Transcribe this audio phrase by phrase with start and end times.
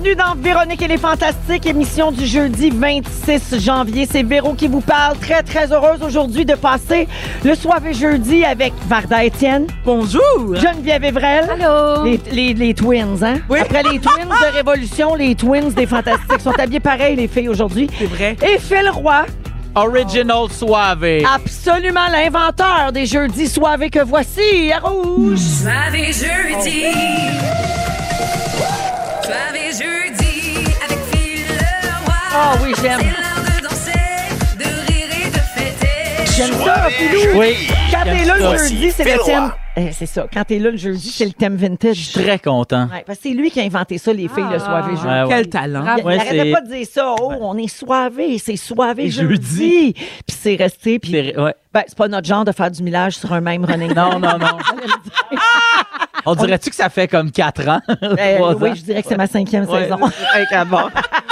[0.00, 4.06] Bienvenue dans Véronique et les Fantastiques, émission du jeudi 26 janvier.
[4.08, 5.16] C'est Véro qui vous parle.
[5.18, 7.08] Très, très heureuse aujourd'hui de passer
[7.42, 9.66] le soirée jeudi avec Varda Étienne.
[9.84, 10.54] Bonjour.
[10.54, 11.50] Geneviève Evrel.
[11.50, 12.04] Allô?
[12.04, 13.38] Les, les, les twins, hein?
[13.48, 13.58] Oui.
[13.58, 17.90] Après les twins de Révolution, les twins des Fantastiques sont habillés pareil, les filles, aujourd'hui.
[17.98, 18.36] C'est vrai.
[18.42, 19.26] Et Phil Roy,
[19.74, 21.24] Original Suave.
[21.34, 25.38] absolument l'inventeur des jeudis soirées que voici à Rouge.
[25.38, 26.84] Soirée jeudi.
[29.78, 32.14] Jeudi avec Phil Leroy.
[32.34, 32.98] Ah oui, j'aime.
[33.00, 33.92] C'est l'heure de danser,
[34.58, 36.32] de rire et de fêter.
[36.36, 37.38] J'aime ça, Philou.
[37.38, 37.68] Oui.
[37.90, 39.52] Quand t'es là le jeudi, c'est le thème.
[39.80, 40.26] Eh, c'est ça.
[40.32, 42.12] Quand t'es là le jeudi, c'est le thème vintage.
[42.12, 42.88] Très content.
[42.92, 45.06] Ouais, parce que c'est lui qui a inventé ça, les filles, le jeudi.
[45.06, 45.26] Ouais, ouais.
[45.28, 45.84] Quel talent.
[45.96, 47.14] Il, il Ouais, arrêtait pas de dire ça.
[47.20, 49.28] Oh, on est soivé, c'est soivé jeudi.
[49.34, 49.92] jeudi.
[49.94, 50.98] Puis c'est resté.
[50.98, 51.54] Puis C'est- ouais.
[51.72, 53.94] ben, c'est pas notre genre de faire du millage sur un même running.
[53.94, 54.58] Non, non, non.
[56.30, 57.80] On dirait-tu que ça fait comme 4 ans?
[58.02, 59.96] Euh, Trois oui, je dirais que c'est ma cinquième Ouais, saison.
[59.98, 60.08] bon.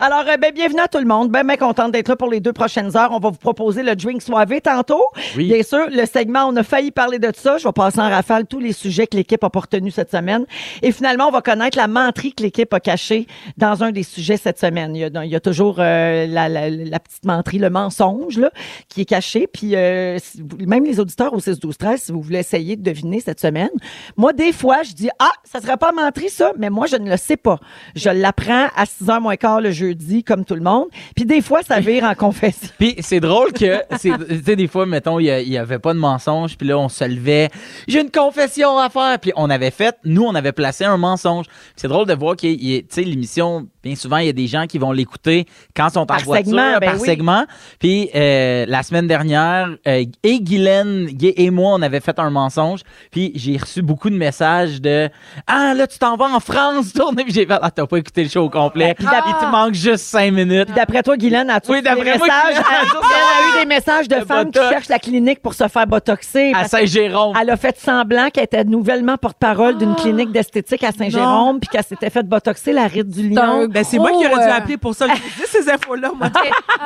[0.00, 1.30] Alors, euh, ben, bienvenue à tout le monde.
[1.30, 3.10] Ben, ben contente d'être là pour les deux prochaines heures.
[3.12, 5.04] On va vous proposer le drink soivé tantôt.
[5.36, 5.48] Oui.
[5.52, 7.58] Bien sûr, le segment, on a failli parler de ça.
[7.58, 10.44] Je vais passer en rafale tous les sujets que l'équipe a pas retenus cette semaine.
[10.82, 14.36] Et finalement, on va connaître la menterie que l'équipe a cachée dans un des sujets
[14.36, 14.94] cette semaine.
[14.94, 18.38] Il y a, il y a toujours euh, la, la- la petite menterie, le mensonge,
[18.38, 18.50] là,
[18.88, 19.46] qui est caché.
[19.46, 22.76] Puis, euh, si vous- même les auditeurs au 6 12 13 si vous voulez essayer
[22.76, 23.70] de deviner cette semaine.
[24.16, 27.08] Moi, des fois, je dis, ah, ça serait pas menterie, ça, mais moi, je ne
[27.10, 27.58] le sais pas.
[27.94, 30.86] Je l'apprends à 6 h quart le jeudi, comme tout le monde.
[31.14, 32.68] Puis des fois, ça vire en confession.
[32.78, 34.12] Puis c'est drôle que, tu
[34.44, 36.78] sais, des fois, mettons, il y a- il y avait pas de mensonge, puis là,
[36.78, 37.48] on se levait,
[37.88, 41.46] j'ai une confession à faire, puis on avait fait, nous, on avait placé un mensonge.
[41.76, 44.66] C'est drôle de voir que, tu sais, l'émission, bien souvent, il y a des gens
[44.66, 47.06] qui vont l'écouter quand ils sont en Par voiture, segment, ben par oui.
[47.06, 47.44] segment.
[47.78, 52.30] Puis euh, la semaine dernière, euh, et Guylaine Guy et moi, on avait fait un
[52.30, 55.08] mensonge, puis j'ai reçu beaucoup de messages de
[55.46, 58.22] «Ah, là, tu t'en vas en France, tourner!» Puis j'ai fait «Ah, t'as pas écouté
[58.24, 58.94] le show au complet.
[58.94, 60.68] Puis d'hab- Il te manque juste cinq minutes.
[60.74, 62.54] D'après toi, Guylaine, as-tu Oui, reçu des d'après moi, messages?
[62.64, 62.64] Guylaine,
[63.10, 64.68] Elle a eu des messages de De femmes qui botox?
[64.70, 66.50] cherchent la clinique pour se faire botoxer.
[66.54, 67.36] À parce Saint-Jérôme.
[67.40, 71.84] Elle a fait semblant qu'elle était nouvellement porte-parole d'une clinique d'esthétique à Saint-Jérôme, puis qu'elle
[71.84, 73.66] s'était fait botoxer la ride du lion.
[73.68, 75.06] Ben, c'est moi qui aurais dû appeler pour ça.
[75.08, 76.28] Je dis ces infos-là, moi.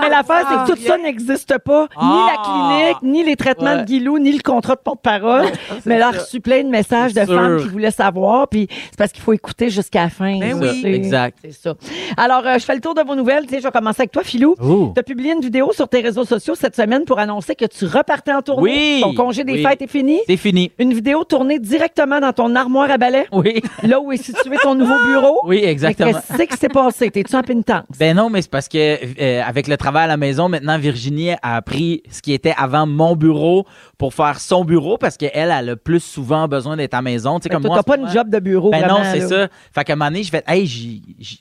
[0.01, 1.89] Mais l'affaire, c'est que tout ça n'existe pas.
[2.01, 2.43] Ni la Ah.
[2.45, 3.81] clinique, ni les traitements Ouais.
[3.83, 5.47] de Guilou, ni le contrat de porte-parole.
[5.87, 7.67] Mais elle a reçu plein de messages de C'est femmes sûr.
[7.67, 8.49] qui voulaient savoir.
[8.49, 10.39] Puis c'est parce qu'il faut écouter jusqu'à la fin.
[10.39, 10.79] Ben ça, oui.
[10.83, 11.39] c'est- Exact.
[11.43, 11.75] C'est ça.
[12.17, 13.45] Alors, euh, je fais le tour de vos nouvelles.
[13.45, 14.55] Tu sais, je vais commencer avec toi, Philou.
[14.95, 17.85] Tu as publié une vidéo sur tes réseaux sociaux cette semaine pour annoncer que tu
[17.87, 18.63] repartais en tournée.
[18.63, 19.01] Oui.
[19.03, 19.63] Ton congé des Oui.
[19.63, 20.21] fêtes est fini.
[20.27, 20.71] C'est fini.
[20.79, 23.61] Une vidéo tournée directement dans ton armoire à balai, Oui.
[23.83, 25.41] là où est situé ton nouveau bureau.
[25.45, 26.13] Oui, exactement.
[26.13, 27.11] Qu'est-ce qui s'est passé?
[27.11, 27.85] T'es-tu en pénitence?
[27.99, 28.79] Ben non, mais c'est parce que
[29.21, 32.87] euh, avec le travail à la maison, maintenant Virginie a pris ce qui était avant
[32.87, 33.65] mon bureau
[33.99, 37.03] pour faire son bureau parce qu'elle, elle a le plus souvent besoin d'être à la
[37.03, 37.39] maison.
[37.39, 37.77] Tu sais, Fait que comme toi, moi.
[37.77, 39.29] t'as en pas ce une moment- job de bureau, Ben vraiment, non, c'est là.
[39.29, 39.49] ça.
[39.75, 41.39] Fait qu'à un moment donné, je fais, hey, j'ai- j'ai-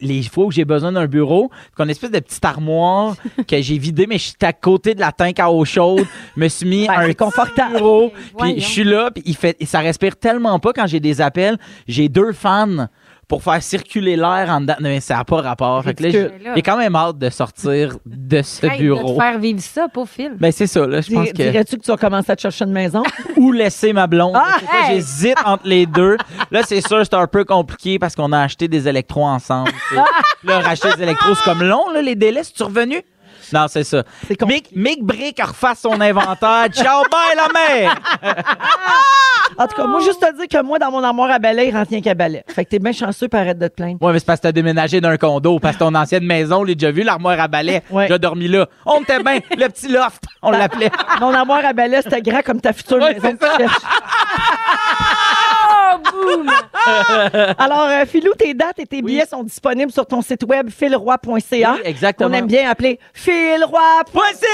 [0.00, 3.16] les fois où j'ai besoin d'un bureau, qu'on a une espèce de petite armoire
[3.48, 6.06] que j'ai vidée, mais j'étais à côté de la tank à eau chaude,
[6.36, 7.76] me suis mis Ben, un confortable.
[7.76, 11.20] bureau, puis je suis là, puis il fait, ça respire tellement pas quand j'ai des
[11.20, 11.58] appels.
[11.86, 12.88] J'ai deux fans
[13.28, 14.74] pour faire circuler l'air en dedans.
[14.80, 15.84] Non, mais ça n'a pas rapport.
[15.84, 19.14] Fait que là, j'ai j'ai quand même hâte de sortir de ce Hey, De bureau.
[19.16, 20.32] te faire vivre ça, pour Phil.
[20.40, 21.32] Ben c'est ça, là, je pense que...
[21.34, 23.02] Dirais-tu que tu vas commencer à te chercher une maison?
[23.36, 24.32] Ou laisser ma blonde.
[24.34, 24.94] Ah, Je sais pas, hey!
[24.96, 26.16] J'hésite entre les deux.
[26.50, 29.70] Là, c'est sûr, c'est un peu compliqué parce qu'on a acheté des électros ensemble.
[29.72, 30.00] tu sais.
[30.40, 32.42] Puis là, racheter des électros, c'est comme long, là, les délais.
[32.44, 33.02] C'est-tu revenu?
[33.52, 34.02] Non, c'est ça.
[34.26, 34.70] C'est compliqué.
[34.74, 36.66] Mick, Mick Brick refasse son inventaire.
[36.72, 37.94] Ciao, bye, la mère!
[39.56, 41.74] En tout cas, moi, juste te dire que moi, dans mon armoire à balai, il
[41.76, 42.44] rentre rien qu'à balai.
[42.48, 44.00] Fait que t'es bien chanceux, pour arrêter de te plaindre.
[44.02, 45.58] Ouais, mais c'est parce que t'as déménagé d'un condo.
[45.58, 47.82] Parce que ton ancienne maison, l'a déjà vu, l'armoire à balai.
[47.90, 48.06] Ouais.
[48.08, 48.66] J'ai dormi là.
[48.84, 49.40] On était bien.
[49.56, 50.90] Le petit loft, on l'appelait.
[51.20, 53.72] Mon armoire à balai, c'était grand comme ta future Ouais, maison c'est ça.
[56.36, 56.50] Boum!
[57.58, 61.72] Alors, euh, Philou, tes dates et tes billets sont disponibles sur ton site web philroy.ca.
[61.74, 62.30] Oui, exactement.
[62.30, 63.80] On aime bien appeler philroy.
[64.12, 64.44] Voici!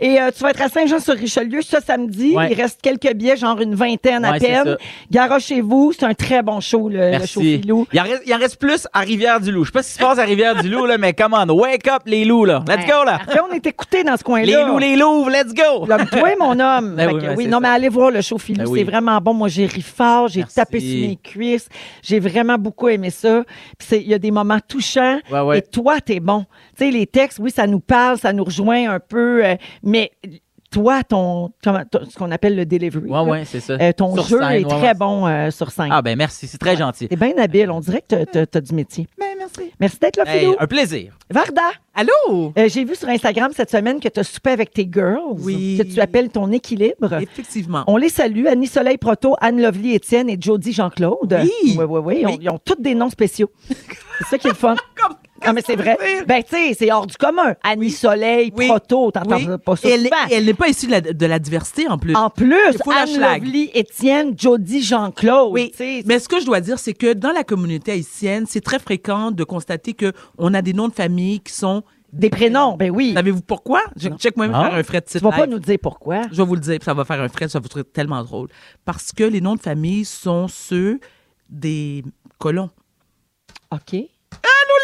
[0.00, 2.34] Et euh, tu vas être à Saint-Jean-sur-Richelieu ce samedi.
[2.36, 2.48] Ouais.
[2.50, 4.64] Il reste quelques billets, genre une vingtaine à Ouais, c'est peine.
[4.64, 4.76] ça.
[5.10, 5.92] Garochez-vous.
[5.98, 7.58] C'est un très bon show, le, le show Merci.
[7.60, 7.86] Philou.
[7.92, 9.64] Il en, reste, il en reste plus à Rivière-du-Loup.
[9.64, 12.02] Je sais pas ce qui se passe à Rivière-du-Loup, là, mais come on, wake up
[12.06, 12.62] les loups, là.
[12.68, 13.18] Let's go, là.
[13.22, 14.46] Après, on est écoutés dans ce coin-là.
[14.46, 15.86] Les loups, les loups, let's go!
[15.86, 16.94] L'homme, toi, mon homme.
[16.98, 17.60] Ben Fait oui, que ben oui, c'est non, ça.
[17.60, 18.78] mais allez voir le show Philou, Ben oui.
[18.80, 19.34] c'est vraiment bon.
[19.34, 20.44] Moi, j'ai ri fort, j'ai.
[20.54, 21.68] Taper sur mes cuisses.
[22.02, 23.44] J'ai vraiment beaucoup aimé ça.
[23.78, 25.20] Puis c'est- il y a des moments touchants.
[25.30, 25.58] Ouais, ouais.
[25.58, 26.44] Et toi, t'es bon.
[26.76, 30.10] Tu sais, les textes, oui, ça nous parle, ça nous rejoint un peu, euh, mais
[30.70, 33.74] toi, ton, ce qu'on appelle le delivery, Ouais, là, ouais, c'est ça.
[33.80, 34.94] euh, ton Sur jeu scène, est ouais, très ouais.
[34.94, 35.88] bon euh, sur scène.
[35.90, 37.08] Ah, ben merci, c'est très gentil.
[37.08, 37.70] T'es bien habile.
[37.70, 39.06] On dirait que t'as- as du métier.
[39.18, 39.72] Ben, merci.
[39.80, 40.56] Merci d'être là, Hey, Philou.
[40.58, 41.16] un plaisir.
[41.30, 41.62] Varda,
[41.94, 42.52] Allô?
[42.58, 45.78] euh, j'ai vu sur Instagram cette semaine que tu as soupé avec tes girls, Oui.
[45.78, 47.12] que tu appelles ton équilibre.
[47.14, 47.84] Effectivement.
[47.86, 51.38] On les salue, Annie Soleil Proto, Anne Lovely Étienne et Jody Jean-Claude.
[51.42, 51.76] Oui.
[51.78, 52.18] Oui, oui, oui.
[52.20, 52.38] Ils ont, Oui.
[52.42, 53.50] ils ont tous des noms spéciaux.
[53.68, 54.74] C'est ça qui est le fun.
[54.96, 55.96] Comme- Non, mais c'est vrai.
[56.26, 57.54] Ben, tu sais, c'est hors du commun.
[57.62, 58.66] Annie Soleil Oui.
[58.68, 59.46] Proto, t'entends Oui.
[59.64, 60.16] pas ça elle, souvent.
[60.30, 62.14] elle n'est pas issue de la, de la diversité en plus.
[62.16, 63.20] En plus, Anne.
[63.20, 65.52] Lovely Étienne, Jody Jean-Claude.
[65.52, 68.60] Oui, tu mais ce que je dois dire, c'est que dans la communauté haïtienne, c'est
[68.60, 71.82] très fréquent de constater que on a des noms de famille qui sont
[72.12, 73.12] des prénoms, ben oui.
[73.14, 73.82] Savez-vous pourquoi?
[73.96, 74.70] Je check moi-même Ah.
[74.70, 76.22] faire un frais de Tu site vas pas nous dire pourquoi.
[76.32, 77.84] Je vais vous le dire, puis ça va faire un frais, ça va vous trouver
[77.84, 78.48] tellement drôle.
[78.86, 81.00] Parce que les noms de famille sont ceux
[81.50, 82.02] des
[82.38, 82.70] colons.
[83.70, 83.96] OK.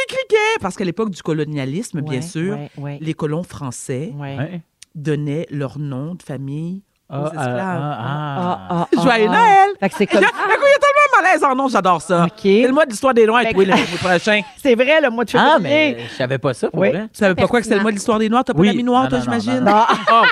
[0.01, 0.59] Les criquets!
[0.61, 2.99] Parce qu'à l'époque du colonialisme, bien sûr, ouais, ouais.
[3.01, 4.13] les colons français.
[4.17, 4.61] Ouais.
[4.95, 6.83] donnaient leur nom de famille
[7.21, 7.81] aux Ah, esclaves.
[7.83, 8.59] ah, ah.
[8.71, 9.33] Ah, ah, Joyeux ah.
[9.33, 9.69] Noël!
[9.81, 10.21] Fait que c'est comme...
[10.25, 12.27] Écoute, il y a tellement de malaise en nom, j'adore ça.
[12.41, 13.87] C'est le mois de l'histoire des Noirs, et oui, que- le mois
[14.19, 14.41] prochain.
[14.63, 15.95] C'est vrai, le mois de Ah, février.
[15.97, 16.91] mais je savais pas ça pour Oui.
[16.91, 17.03] vrai.
[17.13, 18.45] Tu savais pas quoi que c'était le mois de l'histoire des Noirs?
[18.45, 19.65] T'as pas l'ami noir, toi, j'imagine?
[19.67, 20.23] Ah, Oh,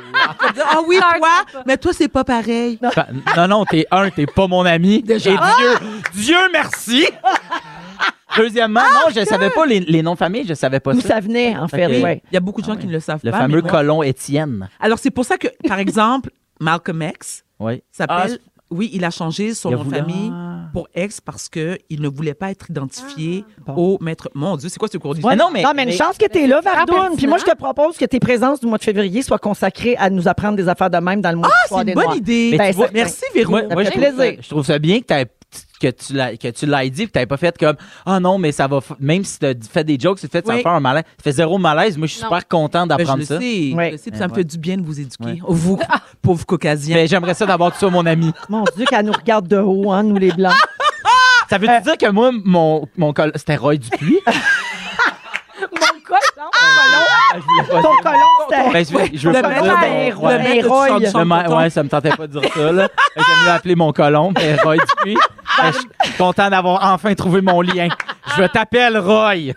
[0.65, 2.79] Ah oui, toi, mais toi, c'est pas pareil.
[3.37, 5.03] Non, non, t'es un, t'es pas mon ami.
[5.03, 5.31] Déjà.
[5.31, 7.07] Et Dieu, Dieu merci.
[8.37, 11.09] Deuxièmement, non, je savais pas les, les noms de famille, je savais pas D'où ça.
[11.09, 12.03] ça venait, en fait, Ok.
[12.03, 12.23] ouais.
[12.31, 12.89] Il y a beaucoup de gens Ah qui ouais.
[12.89, 13.39] ne le savent Le pas.
[13.41, 14.69] fameux mais moi- colon Étienne.
[14.81, 16.31] Alors, c'est pour ça que, par exemple,
[16.63, 17.83] Malcolm X Oui.
[17.91, 18.39] s'appelle.
[18.41, 20.69] Ah, oui, il a changé son Il a nom de voulu- famille Ah.
[20.73, 23.75] pour X parce qu'il ne voulait pas être identifié bon.
[23.75, 24.31] au maître.
[24.35, 25.35] Mon Dieu, c'est quoi ce cours d'histoire?
[25.35, 26.87] Ouais, non, mais- non, mais une mais- chance que tu es là, Vardoune.
[26.97, 27.17] pertinent.
[27.17, 30.09] Puis moi, je te propose que tes présences du mois de février soient consacrées à
[30.09, 32.05] nous apprendre des affaires de même dans le mois Ah, d'histoire c'est des une bonne
[32.05, 32.17] Noirs.
[32.17, 32.55] idée.
[32.57, 33.51] Ben, tu vois, Merci, Véro.
[33.51, 34.39] Moi, Ça moi, fait je, trouve ça, plaisir.
[34.43, 35.27] je trouve ça bien que, t'aies-
[35.89, 37.77] que tu l'as que tu l'aies dit, puis t'avais pas fait comme
[38.07, 40.53] ah non mais ça va f- même si t'as fait des jokes, c'est fait ça
[40.53, 40.63] va Oui.
[40.63, 41.99] faire un malaise, ça fait zéro malaise.
[41.99, 42.29] Moi je suis Non.
[42.29, 43.39] super content Ben, d'apprendre ça.
[43.41, 43.87] sais, Ouais.
[43.89, 45.25] je le sais, puis Ouais, ça me fait du bien de vous éduquer.
[45.25, 45.39] Ouais.
[45.49, 45.79] Vous,
[46.23, 46.97] pauvres caucasiens.
[46.97, 48.33] Mais j'aimerais ça d'abord que tu sois mon ami.
[48.49, 50.55] Mon Dieu, qu'elle nous regarde de haut, hein, nous les Blancs.
[51.51, 54.21] Ça veut Euh, dire que moi mon mon col c'était Roy Dupuis?
[54.25, 56.51] Mon cochon.
[56.53, 58.19] Ah, je voulais pas Ton colon,
[58.49, 58.73] c'était...
[58.73, 60.99] Ben, je veux, je veux Le pas dire le Roy.
[60.99, 62.73] Le ouais, ça me tentait pas de dire ça.
[62.73, 62.89] là.
[62.89, 65.17] Que J'aime mieux appeler mon colon, mais Roy Dupuis.
[65.59, 67.89] Ben, je suis content d'avoir enfin trouvé mon lien.
[68.37, 69.35] Je t'appelle Roy.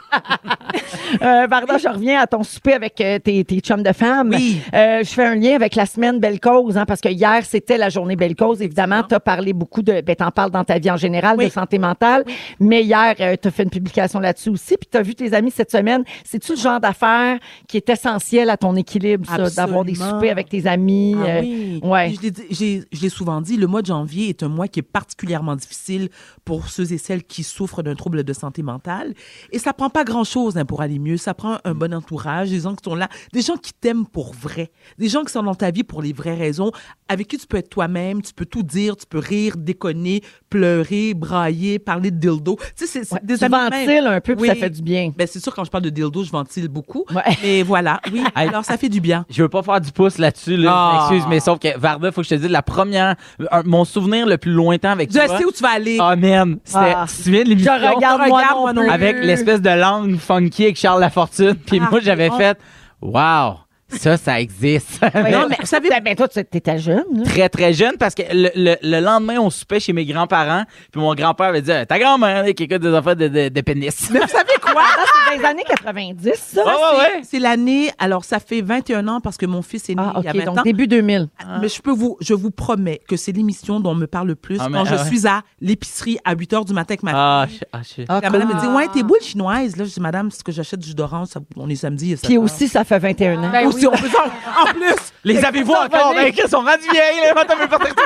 [1.22, 4.30] Euh, Varda, je reviens à ton souper avec euh, tes, tes chums de femmes.
[4.32, 4.60] Oui.
[4.74, 7.78] Euh, je fais un lien avec la semaine Belle Cause, hein, parce que hier, c'était
[7.78, 8.62] la journée Belle Cause.
[8.62, 10.02] Évidemment, tu as parlé beaucoup de.
[10.02, 11.46] Ben, t'en parles dans ta vie en général, Oui.
[11.46, 12.24] de santé mentale.
[12.60, 14.76] Mais hier, tu as fait une publication là-dessus aussi.
[14.78, 16.04] Puis tu as vu tes amis cette semaine.
[16.24, 20.50] C'est-tu le genre d'affaires qui est essentiel à ton équilibre, ça, d'avoir des soupers avec
[20.50, 21.16] tes amis?
[21.18, 21.80] Ah euh, oui.
[21.84, 22.14] ouais.
[22.52, 26.10] Je l'ai souvent dit, le mois de janvier est un mois qui est particulièrement difficile
[26.44, 29.14] pour ceux et celles qui souffrent d'un trouble de santé mentale.
[29.52, 31.18] Et ça prend pas grand-chose hein, pour aller mieux.
[31.18, 34.34] Ça prend un bon entourage, des gens qui sont là, des gens qui t'aiment pour
[34.34, 36.72] vrai, des gens qui sont dans ta vie pour les vraies raisons,
[37.08, 41.14] avec qui tu peux être toi-même, tu peux tout dire, tu peux rire, déconner, pleurer,
[41.14, 42.58] brailler, parler de dildo.
[42.78, 44.48] Tu sais, c'est Ouais, des tu ventiles un peu, puis Oui.
[44.48, 45.12] ça fait du bien.
[45.16, 47.06] Ben, c'est sûr, quand je parle de dildo, je ventile beaucoup.
[47.14, 47.22] Ouais.
[47.44, 48.24] Mais voilà, oui.
[48.36, 49.26] Alors, ça fait du bien.
[49.30, 50.72] Je veux pas faire du pouce là-dessus, là.
[50.74, 51.08] Ah.
[51.10, 53.16] Excuse, mais sauf que Varda, faut que je te dise, la première,
[53.52, 55.38] un- mon souvenir le plus lointain avec Je toi.
[55.38, 55.98] sais où tu vas aller.
[56.00, 56.58] Ah, man.
[56.64, 57.06] C'était, Ah.
[57.26, 57.74] l'émission?
[57.80, 58.90] Je regarde, moi, regarde, non moi non plus.
[58.92, 61.56] Avec l'espèce de langue funky avec Charles Lafortune.
[61.56, 62.38] Puis Ah, moi, j'avais oh.
[62.38, 62.58] fait,
[63.02, 65.00] wow, ça, ça existe.
[65.16, 65.32] Ouais.
[65.32, 67.04] Non, mais vous savez- Ben, toi, tu étais jeune.
[67.14, 67.24] là.
[67.26, 70.64] très, très jeune parce que le, le- le lendemain, on soupait chez mes grands-parents.
[70.92, 74.10] Puis mon grand-père avait dit, ta grand-mère, qui écoute des affaires de, de, de pénis.
[74.12, 74.74] Mais vous savez quoi?
[74.96, 76.62] Ça, c'est dans les années 90, ça.
[76.66, 77.22] Ah, ouais, C'est- ouais.
[77.24, 80.24] C'est l'année, alors ça fait 21 ans parce que mon fils est né Ah, il
[80.26, 80.62] y a OK, 20 donc ans.
[80.64, 81.28] début 2000.
[81.62, 84.36] Mais je peux vous, je vous promets que c'est l'émission dont on me parle le
[84.36, 85.08] plus Ah, mais- quand je ah ouais.
[85.08, 87.12] suis à l'épicerie à 8 heures du matin avec ma
[87.44, 87.60] Ah, fille.
[87.62, 89.76] je- ah, je- Ah, La madame me dit, ouais, t'es boules chinoises.
[89.78, 91.28] Là, je dis, madame, c'est ce que j'achète du jus d'orange.
[91.56, 92.16] On est samedi.
[92.18, 93.52] ça Puis aussi, ça fait 21 ans.
[93.52, 93.94] Ben Aussi, oui.
[93.94, 94.96] on peut en, en plus.
[95.24, 96.14] Les avez-vous encore?
[96.14, 97.42] Ben, ils sont rendus vieilles, là.
[97.42, 97.54] Attends,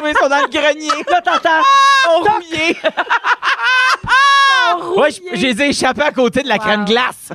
[0.04, 1.04] mais ils sont dans le grenier.
[1.10, 1.62] Là, t'entends.
[1.62, 2.78] Ils sont rouillés.
[4.98, 7.30] Ouais, je, je les ai échappés à côté de la crème glace.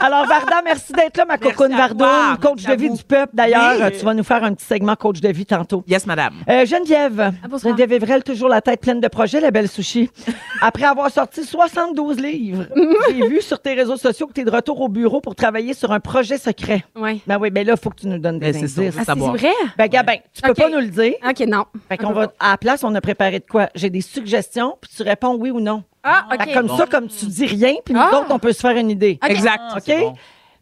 [0.00, 2.36] Alors, Varda, merci d'être là, ma cocoune à Vardoune, toi.
[2.40, 2.96] coach Merci de à vie vous.
[2.96, 3.30] du peuple.
[3.34, 3.98] D'ailleurs, Oui.
[3.98, 5.82] tu vas nous faire un petit segment coach de vie tantôt.
[5.86, 6.34] Yes, madame.
[6.48, 7.70] Euh, Geneviève, bonsoir.
[7.76, 10.10] Geneviève Evrel, toujours la tête pleine de projets, la belle sushi.
[10.60, 12.66] Après avoir sorti 72 livres,
[13.08, 15.72] j'ai vu sur tes réseaux sociaux que tu es de retour au bureau pour travailler
[15.72, 16.84] sur un projet secret.
[16.96, 17.22] Oui.
[17.26, 18.96] Ben oui, ben là, il faut que tu nous donnes des Ben, c'est indices.
[18.98, 19.52] Ah, c'est vrai?
[19.78, 21.14] Ben, Gabin, tu peux pas nous le dire.
[21.28, 21.64] OK, non.
[21.88, 23.68] Fait qu'on va, à la place, on a préparé de quoi?
[23.74, 25.82] J'ai des suggestions, puis tu réponds oui ou non.
[26.02, 26.54] Ah, Fait OK.
[26.54, 28.18] comme ça, comme tu dis rien, puis nous Ah.
[28.20, 29.18] autres, on peut se faire une idée.
[29.26, 29.60] Exact.
[29.70, 29.98] Ah, OK?
[30.00, 30.14] bon.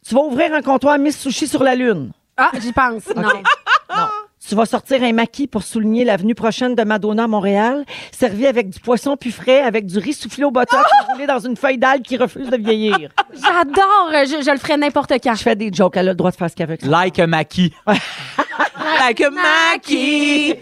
[0.06, 2.12] Tu vas ouvrir un comptoir Miss Sushi sur la Lune.
[2.36, 3.06] Ah, j'y pense.
[3.14, 3.22] Non.
[3.94, 4.06] Non.
[4.48, 8.70] Tu vas sortir un maquis pour souligner l'avenue prochaine de Madonna à Montréal, servi avec
[8.70, 10.82] du poisson plus frais, avec du riz soufflé au botox
[11.12, 12.96] roulé dans une feuille d'algue qui refuse de vieillir.
[13.32, 14.10] J'adore.
[14.12, 15.34] Je, je le ferai n'importe quand.
[15.34, 16.78] Je fais des jokes, elle a le droit de faire ce qu'elle veut.
[16.82, 17.72] Like a maquis.
[18.98, 20.54] Like a Mackie.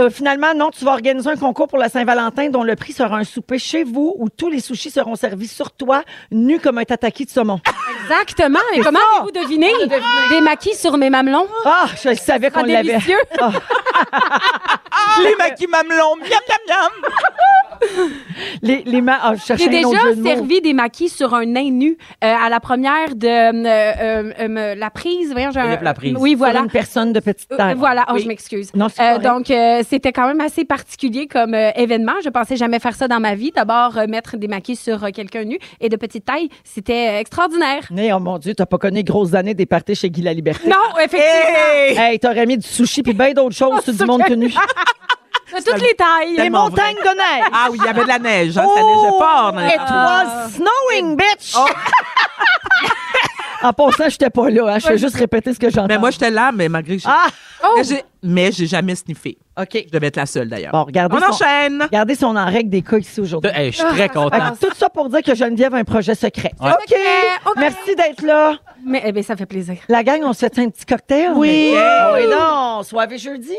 [0.00, 3.16] Euh, finalement, non, tu vas organiser un concours pour la Saint-Valentin dont le prix sera
[3.16, 6.84] un souper chez vous où tous les sushis seront servis sur toi, nus comme un
[6.84, 7.60] tataki de saumon.
[8.04, 8.60] Exactement.
[8.74, 9.72] Et comment avez-vous deviné?
[10.30, 11.48] Des maquis sur mes mamelons?
[11.64, 12.84] Ah, je savais qu'on Ah, l'avait.
[12.92, 13.18] délicieux.
[15.22, 16.90] Les maquis mamelons, miam, miam, miam.
[18.62, 21.96] Les, les ma- ah, je J'ai déjà de servi des maquis sur un nain nu
[22.24, 25.32] euh, à la première de euh, euh, euh, la prise.
[25.32, 25.78] Voyons, j'ai un-.
[26.18, 26.60] Oui, Sur voilà.
[26.60, 27.74] une personne de petite Euh, taille.
[27.76, 28.22] voilà, oh, Oui.
[28.22, 28.70] je m'excuse.
[28.74, 29.24] Non, c'est Euh, correct.
[29.24, 32.12] donc, euh, c'était quand même assez particulier comme euh, événement.
[32.24, 33.52] Je pensais jamais faire ça dans ma vie.
[33.54, 37.84] D'abord, euh, mettre des maquis sur euh, quelqu'un nu et de petite taille, c'était extraordinaire.
[37.90, 40.68] Mais oh mon Dieu, t'as pas connu grosses années des parties chez Guy La Liberté?
[40.68, 42.02] Non, effectivement.
[42.02, 44.52] Hey, t'aurais mis du sushi puis bien d'autres choses sur du monde que nu.
[45.56, 46.30] De toutes les tailles.
[46.30, 47.48] Les Tellement montagnes de neige.
[47.52, 48.58] Ah oui, il y avait de la neige.
[48.58, 51.54] hein, ça neigeait dans les It was snowing, bitch!
[53.62, 54.74] en passant, j'étais pas là.
[54.74, 54.78] hein.
[54.78, 55.88] Je fais juste répéter ce que j'entends.
[55.88, 57.08] Mais moi, j'étais là, mais malgré que j'ai...
[57.10, 57.26] Ah!
[57.76, 59.36] Mais j'ai- Mais j'ai jamais sniffé.
[59.60, 59.84] OK.
[59.86, 60.70] Je devais être la seule, d'ailleurs.
[60.72, 61.82] Bon, regardez On son- enchaîne.
[61.82, 63.50] Regardez si on en règle des cas ici aujourd'hui.
[63.54, 64.38] Hey, je suis très Fait content.
[64.52, 66.52] que tout ça pour dire que Geneviève a un projet secret.
[66.60, 66.70] Ouais.
[66.70, 66.96] OK.
[67.46, 67.52] OK.
[67.56, 68.54] Merci d'être là.
[68.86, 69.76] Mais eh bien, ça fait plaisir.
[69.88, 71.32] La gang, on se fait un petit cocktail?
[71.34, 71.74] Oui.
[71.76, 72.82] Ah oui, non.
[72.84, 73.56] Soirée jeudi.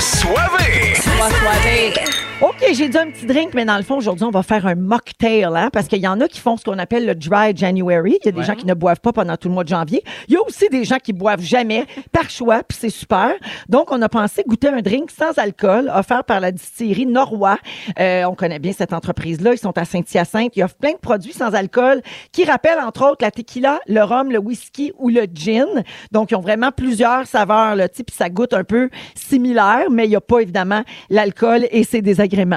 [0.00, 2.19] Le drink soivé.
[2.42, 4.74] OK, j'ai dit un petit drink, mais dans le fond, aujourd'hui, on va faire un
[4.74, 8.18] mocktail, hein, parce qu'il y en a qui font ce qu'on appelle le dry January.
[8.22, 10.02] Il y a des gens qui ne boivent pas pendant tout le mois de janvier.
[10.26, 13.34] Il y a aussi des gens qui boivent jamais, par choix, puis c'est super.
[13.68, 17.58] Donc, on a pensé goûter un drink sans alcool, offert par la distillerie Norrois.
[17.98, 19.52] Euh, on connaît bien cette entreprise-là.
[19.52, 20.56] Ils sont à Saint-Hyacinthe.
[20.56, 22.00] Ils offrent plein de produits sans alcool
[22.32, 25.84] qui rappellent, entre autres, la tequila, le rhum, le whisky ou le gin.
[26.10, 30.08] Donc, ils ont vraiment plusieurs saveurs, là, puis ça goûte un peu similaire, mais il
[30.08, 32.00] n'y a pas, évidemment, l'alcool et ses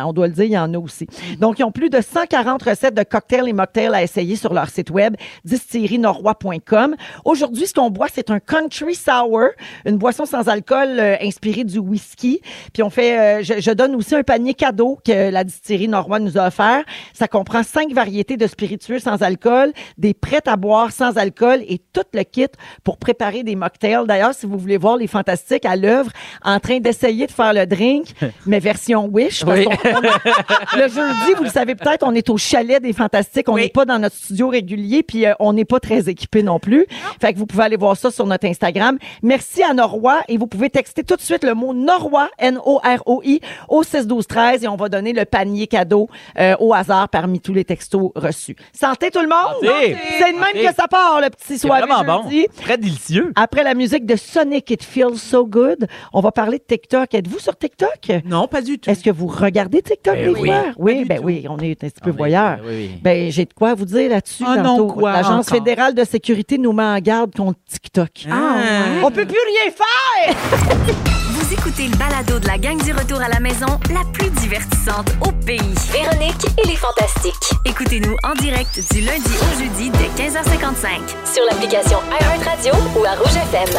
[0.05, 1.07] On doit le dire, il y en a aussi.
[1.39, 4.69] Donc, ils ont plus de 140 recettes de cocktails et mocktails à essayer sur leur
[4.69, 5.15] site web,
[5.45, 6.95] distillerie-norrois.com.
[7.25, 9.49] Aujourd'hui, ce qu'on boit, c'est un country sour,
[9.85, 12.41] une boisson sans alcool euh, inspirée du whisky.
[12.73, 16.19] Puis on fait, euh, je, je donne aussi un panier cadeau que la distillerie Norrois
[16.19, 16.83] nous a offert.
[17.13, 21.79] Ça comprend cinq variétés de spiritueux sans alcool, des prêts à boire sans alcool et
[21.93, 22.47] tout le kit
[22.83, 24.05] pour préparer des mocktails.
[24.07, 26.11] D'ailleurs, si vous voulez voir les fantastiques à l'œuvre
[26.43, 28.07] en train d'essayer de faire le drink,
[28.45, 29.62] mais version Wish, parce Oui.
[30.75, 33.49] le jeudi, vous le savez peut-être, on est au chalet des fantastiques.
[33.49, 36.59] On n'est pas dans notre studio régulier, puis euh, on n'est pas très équipé non
[36.59, 36.85] plus.
[37.21, 38.97] Fait que vous pouvez aller voir ça sur notre Instagram.
[39.21, 43.83] Merci à Norrois et vous pouvez texter tout de suite le mot Norrois, N-O-R-O-I, au
[43.83, 47.53] 6 12 13 et on va donner le panier cadeau euh, au hasard parmi tous
[47.53, 48.55] les textos reçus.
[48.73, 49.63] Santé tout le monde!
[49.63, 49.97] Santé!
[50.19, 50.65] C'est de même Santé!
[50.65, 52.23] que ça part, le petit C'est soir vraiment bon.
[52.23, 52.47] jeudi.
[52.61, 53.31] Très délicieux.
[53.35, 57.13] Après la musique de Sonic It Feels So Good, on va parler de TikTok.
[57.13, 57.89] Êtes-vous sur TikTok?
[58.25, 58.89] Non, pas du tout.
[58.89, 60.47] Est-ce que vous regardez TikTok Ben des oui.
[60.49, 60.63] fois?
[60.77, 61.23] Oui, ben tout.
[61.25, 62.99] oui, on est un petit peu Ah, oui, oui.
[63.01, 64.43] Ben, j'ai de quoi vous dire là-dessus.
[64.45, 64.87] Ah non, tantôt.
[64.93, 68.09] quoi L'Agence fédérale de sécurité nous met en garde contre TikTok.
[68.31, 68.55] Ah,
[69.03, 70.35] On peut plus rien faire!
[71.33, 75.09] Vous écoutez le balado de la gang du retour à la maison, la plus divertissante
[75.21, 75.59] au pays.
[75.91, 77.33] Véronique et les Fantastiques.
[77.65, 80.87] Écoutez-nous en direct du lundi au jeudi dès 15h55.
[81.31, 83.69] Sur l'application iHeartRadio ou à Rouge FM.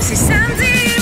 [0.00, 0.93] C'est samedi,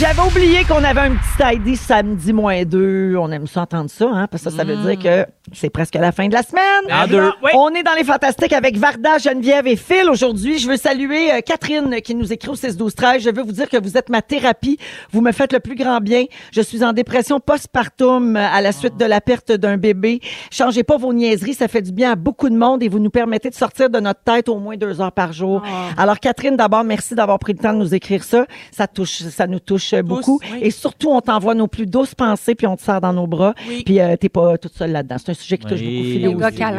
[0.00, 3.16] J'avais oublié qu'on avait un petit ID samedi moins deux.
[3.18, 6.10] On aime ça entendre ça, hein, parce que ça veut dire que c'est presque la
[6.10, 6.90] fin de la semaine.
[6.90, 7.30] En deux.
[7.42, 7.50] Oui.
[7.54, 10.58] On est dans les fantastiques avec Varda, Geneviève et Phil aujourd'hui.
[10.58, 13.22] Je veux saluer euh, Catherine qui nous écrit au 6 12 13.
[13.22, 14.78] Je veux vous dire que vous êtes ma thérapie.
[15.12, 16.24] Vous me faites le plus grand bien.
[16.52, 20.20] Je suis en dépression postpartum euh, à la suite de la perte d'un bébé.
[20.50, 23.10] Changez pas vos niaiseries, ça fait du bien à beaucoup de monde et vous nous
[23.10, 25.62] permettez de sortir de notre tête au moins deux heures par jour.
[25.98, 28.46] Alors Catherine, d'abord merci d'avoir pris le temps de nous écrire ça.
[28.70, 30.58] Ça touche, ça nous touche beaucoup oui.
[30.62, 33.54] et surtout on t'envoie nos plus douces pensées puis on te serre dans nos bras.
[33.68, 33.82] Oui.
[33.84, 35.16] Puis euh, t'es pas toute seule là-dedans.
[35.18, 36.38] C'est un sujet qui touche beaucoup Philo.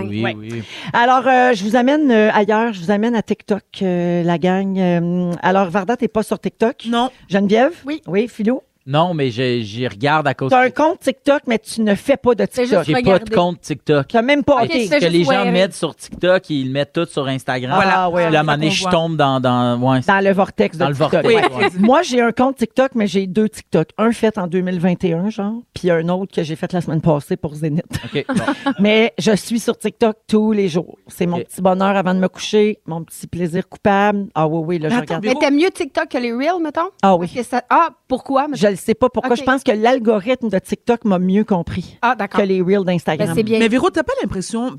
[0.10, 0.64] Oui.
[0.94, 2.74] Alors, euh, je vous amène euh, ailleurs.
[2.74, 4.78] Je vous amène à TikTok, euh, la gang.
[4.78, 6.86] Euh, alors, Varda, t'es pas sur TikTok?
[6.88, 7.10] Non.
[7.30, 7.74] Geneviève?
[7.86, 8.02] Oui.
[8.08, 8.64] Oui, Philo?
[8.88, 12.18] Non, mais je- j'y regarde à cause T'as un compte TikTok, mais tu ne fais
[12.18, 12.84] pas de TikTok.
[12.86, 14.08] J'ai pas de compte TikTok.
[14.08, 14.64] T'as même pas.
[14.64, 14.72] Ok, OK.
[14.72, 17.80] tu Ce fais que les gens mettent sur TikTok, ils le mettent tout sur Instagram.
[17.84, 19.40] Ah, ouais, Puis là, à un moment donné, je tombe dans...
[19.40, 21.24] dans ouais, Dans le vortex Dans de le TikTok.
[21.24, 21.70] vortex, Ouais.
[21.80, 23.90] Moi, j'ai un compte TikTok, mais j'ai deux TikTok.
[23.98, 27.54] Un fait en 2021, genre, puis un autre que j'ai fait la semaine passée pour
[27.54, 27.86] Zénith.
[28.06, 28.44] OK, bon.
[28.80, 30.98] mais je suis sur TikTok tous les jours.
[31.08, 34.28] C'est mon petit bonheur avant de me coucher, mon petit plaisir coupable.
[34.34, 35.24] Ah oui, oui, là, je Mais regarde.
[35.26, 36.90] Mais t'aimes mieux TikTok que les Reels, mettons?
[37.04, 37.28] Ah oui.
[37.44, 38.48] Ça- Ah, pourquoi?
[38.54, 39.36] Je ne sais pas pourquoi.
[39.36, 43.30] Je pense que l'algorithme de TikTok m'a mieux compris Ah, que les Reels d'Instagram.
[43.30, 43.60] Ben, c'est bien.
[43.60, 44.76] Mais Véro, t'as pas l'impression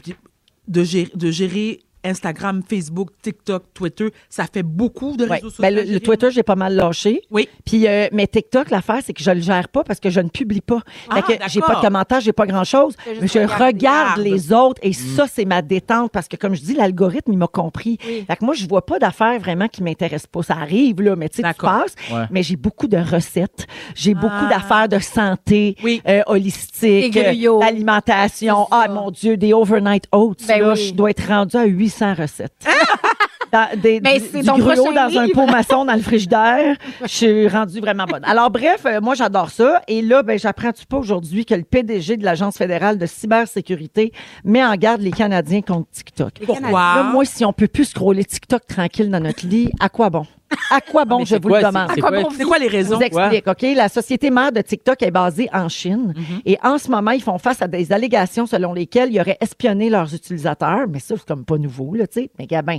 [0.69, 5.37] de gérer, de gérer Instagram, Facebook, TikTok, Twitter, ça fait beaucoup de Ouais.
[5.37, 5.63] réseaux sociaux.
[5.63, 7.23] Ben, le, Twitter, j'ai pas mal lâché.
[7.31, 7.49] Oui.
[7.65, 10.29] Puis, euh, mais TikTok, l'affaire, c'est que je le gère pas parce que je ne
[10.29, 10.81] publie pas.
[11.09, 12.97] Ah, Fait que j'ai pas de commentaires, j'ai pas grand-chose.
[13.21, 14.21] Mais je regarde Regarde.
[14.21, 17.47] les autres et ça, c'est ma détente parce que, comme je dis, l'algorithme, il m'a
[17.47, 17.99] compris.
[18.07, 18.25] Oui.
[18.27, 20.43] Fait que moi, je vois pas d'affaires vraiment qui m'intéressent pas.
[20.43, 21.95] Ça arrive, là, mais tu sais, tu passes.
[22.13, 22.25] Ouais.
[22.31, 23.67] Mais j'ai beaucoup de recettes.
[23.95, 24.49] J'ai beaucoup Ah.
[24.51, 26.03] d'affaires de santé, Oui.
[26.09, 27.17] euh, holistique,
[27.63, 28.67] alimentation.
[28.71, 30.35] Ah, mon Dieu, des overnight oats.
[30.47, 30.87] Ben là, oui.
[30.89, 32.67] je dois être rendue à 800 recettes.
[33.53, 36.75] Dans- des, Ben, du, grelot dans un pot maçon dans le frigidaire.
[37.03, 38.25] Je suis rendue vraiment bonne.
[38.25, 39.83] Alors, bref, euh, moi, j'adore ça.
[39.89, 44.11] Et là, ben, j'apprends-tu pas aujourd'hui que le PDG de l'Agence fédérale de cybersécurité
[44.43, 46.33] met en garde les Canadiens contre TikTok?
[46.47, 46.71] Pourquoi?
[46.71, 50.25] Là, moi, si on peut plus scroller TikTok tranquille dans notre lit, à quoi bon?
[50.71, 51.91] À quoi bon, Mais je vous quoi, le demande?
[51.95, 52.97] c'est quoi quoi- quoi les Je raisons?
[52.97, 53.63] vous explique, OK?
[53.77, 56.15] La société mère de TikTok est basée en Chine.
[56.17, 56.41] Mhm.
[56.47, 59.91] Et en ce moment, ils font face à des allégations selon lesquelles ils auraient espionné
[59.91, 60.87] leurs utilisateurs.
[60.89, 62.31] Mais ça, c'est comme pas nouveau, là, tu sais.
[62.39, 62.79] Mais Gabin,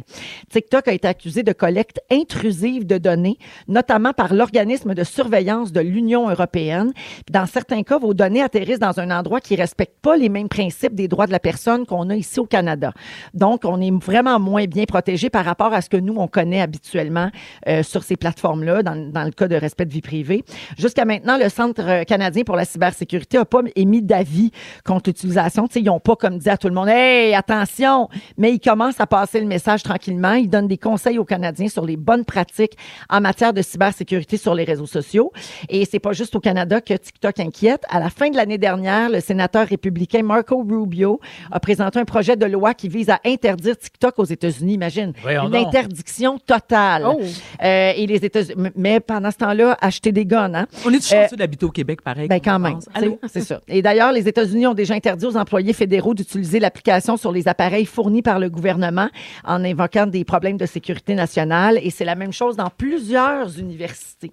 [0.49, 3.37] TikTok a été accusé de collecte intrusive de données,
[3.67, 6.91] notamment par l'organisme de surveillance de l'Union européenne.
[7.31, 10.95] Dans certains cas, vos données atterrissent dans un endroit qui respecte pas les mêmes principes
[10.95, 12.91] des droits de la personne qu'on a ici au Canada.
[13.33, 16.61] Donc, on est vraiment moins bien protégé par rapport à ce que nous, on connaît
[16.61, 17.29] habituellement
[17.67, 20.43] euh, sur ces plateformes-là, dans, dans le cas de respect de vie privée.
[20.77, 24.51] Jusqu'à maintenant, le Centre canadien pour la cybersécurité n'a pas émis d'avis
[24.85, 25.67] contre l'utilisation.
[25.75, 29.07] Ils n'ont pas comme dit à tout le monde, hey, attention, mais ils commencent à
[29.07, 30.33] passer le message tranquillement.
[30.33, 32.77] Ils donnent des conseils aux Canadiens sur les bonnes pratiques
[33.09, 35.31] en matière de cybersécurité sur les réseaux sociaux.
[35.69, 37.83] Et c'est pas juste au Canada que TikTok inquiète.
[37.89, 41.19] À la fin de l'année dernière, le sénateur républicain Marco Rubio
[41.51, 44.73] a présenté un projet de loi qui vise à interdire TikTok aux États-Unis.
[44.73, 47.05] Imagine, Voyons une interdiction totale.
[47.07, 47.19] Oh.
[47.61, 50.67] Euh, et les États-Unis, mais pendant ce temps-là, acheter des guns, hein?
[50.85, 52.27] On est chanceux d'habiter au Québec, pareil?
[52.27, 52.79] Ben quand même,
[53.27, 53.61] c'est ça.
[53.67, 57.85] Et d'ailleurs, les États-Unis ont déjà interdit aux employés fédéraux d'utiliser l'application sur les appareils
[57.85, 59.09] fournis par le gouvernement
[59.43, 61.79] en invoquant des problèmes de sécurité nationale.
[61.81, 64.31] Et c'est la même chose dans plusieurs universités.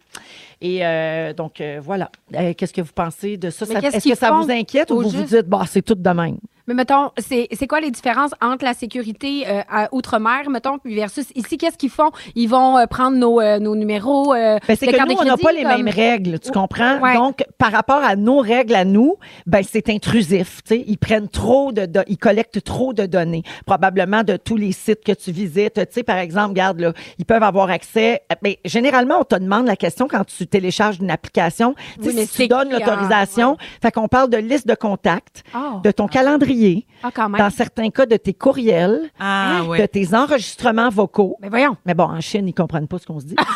[0.61, 2.11] Et euh, donc euh, voilà.
[2.35, 3.65] Euh, qu'est-ce que vous pensez de ça?
[3.65, 6.39] Est-ce que ça vous inquiète ou vous vous dites, bah c'est tout de même?
[6.71, 11.27] Mais mettons, c'est quoi les différences entre la sécurité euh, à Outre-mer, mettons, puis versus
[11.35, 12.13] ici, qu'est-ce qu'ils font?
[12.37, 14.33] Ils vont euh, prendre nos, euh, nos numéros.
[14.35, 16.53] euh, Ben, c'est de que nous, de on n'a pas les comme- mêmes règles, tu
[16.53, 17.01] comprends?
[17.01, 17.15] Ouais.
[17.15, 19.17] Donc, par rapport à nos règles à nous,
[19.49, 20.63] ben c'est intrusif.
[20.65, 20.85] tu sais.
[20.87, 25.03] Ils prennent trop de, do- ils collectent trop de données, probablement de tous les sites
[25.03, 25.81] que tu visites.
[25.91, 28.23] Sais, par exemple, regarde là, ils peuvent avoir accès.
[28.45, 31.75] Mais généralement, on te demande la question quand tu télécharges une application.
[32.01, 35.81] Oui, mais si tu donnes l'autorisation, fait qu'on parle de liste de contacts, Ah.
[35.83, 36.60] de ton calendrier,
[37.03, 37.41] Ah, quand même.
[37.41, 39.89] dans certains cas de tes courriels, Ah, de ouais.
[39.89, 41.37] tes enregistrements vocaux.
[41.41, 41.77] Mais voyons.
[41.87, 43.37] Mais bon, en Chine, ils comprennent pas ce qu'on se dit.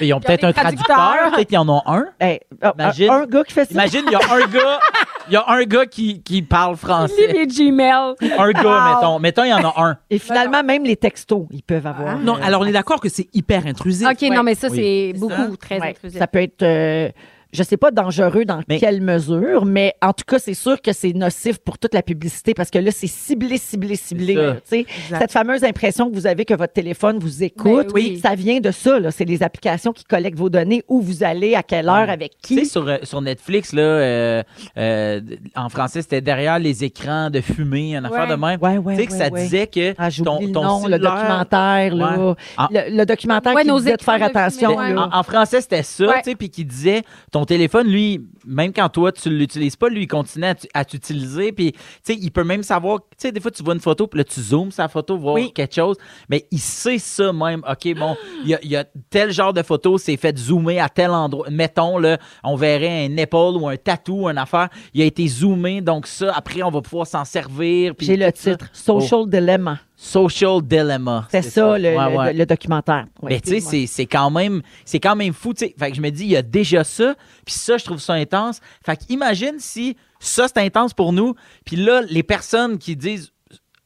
[0.00, 2.06] Ils ont peut-être un traducteur, peut-être qu'ils en ont un.
[2.18, 3.10] Hey, ah, Imagine.
[3.10, 3.72] un, un gars qui fait ça.
[3.74, 4.80] Imagine, il y a un gars,
[5.28, 7.32] il y a un gars qui, qui parle français.
[7.32, 8.14] mes Gmail.
[8.36, 9.18] Un gars, mettons.
[9.20, 9.96] Mettons, il y en a un.
[10.10, 12.18] Et finalement, même les textos, ils peuvent avoir.
[12.18, 14.08] Non, euh, alors on est d'accord que c'est hyper intrusif.
[14.08, 14.76] OK, non, mais ça, Oui.
[14.78, 15.56] c'est C'est beaucoup, ça.
[15.60, 16.18] très ouais, intrusif.
[16.18, 17.08] ça peut être, euh,
[17.52, 20.92] je sais pas dangereux dans Mais- quelle mesure, mais en tout cas, c'est sûr que
[20.92, 24.34] c'est nocif pour toute la publicité parce que là, c'est ciblé, ciblé, ciblé.
[24.64, 25.18] Ça.
[25.18, 28.20] Cette fameuse impression que vous avez que votre téléphone vous écoute, Ben oui.
[28.22, 28.98] ça vient de ça.
[29.10, 32.54] C'est les applications qui collectent vos données, où vous allez, à quelle heure, avec Tu
[32.54, 32.66] sais, qui.
[32.66, 34.42] sur, euh, sur Netflix, là, euh,
[34.78, 35.20] euh,
[35.56, 38.28] en français, c'était derrière les écrans de fumée, une affaire Ouais.
[38.28, 38.60] de même.
[38.60, 39.42] Ouais, ouais, tu sais que ça ouais.
[39.42, 42.18] disait que Ah, ton, le ton nom, le cellulaire- documentaire, là.
[42.18, 42.34] Ouais.
[42.56, 42.68] Ah.
[42.70, 44.70] Le, le documentaire Ouais, qui nos disait de faire de attention.
[44.78, 45.08] fumée, là.
[45.12, 48.88] En, en français, c'était ça, tu sais, puis qui disait ton téléphone, lui, même quand
[48.88, 52.62] toi, tu l'utilises pas, lui, il continue à, t'utiliser, puis, tu sais, il peut même
[52.62, 55.16] savoir, tu sais, des fois, tu vois une photo, puis là, tu zoomes sa photo,
[55.16, 55.52] voir Oui.
[55.52, 55.96] quelque chose,
[56.28, 57.62] mais il sait ça même.
[57.68, 60.78] OK, bon, il y a, il y a tel genre de photo, c'est fait zoomer
[60.80, 61.48] à tel endroit.
[61.50, 65.80] Mettons, là, on verrait un épaule ou un tatou, une affaire, il a été zoomé,
[65.80, 67.94] donc ça, après, on va pouvoir s'en servir.
[67.98, 68.32] J'ai le ça.
[68.52, 69.78] titre, Social Dilemma.
[70.04, 71.28] Social Dilemma.
[71.30, 72.32] C'est ça, le, Ouais, le- ouais.
[72.32, 73.06] le documentaire.
[73.22, 75.74] Ouais, Mais tu sais, c'est- quand même, c'est quand même fou, tu sais.
[75.78, 77.14] Fait que je me dis, il y a déjà ça,
[77.46, 78.58] puis ça, je trouve ça intense.
[78.84, 81.34] Fait que imagine si ça, c'est intense pour nous,
[81.64, 83.30] puis là, les personnes qui disent,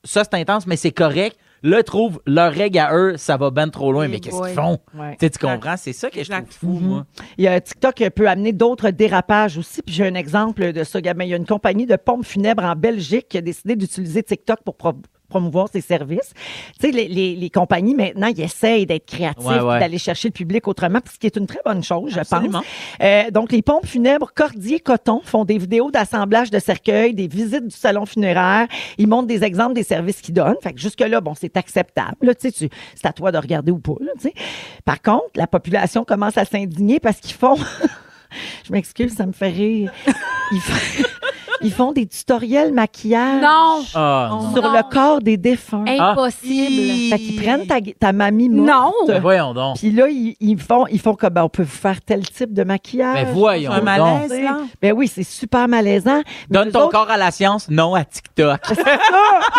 [0.04, 3.68] ça, c'est intense, mais c'est correct, là, trouvent leur règle à eux, ça va ben
[3.68, 4.78] trop loin, mais qu'est-ce qu'ils font?
[4.94, 5.16] Ouais.
[5.20, 5.76] Tu comprends?
[5.76, 7.06] C'est ça que je trouve fou, moi.
[7.36, 9.82] Il y a TikTok peut amener d'autres dérapages aussi.
[9.82, 10.98] Puis j'ai un exemple de ça.
[10.98, 14.60] Il y a une compagnie de pompes funèbres en Belgique qui a décidé d'utiliser TikTok
[14.64, 14.94] pour pro-
[15.28, 16.32] promouvoir ses services.
[16.80, 19.70] Tu sais, les, les- les compagnies, maintenant, ils essayent d'être créatifs Ouais, ouais.
[19.76, 22.60] puis d'aller chercher le public autrement, ce qui est une très bonne chose, je Absolument.
[22.60, 22.66] pense.
[23.02, 27.66] Euh, donc, les pompes funèbres Cordier Coton font des vidéos d'assemblage de cercueils, des visites
[27.66, 28.66] du salon funéraire.
[28.98, 30.56] Ils montrent des exemples des services qu'ils donnent.
[30.62, 32.16] Fait que jusque-là, bon, c'est acceptable.
[32.22, 33.94] Là, tu sais, c'est à toi de regarder ou pas.
[34.00, 34.34] Là, tu sais.
[34.84, 37.56] Par contre, la population commence à s'indigner parce qu'ils font...
[38.66, 39.92] Je m'excuse, ça me fait rire.
[40.52, 41.06] Ils, f-
[41.62, 44.34] ils font des tutoriels maquillage Non, Ah, Oh.
[44.42, 44.52] non.
[44.54, 45.84] sur le corps des défunts.
[45.86, 47.10] impossible.
[47.10, 48.68] Fait qu'ils prennent ta, ta mamie morte.
[48.68, 48.92] Non.
[49.06, 49.76] Ben voyons donc.
[49.76, 52.52] Puis là, ils, ils font, ils font comme, ben, on peut vous faire tel type
[52.52, 53.14] de maquillage.
[53.24, 53.84] Ben voyons Un donc.
[53.84, 54.58] malaise, là.
[54.82, 56.22] Ben oui, c'est super malaisant.
[56.50, 58.60] Mais Donne eux ton autres, corps à la science, non à TikTok.
[58.68, 58.82] c'est ça.
[58.84, 58.98] Là,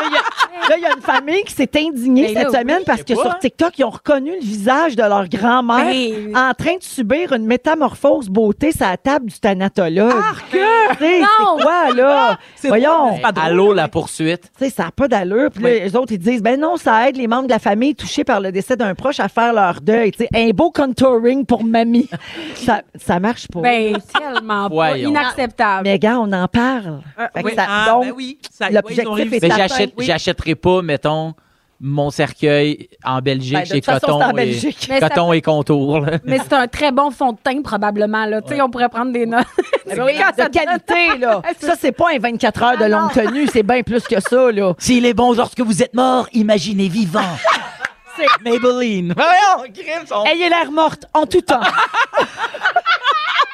[0.06, 2.60] il y a- là, il y a une famille qui s'est indignée Ben cette là,
[2.60, 3.30] semaine parce que je sais pas.
[3.32, 7.34] sur TikTok, ils ont reconnu le visage de leur grand-mère Ben, en train de subir
[7.34, 10.14] une métamorphose beauté sur la table du thanatologue.
[10.52, 10.58] Tu
[11.00, 11.28] sais, Non!
[11.58, 12.38] C'est quoi, là?
[12.56, 13.20] C'est Voyons.
[13.42, 14.52] Allô, la poursuite.
[14.58, 15.50] Tu sais, ça n'a pas d'allure.
[15.52, 17.96] Puis là, les autres, ils disent, ben non, ça aide les membres de la famille
[17.96, 20.12] touchés par le décès d'un proche à faire leur deuil.
[20.12, 22.10] Tu sais, un beau contouring pour mamie.
[22.56, 23.62] ça, ça marche pas.
[23.62, 24.74] ben, tellement pas.
[24.76, 25.10] Voyons.
[25.10, 25.84] Inacceptable.
[25.84, 27.02] Mais gars, on en parle.
[27.36, 28.38] Fait que Oui, ça- ah, donc, ben oui.
[28.52, 29.40] Ça- l'objectif ouais, ils ont est réussi.
[29.42, 29.58] Mais atteint.
[29.68, 30.06] j'achète, Oui.
[30.06, 31.34] j'achèterai pas, mettons,
[31.80, 34.88] mon cercueil en Belgique Ben, chez façon, Coton, et, Belgique.
[35.00, 36.00] Ça- Coton et Contour.
[36.02, 36.18] là.
[36.26, 38.26] Mais c'est un très bon fond de teint, probablement.
[38.26, 38.42] Là.
[38.42, 39.46] Tu sais, On pourrait prendre des notes.
[39.90, 41.42] Oui, ça de donne- qualité, là.
[41.60, 43.24] Ça, c'est pas un 24 heures de Ah, longue non.
[43.24, 44.74] tenue, c'est bien plus que ça, là.
[44.80, 47.22] S'il est bon lorsque vous êtes mort, imaginez vivant.
[48.18, 49.14] C'est- Maybelline.
[49.16, 51.62] Voyons, crime, son- Ayez l'air morte en tout temps.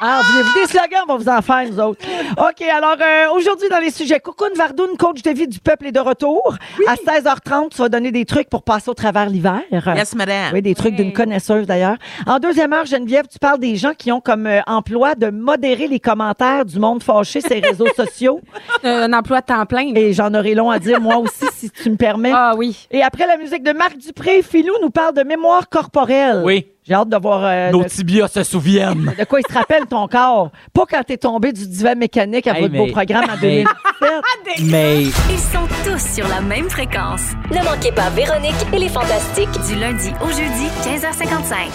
[0.06, 1.04] Ah, voulez-vous des slogans?
[1.08, 2.06] On va vous en faire, nous autres.
[2.38, 5.92] OK, alors euh, aujourd'hui, dans les sujets, Cocoon Vardoun, coach de vie du peuple, est
[5.94, 6.58] de retour.
[6.88, 9.62] À 16h30, tu vas donner des trucs pour passer au travers l'hiver.
[9.72, 10.52] Yes, madame.
[10.54, 11.96] Oui, des trucs d'une connaisseuse d'ailleurs.
[12.28, 15.88] En deuxième heure, Geneviève, tu parles des gens qui ont comme euh, emploi de modérer
[15.88, 18.42] les commentaires du monde fâché sur les réseaux sociaux.
[18.84, 19.94] Euh, un emploi de temps plein.
[19.96, 22.32] Et j'en aurai long à dire, moi aussi, si tu me permets.
[22.34, 22.88] Ah oui.
[22.91, 26.41] Et après la musique de Marc Dupré, Philou nous parle de mémoire corporelle.
[26.45, 26.67] Oui.
[26.86, 29.13] J'ai hâte de voir euh, Nos de, tibias se souviennent.
[29.17, 30.52] de quoi il se rappelle ton corps?
[30.73, 33.63] Pas quand t'es tombé du divan mécanique à Hey, votre mais- beau programme en mais-
[33.63, 34.65] 2017.
[34.69, 37.21] Mais Ils sont tous sur la même fréquence.
[37.52, 39.47] Ne manquez pas Véronique et les Fantastiques.
[39.65, 41.69] Du lundi au jeudi, 15h55.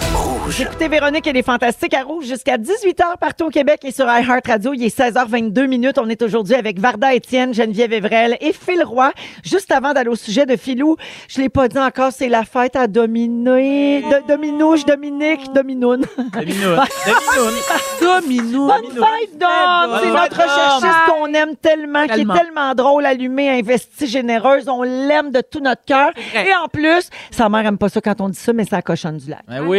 [0.45, 4.05] Vous écoutez Véronique et les Fantastiques à Rouge jusqu'à 18h partout au Québec et sur
[4.05, 4.75] iHeartRadio.
[4.75, 5.97] Il est 16h22 minutes.
[5.99, 9.11] On est aujourd'hui avec Varda Étienne, Geneviève Evrel et Phil Roy.
[9.43, 10.97] Juste avant d'aller au sujet de Philou,
[11.29, 16.05] je l'ai pas dit encore, c'est la fête à Dominé, de, Dominouche, Dominique, Dominoune.
[16.33, 16.81] Dominoun.
[17.07, 17.55] Dominoun.
[18.01, 18.67] Dominou.
[18.67, 19.99] Bonne fête, Dom!
[20.03, 24.69] C'est notre chercheuse qu'on aime tellement, qui est tellement drôle, allumée, investie, généreuse.
[24.69, 26.11] On l'aime de tout notre cœur.
[26.35, 28.83] Et en plus, sa mère aime pas ça quand on dit ça, mais c'est la
[28.83, 29.41] cochonne du lac.
[29.49, 29.79] Ben oui.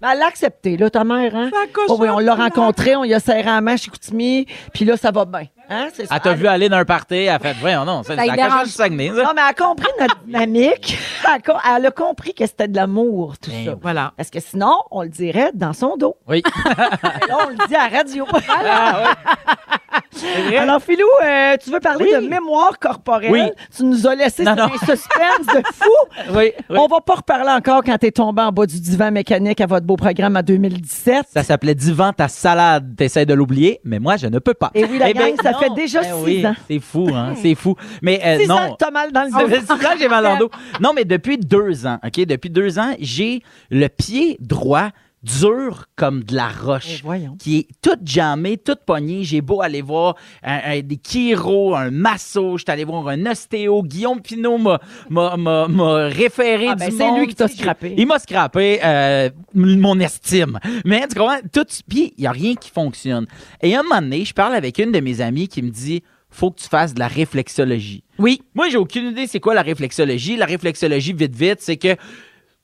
[0.00, 1.50] Ben, elle l'a accepté, là, ta mère, hein?
[1.52, 2.54] La cochonne Oh oui, on l'a du lac.
[2.54, 5.44] rencontré, on y a serré la main chez Koutimi, puis là, ça va bien.
[5.70, 5.88] Hein?
[5.94, 6.16] C'est ça.
[6.16, 8.64] Elle t'a vu aller d'un party, elle a fait, voyons, non, c'est Ça la dérange.
[8.64, 9.22] du Saguenay, ça.
[9.22, 10.98] Non, mais elle a compris notre dynamique.
[11.24, 13.74] Elle a, co- elle a compris que c'était de l'amour, tout Ben ça.
[13.80, 14.12] Voilà.
[14.16, 16.16] Parce que sinon, on le dirait dans son dos.
[16.28, 16.42] Oui.
[16.66, 18.26] Et là, on le dit à la radio.
[18.48, 20.00] Ah, ouais.
[20.20, 20.56] C'est.
[20.56, 22.24] Alors, Philou, euh, tu veux parler Oui.
[22.24, 23.30] de mémoire corporelle?
[23.32, 23.40] Oui.
[23.76, 24.72] Tu nous as laissé Non, sur non.
[24.74, 25.90] un suspense de fou.
[26.34, 26.76] Oui, oui.
[26.78, 29.86] On va pas reparler encore quand t'es tombé en bas du divan mécanique à votre
[29.86, 31.26] beau programme en 2017.
[31.32, 32.94] Ça s'appelait Divan ta salade.
[32.96, 34.70] T'essaies de l'oublier, mais moi, je ne peux pas.
[34.74, 35.58] Et oui, la Eh ben, gang, ça non.
[35.58, 36.54] fait déjà Ben six oui, ans.
[36.68, 37.34] C'est fou, hein?
[37.40, 37.76] C'est fou.
[38.02, 38.54] Mais euh, Six non.
[38.56, 39.72] ans que t'as mal dans le Ça dos.
[39.72, 40.50] ans que j'ai mal dans le dos.
[40.80, 42.24] Non, mais depuis deux ans, OK?
[42.26, 44.88] Depuis deux ans, j'ai le pied droit
[45.22, 47.02] dur comme de la roche.
[47.02, 47.36] Voyons.
[47.38, 49.22] Qui est toute jammée, toute pognée.
[49.24, 53.82] J'ai beau aller voir un- un- des chiro, un masso, j'étais allé voir un ostéo.
[53.82, 54.80] Guillaume Pinot m'a-
[55.10, 57.94] m'a m'a- m'a référé Ah, du ben, c'est lui qui t'a scrappé.
[57.98, 60.58] Il m'a scrappé euh, mon estime.
[60.84, 61.38] Mais tu comprends?
[61.52, 63.26] Tout, puis il n'y a rien qui fonctionne.
[63.62, 66.02] Et un moment donné, je parle avec une de mes amies qui me dit
[66.32, 68.04] faut que tu fasses de la réflexologie.
[68.18, 68.40] Oui.
[68.54, 70.36] Moi, j'ai aucune idée c'est quoi la réflexologie.
[70.36, 71.96] La réflexologie, vite, vite, c'est que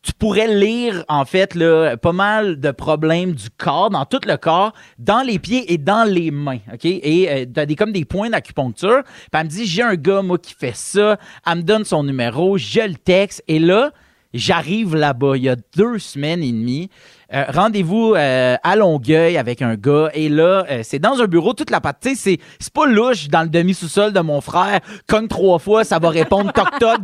[0.07, 4.37] tu pourrais lire, en fait, là, pas mal de problèmes du corps, dans tout le
[4.37, 6.61] corps, dans les pieds et dans les mains?
[6.85, 9.03] Et euh, t'as des, comme des points d'acupuncture.
[9.03, 11.19] Puis elle me dit, j'ai un gars, moi, qui fait ça.
[11.45, 13.43] Elle me donne son numéro, je le texte.
[13.49, 13.91] Et là,
[14.33, 16.89] j'arrive là-bas, il y a deux semaines et demie.
[17.35, 20.11] Euh, Rendez-vous euh, à Longueuil avec un gars.
[20.15, 21.99] Et là, euh, c'est dans un bureau, toute la patte.
[22.01, 24.81] Tu sais, c'est- pas louche dans le demi-sous-sol de mon frère.
[25.09, 27.01] Cogne trois fois, ça va répondre toc-toc.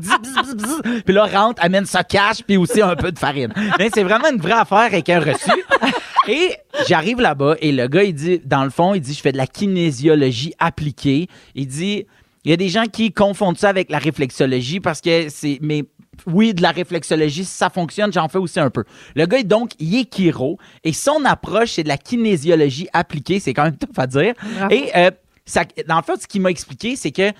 [1.04, 3.52] Puis là, rentre, amène sa cash, puis aussi un peu de farine.
[3.78, 5.50] Mais c'est vraiment une vraie affaire avec un reçu.
[6.28, 6.50] Et
[6.87, 9.37] j'arrive là-bas et le gars, il dit, dans le fond, il dit, je fais de
[9.38, 11.26] la kinésiologie appliquée.
[11.54, 12.06] Il dit,
[12.44, 15.85] il y a des gens qui confondent ça avec la réflexologie parce que c'est, mais
[16.27, 18.85] oui, de la réflexologie, ça fonctionne, j'en fais aussi un peu.
[19.14, 23.40] Le gars, donc, il est chiro et son approche, c'est de la kinésiologie appliquée.
[23.40, 24.35] C'est quand même tough à dire.
[24.70, 25.11] Et, euh,
[25.44, 27.33] ça, dans le fait, ce qu'il m'a expliqué, c'est que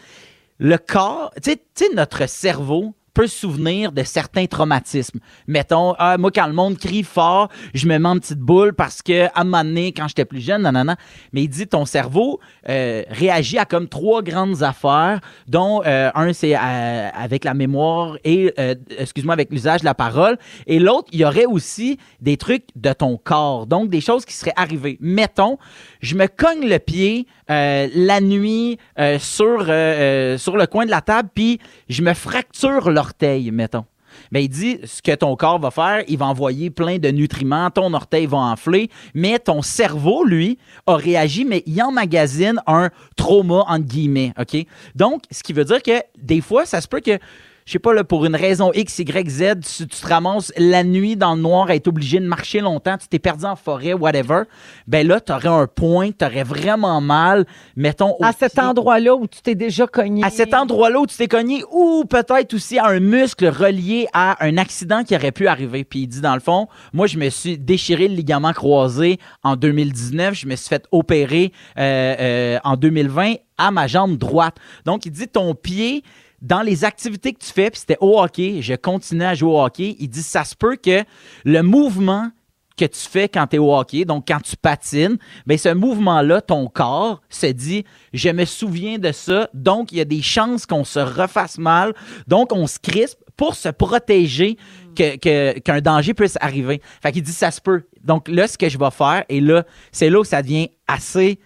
[0.59, 5.21] le corps, tu sais, notre cerveau peut se souvenir de certains traumatismes.
[5.47, 9.03] Mettons, ah, moi, quand le monde crie fort, je me mets en petite boule parce
[9.03, 10.97] que, à un moment donné, quand j'étais plus jeune, nanana.
[11.33, 16.33] Mais il dit, ton cerveau euh, réagit à comme trois grandes affaires, dont euh, un,
[16.33, 18.55] c'est euh, avec la mémoire et,
[18.99, 20.39] excuse-moi, avec l'usage de la parole.
[20.67, 23.67] Et l'autre, il y aurait aussi des trucs de ton corps.
[23.67, 24.99] Donc, des choses qui seraient arrivées.
[25.01, 25.59] Mettons,
[26.03, 30.85] je me cogne le pied euh, la nuit euh, sur, euh, euh, sur le coin
[30.85, 33.85] de la table, puis je me fracture l'orteil, mettons.
[34.31, 37.71] Mais il dit, ce que ton corps va faire, il va envoyer plein de nutriments,
[37.71, 43.65] ton orteil va enfler, mais ton cerveau, lui, a réagi, mais il emmagasine un trauma,
[43.69, 44.67] entre guillemets, OK?
[44.95, 47.19] Donc, ce qui veut dire que des fois, ça se peut que
[47.65, 50.85] je sais pas, là, pour une raison X, Y, Z, tu, tu te ramasses la
[50.85, 53.93] nuit dans le noir à être obligé de marcher longtemps, tu t'es perdu en forêt,
[53.93, 54.43] whatever,
[54.87, 57.47] ben là, tu aurais un point, tu aurais vraiment mal,
[57.77, 60.25] mettons, au À cet endroit-là où tu t'es déjà cogné.
[60.25, 64.45] À cet endroit-là où tu t'es cogné, ou peut-être aussi à un muscle relié à
[64.45, 65.85] un accident qui aurait pu arriver.
[65.85, 69.57] Puis il dit, dans le fond, moi, je me suis déchiré le ligament croisé en
[69.57, 74.57] 2019, je me suis fait opérer euh, euh, en 2020 à ma jambe droite.
[74.85, 76.03] Donc, il dit, ton pied,
[76.43, 79.63] dans les activités que tu fais, puis c'était au hockey, je continuais à jouer au
[79.63, 81.05] hockey, il dit, ça se peut que
[81.45, 82.31] le mouvement
[82.77, 86.41] que tu fais quand tu es au hockey, donc quand tu patines, ben ce mouvement-là,
[86.41, 90.67] ton corps se dit je me souviens de ça, donc il y a des chances
[90.67, 91.95] qu'on se refasse mal,
[92.27, 94.57] donc on se crispe pour se protéger
[94.95, 96.81] qu'un danger puisse arriver.
[97.03, 97.83] Fait qu'il dit ça se peut.
[98.05, 101.39] Donc là, ce que je vais faire, et là, c'est là où ça devient assez.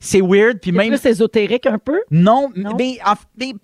[0.00, 0.88] C'est weird, puis C'est même.
[0.90, 2.00] plus ésotérique un peu?
[2.10, 2.76] Non, Non?
[2.78, 2.98] mais,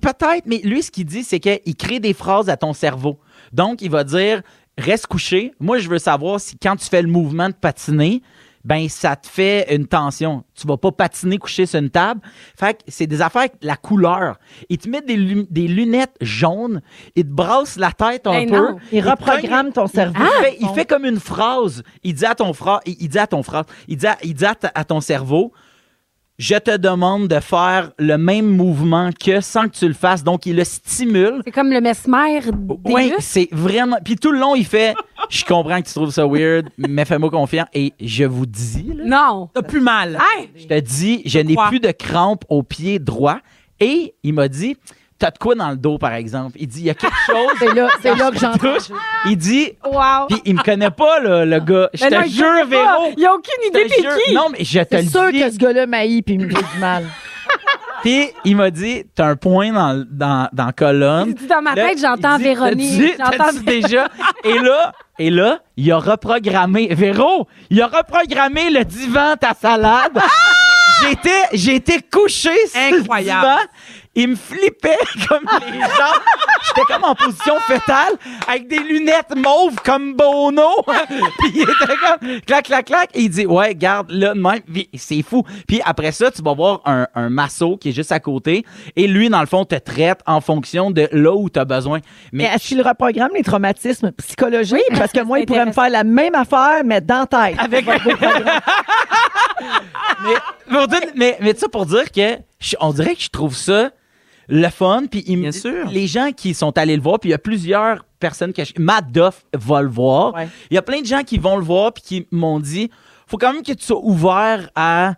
[0.01, 3.19] peut-être, mais lui, ce qu'il dit, c'est qu'il crée des phrases à ton cerveau.
[3.53, 4.43] Donc, il va dire
[4.77, 5.53] reste couché.
[5.61, 8.21] Moi, je veux savoir si quand tu fais le mouvement de patiner,
[8.65, 10.43] ben ça te fait une tension.
[10.55, 12.21] Tu vas pas patiner couché sur une table.
[12.59, 14.39] Fait que c'est des affaires avec la couleur.
[14.71, 16.81] Il te met des, lu- des lunettes jaunes,
[17.15, 18.57] il te brasse la tête un Ben peu.
[18.57, 18.77] non.
[18.91, 20.19] Il reprogramme ton cerveau.
[20.19, 21.83] il fait, il fait comme une phrase.
[22.03, 24.33] Il dit à ton frère, il, il dit à ton frère, il dit à, il
[24.35, 25.53] dit à, ta- à ton cerveau,
[26.39, 30.25] je te demande de faire le même mouvement que sans que tu le fasses.
[30.25, 31.41] Donc, il le stimule.
[31.45, 33.99] C'est comme le mesmer des Oui, c'est vraiment.
[34.05, 34.95] Puis tout le long, il fait,
[35.29, 37.69] je comprends que tu trouves ça weird, mais fais-moi confiance.
[37.73, 39.51] Et je vous dis, là, Non.
[39.55, 40.19] T'as plus mal.
[40.37, 40.51] Hey!
[40.57, 43.39] je te dis, je n'ai plus de crampes au pied droit.
[43.79, 44.77] Et il m'a dit,
[45.19, 46.53] t'as de quoi dans le dos, par exemple?
[46.61, 47.53] Il dit, il y a quelque chose.
[47.59, 48.59] C'est là, c'est là que j'entends.
[48.59, 48.89] touche.
[49.27, 50.27] Il dit, Wow.
[50.29, 51.89] puis il me connaît pas, là, le gars.
[51.95, 52.67] Je te jure.
[52.67, 53.13] Véro.
[53.17, 54.35] Il n'y a aucune idée te t'es qui?
[54.35, 55.41] Non, mais je te C'est le sûr dis.
[55.41, 57.05] que ce gars-là m'haït puis il me fait du mal.
[58.03, 61.29] Puis il m'a dit, t'as un point dans, dans, dans la colonne.
[61.29, 63.15] Il dit, dans ma tête, j'entends Véronique.
[63.19, 64.09] J'entends déjà?
[64.45, 66.89] Et là, et là, il a reprogrammé.
[66.95, 70.19] Véro, il a reprogrammé le divan, ta salade.
[71.01, 73.47] J'étais, j'étais couché sur Incroyable.
[73.47, 73.59] le divan.
[74.17, 74.97] Il me flippait
[75.29, 76.15] comme les gens.
[76.67, 78.13] J'étais comme en position fétale
[78.49, 80.69] avec des lunettes mauves comme Bono.
[81.41, 83.11] Puis il était comme clac, clac, clac.
[83.15, 84.61] Et il dit, ouais, garde là, de même.
[84.95, 85.43] C'est fou.
[85.67, 88.65] Puis après ça, tu vas voir un, un masso qui est juste à côté.
[88.97, 92.01] Et lui, dans le fond, te traite en fonction de là où tu as besoin.
[92.33, 94.79] Mais Mais est-ce qu'il reprogramme les traumatismes psychologiques?
[94.91, 97.57] Oui, Parce que moi, il pourrait me faire la même affaire, mais dans tête.
[97.59, 97.99] Avec mais,
[100.71, 103.55] pour dire- mais, mais tu sais, pour dire que je- on dirait que je trouve
[103.57, 103.91] ça
[104.49, 105.05] le fun.
[105.11, 105.87] Puis il me- Bien sûr.
[105.91, 109.11] les gens qui sont allés le voir, puis il y a plusieurs personnes je, Matt
[109.13, 110.35] Duff va le voir.
[110.35, 110.49] Ouais.
[110.71, 112.91] Il y a plein de gens qui vont le voir puis qui m'ont dit
[113.27, 115.15] faut quand même que tu sois ouvert à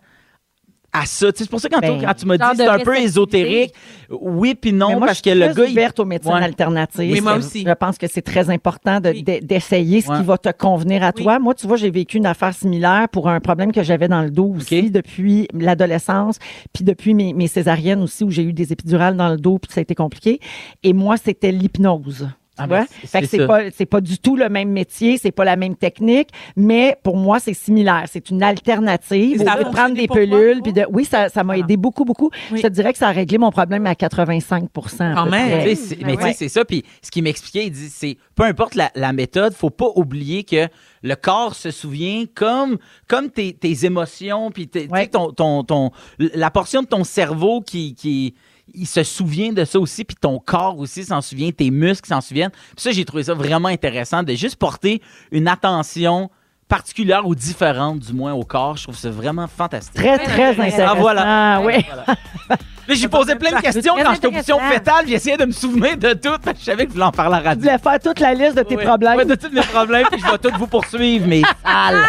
[1.01, 1.27] à ça.
[1.35, 2.97] C'est pour ça que quand, Ben, quand tu m'as dit genre de c'est un peu
[2.97, 3.73] ésotérique,
[4.09, 6.05] oui puis Mais non moi, parce je que suis le très gars il- ouverte aux
[6.05, 6.43] médecines Ouais.
[6.43, 7.11] alternatives.
[7.11, 7.63] Oui, moi aussi.
[7.67, 9.23] Je pense que c'est très important de- Oui.
[9.23, 10.17] de- d'essayer ce Ouais.
[10.17, 11.23] qui va te convenir à Oui.
[11.23, 11.39] toi.
[11.39, 14.31] Moi, tu vois, j'ai vécu une affaire similaire pour un problème que j'avais dans le
[14.31, 16.37] dos aussi depuis l'adolescence,
[16.73, 19.71] puis depuis mes, mes césariennes aussi où j'ai eu des épidurales dans le dos puis
[19.73, 20.39] ça a été compliqué.
[20.83, 22.27] Et moi, c'était l'hypnose.
[22.57, 23.47] Ah, ben, c'est- Fait que c'est c'est ça.
[23.47, 27.17] pas, c'est pas du tout le même métier, c'est pas la même technique, mais pour
[27.17, 28.05] moi, c'est similaire.
[28.11, 29.43] C'est une alternative.
[29.43, 30.61] Ça de prendre des toi?
[30.63, 32.29] puis de, oui, ça, ça m'a aidé beaucoup, beaucoup.
[32.51, 32.57] Oui.
[32.57, 34.63] Je te dirais que ça a réglé mon problème à 85
[34.99, 35.63] à Quand même.
[35.63, 36.33] Tu sais, Ben mais tu sais, ouais.
[36.33, 36.65] c'est ça.
[36.65, 40.43] Puis ce qu'il m'expliquait, il dit, c'est peu importe la, la méthode, faut pas oublier
[40.43, 40.67] que
[41.03, 45.07] le corps se souvient comme comme tes, tes émotions, puis tes- tu sais, Ouais.
[45.07, 48.33] ton, ton, ton, la portion de ton cerveau qui, qui
[48.73, 52.21] il se souvient de ça aussi, puis ton corps aussi s'en souvient, tes muscles s'en
[52.21, 52.51] souviennent.
[52.51, 55.01] Puis ça, j'ai trouvé ça vraiment intéressant de juste porter
[55.31, 56.29] une attention
[56.67, 58.77] particulière ou différente, du moins, au corps.
[58.77, 59.95] Je trouve ça vraiment fantastique.
[59.95, 60.85] Très, très intéressant.
[60.87, 61.23] Ah, voilà.
[61.25, 61.75] Ah, oui.
[62.87, 65.05] Là, j'ai posé plein de questions quand j'étais en position fétale.
[65.07, 66.29] J'essayais de me souvenir de tout.
[66.43, 67.63] parce que Je savais que je voulais en parler à la Tu radio.
[67.63, 69.23] voulais faire toute la liste de tes problèmes.
[69.27, 72.03] De tous mes problèmes, puis je vais tous vous poursuivre, mais sales.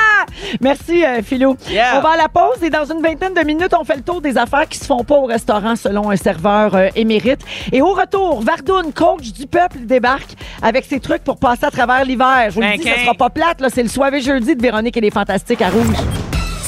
[0.61, 1.57] Merci, euh, Philo.
[1.69, 1.99] Yeah.
[1.99, 4.21] On va à la pause et dans une vingtaine de minutes, on fait le tour
[4.21, 7.41] des affaires qui se font pas au restaurant selon un serveur euh, émérite.
[7.73, 10.31] Et au retour, Vardoun, coach du peuple, débarque
[10.62, 12.47] avec ses trucs pour passer à travers l'hiver.
[12.51, 12.95] Je vous le dis, Ok.
[12.97, 13.61] ça sera pas plate.
[13.61, 13.69] là.
[13.73, 15.97] C'est le soirée jeudi de Véronique et les Fantastiques à Rouge.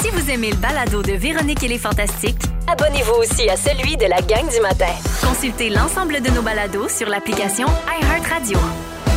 [0.03, 4.05] Si vous aimez le balado de Véronique et les Fantastiques, Abonnez-vous aussi à celui de
[4.07, 4.93] la gang du matin.
[5.27, 7.67] consultez l'ensemble de nos balados sur l'application
[8.01, 8.59] iHeartRadio.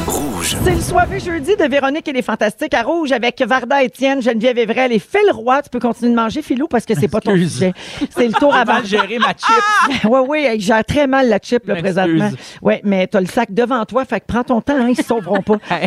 [0.07, 0.57] Rouge.
[0.63, 4.57] C'est le soirée jeudi de Véronique et les Fantastiques à Rouge avec Varda Étienne, Geneviève
[4.57, 5.61] Evrel et Phil Roy.
[5.61, 7.73] Tu peux continuer de manger, Philou, parce que c'est pas ton sujet.
[8.09, 8.73] C'est le tour J'ai avant.
[8.73, 10.03] mal géré ma chip.
[10.05, 12.31] Oui, oui, il gère très mal la chip, là, présentement.
[12.63, 15.03] Oui, mais t'as le sac devant toi, fait que prends ton temps, hein, ils se
[15.03, 15.57] sauveront pas.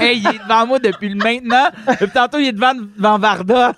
[0.00, 1.68] hey, il est devant moi depuis le maintenant.
[2.00, 3.72] Depuis tantôt, il est devant, devant Varda.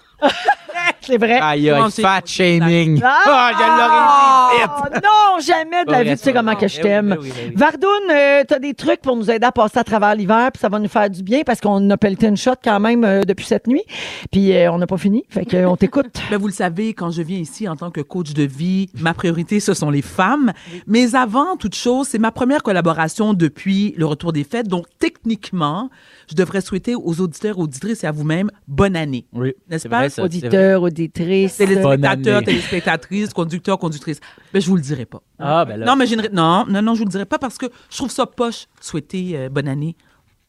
[1.06, 1.38] C'est vrai.
[1.40, 3.00] Aïe, aïe, fat shaming.
[3.04, 3.22] Ah!
[3.28, 5.00] Ah, je l'aurais dit.
[5.00, 7.08] Oh, non, jamais de la vie, tu sais comment que je Eh oui, t'aime.
[7.10, 7.54] ben oui, ben oui.
[7.54, 10.68] Vardoun, euh, t'as des trucs pour nous aider à passer à travers l'hiver, puis ça
[10.68, 13.44] va nous faire du bien parce qu'on a pelleté une shot quand même euh, depuis
[13.46, 13.82] cette nuit,
[14.30, 16.06] puis euh, on n'a pas fini, fait que, euh, on t'écoute.
[16.30, 19.14] Ben, vous le savez, quand je viens ici en tant que coach de vie, ma
[19.14, 20.52] priorité, ce sont les femmes.
[20.86, 24.66] Mais avant toute chose, c'est ma première collaboration depuis le retour des fêtes.
[24.68, 25.90] Donc, techniquement,
[26.28, 29.26] je devrais souhaiter aux auditeurs, auditrices et à vous-même bonne année.
[29.32, 29.98] Oui, N'est-ce pas?
[29.98, 30.26] vrai, ça, vrai.
[30.26, 31.56] Auditeurs, auditrices.
[31.56, 34.20] Téléspectateurs, téléspectatrices, conducteurs, conductrices.
[34.52, 35.22] Ben, je vous le dirai pas.
[35.38, 35.86] Ah, ben là.
[35.86, 37.96] Non, mais j'ai une non, non, non, je vous le dirai pas parce que je
[37.96, 39.96] trouve ça poche souhaiter euh, bonne année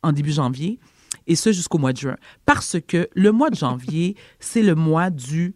[0.04, 0.80] en début janvier
[1.28, 2.16] et ce jusqu'au mois de juin.
[2.46, 5.56] Parce que le mois de janvier, c'est le mois du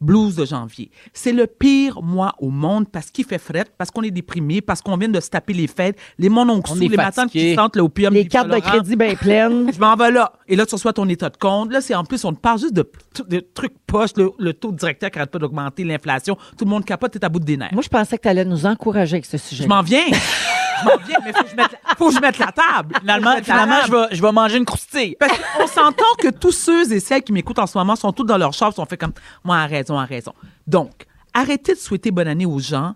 [0.00, 0.90] blues de janvier.
[1.12, 4.82] C'est le pire mois au monde parce qu'il fait fret, parce qu'on est déprimé, parce
[4.82, 7.54] qu'on vient de se taper les fêtes, les mononcles On sous, est les matantes qui
[7.54, 8.12] sentent l'opium.
[8.12, 9.70] les cartes de crédit bien pleines.
[9.74, 10.32] Je m'en vais là.
[10.46, 11.72] Et là, tu reçois ton état de compte.
[11.72, 12.90] Là, c'est en plus, on te parle juste de,
[13.28, 16.36] de trucs poches, le, le taux directeur qui arrête pas d'augmenter, l'inflation.
[16.58, 17.72] Tout le monde capote, t'es à bout des nerfs.
[17.72, 19.64] Moi, je pensais que tu allais nous encourager avec ce sujet.
[19.64, 20.04] Je m'en viens.
[20.80, 22.94] Je m'en viens, mais faut que je mette, faut que je mette la table.
[23.00, 25.16] Finalement, finalement je, vais, je vais manger une croustille.
[25.18, 28.24] Parce qu'on s'entend que tous ceux et celles qui m'écoutent en ce moment sont tous
[28.24, 30.32] dans leur char, sont fait comme moi à raison, à raison.
[30.66, 32.94] Donc, arrêtez de souhaiter bonne année aux gens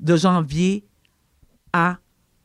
[0.00, 0.84] de janvier
[1.72, 1.96] à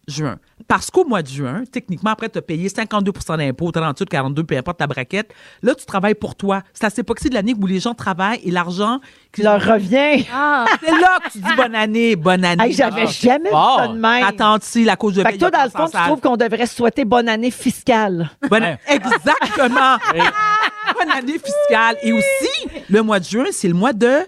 [0.08, 0.40] juin.
[0.72, 4.56] Parce qu'au mois de juin, techniquement, après, tu as payé 52% d'impôts, 38, 42, peu
[4.56, 5.34] importe ta braquette.
[5.62, 6.62] Là, tu travailles pour toi.
[6.72, 9.02] C'est à cette époque-ci de l'année où les gens travaillent et l'argent.
[9.34, 10.20] Tu leur reviens.
[10.34, 12.64] Ah, C'est là que tu dis bonne année, bonne année.
[12.68, 13.80] Hey, J'avais Ah, jamais vu fort.
[13.80, 14.24] ça de même.
[14.24, 16.68] Attends, si la cause de Fait que toi, dans le fond, tu trouves qu'on devrait
[16.68, 18.30] souhaiter bonne année fiscale.
[18.50, 18.78] Bonne-.
[18.88, 19.98] Exactement.
[20.98, 21.98] Bonne année fiscale.
[22.02, 24.20] Et aussi, le mois de juin, c'est le mois de.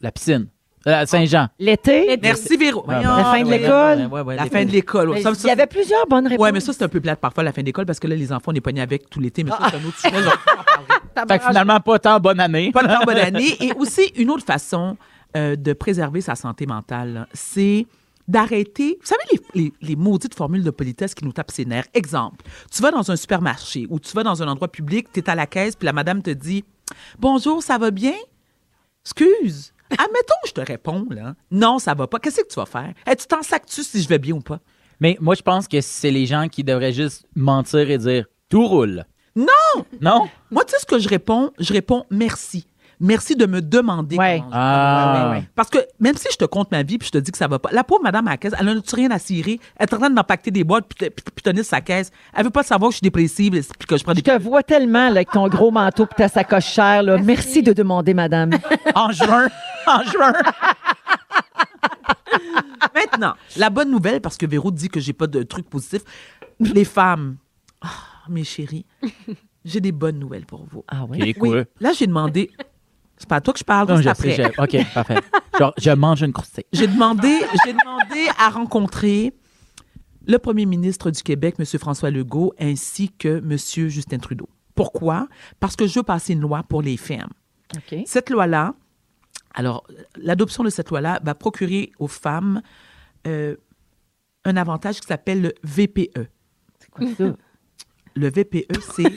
[0.00, 0.46] La piscine.
[0.86, 1.48] Euh, Saint-Jean.
[1.58, 2.84] L'été, Merci, Véro.
[2.88, 3.98] La fin de l'école?
[3.98, 5.14] ouais, ouais, ouais, La fin de l'école.
[5.16, 6.42] Il y avait plusieurs bonnes réponses.
[6.44, 8.32] Ouais, mais ça, c'est un peu plate parfois, la fin d'école, parce que là, les
[8.32, 10.16] enfants, on est pognés avec tout l'été, mais ça, c'est un autre sujet.
[11.28, 12.70] Fait que finalement, pas tant bonne année.
[12.72, 13.56] Pas de temps, bonne année.
[13.60, 14.96] Et aussi, une autre façon
[15.36, 17.86] euh, de préserver sa santé mentale, c'est
[18.28, 18.98] d'arrêter.
[19.00, 21.86] Vous savez, les, les, les maudites formules de politesse qui nous tapent ses nerfs.
[21.94, 25.30] Exemple, tu vas dans un supermarché ou tu vas dans un endroit public, tu es
[25.30, 26.64] à la caisse, puis la madame te dit
[27.18, 28.14] Bonjour, ça va bien
[29.04, 29.72] Excuse.
[29.90, 31.34] Admettons, je te réponds, là.
[31.50, 32.18] Non, ça va pas.
[32.18, 32.92] Qu'est-ce que tu vas faire?
[33.06, 34.60] Hey, tu t'en sacs-tu si je vais bien ou pas?
[35.00, 38.66] Mais moi, je pense que c'est les gens qui devraient juste mentir et dire tout
[38.66, 39.04] roule.
[39.34, 39.84] Non!
[40.00, 40.28] Non?
[40.50, 41.52] Moi, tu sais ce que je réponds?
[41.58, 42.66] Je réponds merci.
[42.98, 44.38] Merci de me demander Ouais.
[44.38, 44.50] comment.
[44.54, 45.28] Ah.
[45.30, 45.48] ouais, ouais.
[45.54, 47.46] Parce que même si je te compte ma vie puis je te dis que ça
[47.46, 49.60] va pas, la pauvre madame à la caisse, elle n'a rien à cirer?
[49.76, 52.10] Elle est en train d'empacter des boîtes puis, puis, puis tenir sa caisse.
[52.34, 54.22] Elle veut pas savoir que je suis dépressive puis que je prends des...
[54.24, 57.02] Je te vois tellement là, avec ton gros manteau et ta sacoche chère.
[57.02, 57.18] Là.
[57.18, 58.50] Merci de demander, madame.
[58.94, 59.48] En juin.
[59.86, 60.32] En juin.
[62.94, 66.02] Maintenant, la bonne nouvelle, parce que Véro dit que j'ai pas de trucs positifs,
[66.60, 67.36] les femmes,
[67.82, 67.88] ah,
[68.28, 68.84] mes chéris,
[69.64, 70.84] j'ai des bonnes nouvelles pour vous.
[70.88, 71.18] Ah oui?
[71.18, 71.64] Ok, Oui, quoi?
[71.80, 72.50] là, j'ai demandé...
[73.18, 74.36] C'est pas à toi que je parle, Non, je après.
[74.36, 75.16] sais, je- OK, parfait.
[75.58, 76.64] Genre, je mange une croustille.
[76.72, 79.32] J'ai demandé, j'ai demandé à rencontrer
[80.26, 81.64] le premier ministre du Québec, M.
[81.78, 83.56] François Legault, ainsi que M.
[83.88, 84.48] Justin Trudeau.
[84.74, 85.28] Pourquoi?
[85.60, 87.30] Parce que je veux passer une loi pour les femmes.
[87.74, 88.00] OK.
[88.06, 88.74] Cette loi-là,
[89.54, 92.60] alors, l'adoption de cette loi-là va procurer aux femmes
[93.26, 93.56] euh,
[94.44, 96.28] un avantage qui s'appelle le VPE.
[96.78, 97.34] C'est quoi ça?
[98.16, 99.12] Le VPE, c'est...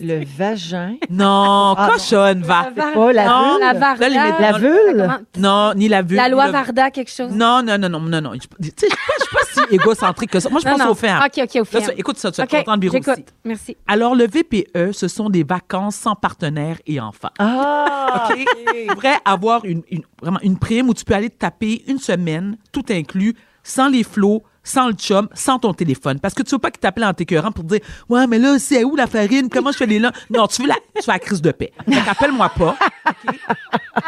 [0.00, 0.96] Le vagin.
[1.10, 2.70] Non, Ah, cochonne, va.
[2.74, 3.60] var- Pas la Non, vulve.
[3.60, 4.08] la Varda.
[4.08, 4.96] Là, les- La vulve?
[4.96, 6.16] Comment- Non, ni la vue.
[6.16, 7.30] La loi Varda, quelque chose.
[7.30, 8.32] Non, non, non, non, non, non.
[8.32, 10.48] Je tu sais, je suis pas, je suis pas si égocentrique que ça.
[10.48, 11.22] Moi, je pense aux femmes.
[11.22, 13.12] OK, OK, aux Là, ça- écoute ça, tu vas de bureau j'écoute.
[13.12, 13.24] aussi.
[13.44, 13.76] Merci.
[13.86, 17.30] Alors, le VPE, ce sont des vacances sans partenaire et enfants.
[17.38, 18.28] Ah!
[18.30, 18.38] OK?
[18.74, 21.98] Tu devrais avoir une, une- vraiment une prime où tu peux aller te taper une
[21.98, 26.18] semaine, tout inclus, sans les flots, sans le chum, sans ton téléphone.
[26.20, 28.58] Parce que tu veux pas qu'il t'appelle en t'écœurant pour te dire Ouais, mais là,
[28.58, 29.48] c'est où la farine?
[29.48, 30.12] Comment je fais les là?
[30.30, 31.72] Non, tu veux la, tu veux la crise de paix.
[31.86, 32.76] Donc, appelle-moi pas.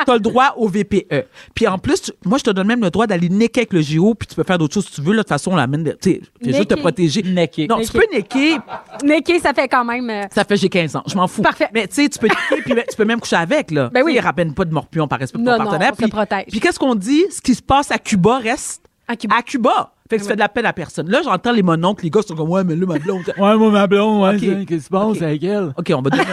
[0.04, 1.26] Tu as le droit au VPE.
[1.54, 3.82] Puis en plus, tu- moi, je te donne même le droit d'aller necker avec le
[3.82, 5.12] JO, puis tu peux faire d'autres choses si tu veux.
[5.12, 6.12] Là, de toute façon, la mine, de- tu
[6.42, 7.22] sais, juste te protéger.
[7.22, 7.66] Necker.
[7.68, 8.56] Non, tu peux necker.
[9.02, 10.08] Necker, ça fait quand même.
[10.10, 11.42] euh, Ça fait j'ai 15 ans, je m'en fous.
[11.42, 11.68] Parfait.
[11.74, 13.90] Mais tu sais, tu peux necker, puis tu peux même coucher avec là.
[13.92, 14.18] Ben oui.
[14.18, 15.90] Ramène pas de morpion par respect pour Non, ton non, partenaire.
[15.92, 16.44] on se puis, protège.
[16.50, 17.24] Puis qu'est-ce qu'on dit?
[17.30, 19.36] Ce qui se passe à Cuba reste À Cuba.
[19.36, 19.92] à Cuba.
[20.14, 21.08] Fait que ça fait de la peine à personne.
[21.10, 23.22] Là, j'entends les mononcles, les gars sont comme ouais, mais là ma blonde.
[23.38, 24.40] Ouais, moi, ma blonde, ouais, Ok.
[24.40, 25.22] c'est- qu'est-ce qui se passe Ok.
[25.22, 25.72] avec elle?
[25.76, 26.24] OK, on va donner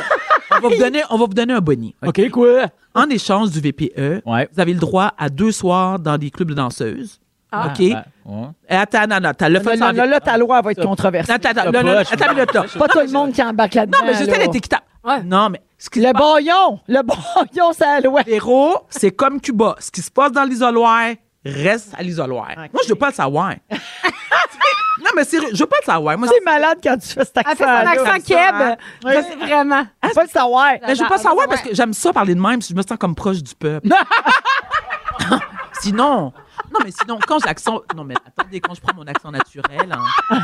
[0.53, 1.95] on va vous donner on va vous donner un boni.
[2.05, 2.65] OK, quoi?
[2.93, 4.49] En échange du VPE, Ouais.
[4.53, 7.19] vous avez le droit à deux soirs dans des clubs de danseuses.
[7.53, 7.67] Ah.
[7.67, 7.85] OK?
[7.93, 8.47] Ah, ouais.
[8.69, 11.31] Et attends, non, non, t'as le fait là, là, là, ta loi va être controversée.
[11.33, 12.45] Attends, attends, là, pas, attends, là.
[12.79, 13.97] Pas tout le monde qui embarque là-dedans.
[13.99, 14.33] Non, mais je sais, là.
[14.37, 14.83] elle est équitable.
[15.03, 15.23] Ouais.
[15.23, 16.79] Non, mais ce qui Le passe- baillon!
[16.87, 18.21] Le baillon, c'est la loi.
[18.25, 19.75] Véro, c'est comme Cuba.
[19.79, 21.09] Ce qui se passe dans l'isoloir
[21.45, 22.49] reste à l'isoloir.
[22.55, 23.53] Moi, je veux pas le savoir.
[23.71, 26.17] non, mais sérieux, je veux pas le savoir.
[26.17, 27.49] Moi, C'est malade quand tu fais cet accent.
[27.51, 28.77] Elle fait son accent keb.
[29.05, 29.13] Oui.
[29.13, 29.83] Ça, c'est vraiment.
[30.03, 30.71] Tu pas le savoir.
[30.85, 32.81] mais je veux pas savoir parce que j'aime ça parler de même, si je me
[32.83, 33.87] sens comme proche du peuple.
[35.81, 36.31] sinon,
[36.71, 37.81] non, mais sinon, quand j'accent.
[37.95, 40.37] Non, mais attendez, quand je prends mon accent naturel, hein,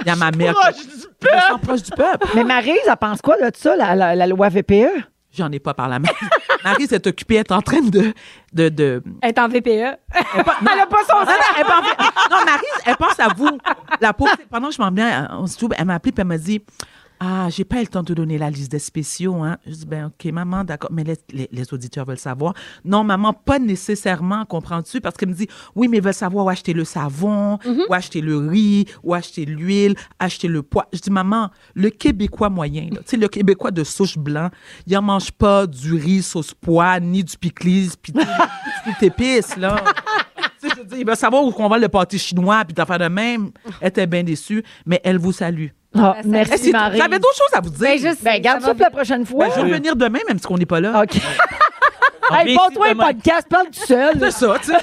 [0.00, 0.54] il y a ma mère.
[0.74, 0.82] qui-
[1.22, 2.26] Je me sens proche du peuple.
[2.34, 4.48] Mais Maryse, elle pense quoi de ça, la, la- la loi?
[4.48, 4.88] VPE?
[5.32, 6.08] J'en ai pas par la main.
[6.64, 8.12] Marie s'est occupée, elle est en train de.
[8.52, 9.02] de, de...
[9.22, 9.68] Elle est en VPE.
[9.70, 9.90] Elle
[10.40, 13.58] a pas son non, non, elle pense- non, Marie, elle pense à vous.
[14.00, 16.26] La pauvre, pendant que je m'en viens, on se trouve, elle m'a appelé et elle
[16.26, 16.62] m'a dit
[17.22, 19.42] Ah, j'ai pas eu le temps de te donner la liste des spéciaux.
[19.42, 19.58] Hein.
[19.66, 20.90] Je dis Ben, OK, maman, d'accord.
[20.90, 22.54] Mais les, les- les auditeurs veulent savoir.
[22.82, 25.02] Non, maman, pas nécessairement, comprends-tu?
[25.02, 27.58] Parce qu'elle me dit Oui, mais ils veulent savoir où acheter le savon,
[27.88, 30.88] où acheter le riz, où acheter l'huile, acheter le poids.
[30.94, 34.48] Je dis Maman, le Québécois moyen, tu sais, le Québécois de souche blanc,
[34.86, 39.84] il en mange pas du riz sauce pois, ni du piclis, puis petites épices, là.
[40.60, 42.98] Tu sais, je dire, il va savoir où qu'on va le pâté chinois, puis d'affaire
[42.98, 43.50] de même.
[43.80, 45.68] Elle était bien déçue, mais elle vous salue.
[45.96, 46.70] Ah, merci.
[46.70, 47.00] Maryse.
[47.02, 47.80] J'avais d'autres choses à vous dire.
[47.80, 49.46] Ben, juste- Ben, garde Ça pour la prochaine fois.
[49.46, 51.02] Ben, je vais revenir demain, même si on n'est pas là.
[51.02, 51.16] OK.
[52.32, 54.14] hey, pas-toi un podcast, parle tout seul.
[54.20, 54.78] C'est ça, tu sais.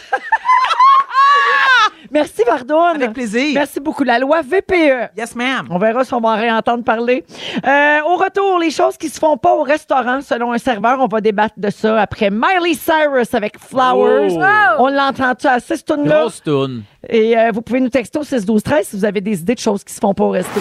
[2.12, 2.95] Merci, Vardoune.
[2.95, 3.51] Avec plaisir.
[3.53, 4.03] Merci beaucoup.
[4.03, 5.10] La loi VPE.
[5.18, 5.68] Yes, ma'am.
[5.70, 7.26] On verra si on va en réentendre parler.
[7.66, 11.08] Euh, au retour, les choses qui se font pas au restaurant, selon un serveur, on
[11.08, 14.38] va débattre de ça après Miley Cyrus avec Flowers.
[14.38, 14.76] Oh.
[14.80, 16.22] On l'entend-tu ce tune-là?
[16.22, 16.84] Grosse toune.
[17.10, 19.55] Et euh, vous pouvez nous texter au 6 12 13 si vous avez des idées
[19.55, 20.60] de choses qui se font pas au resto.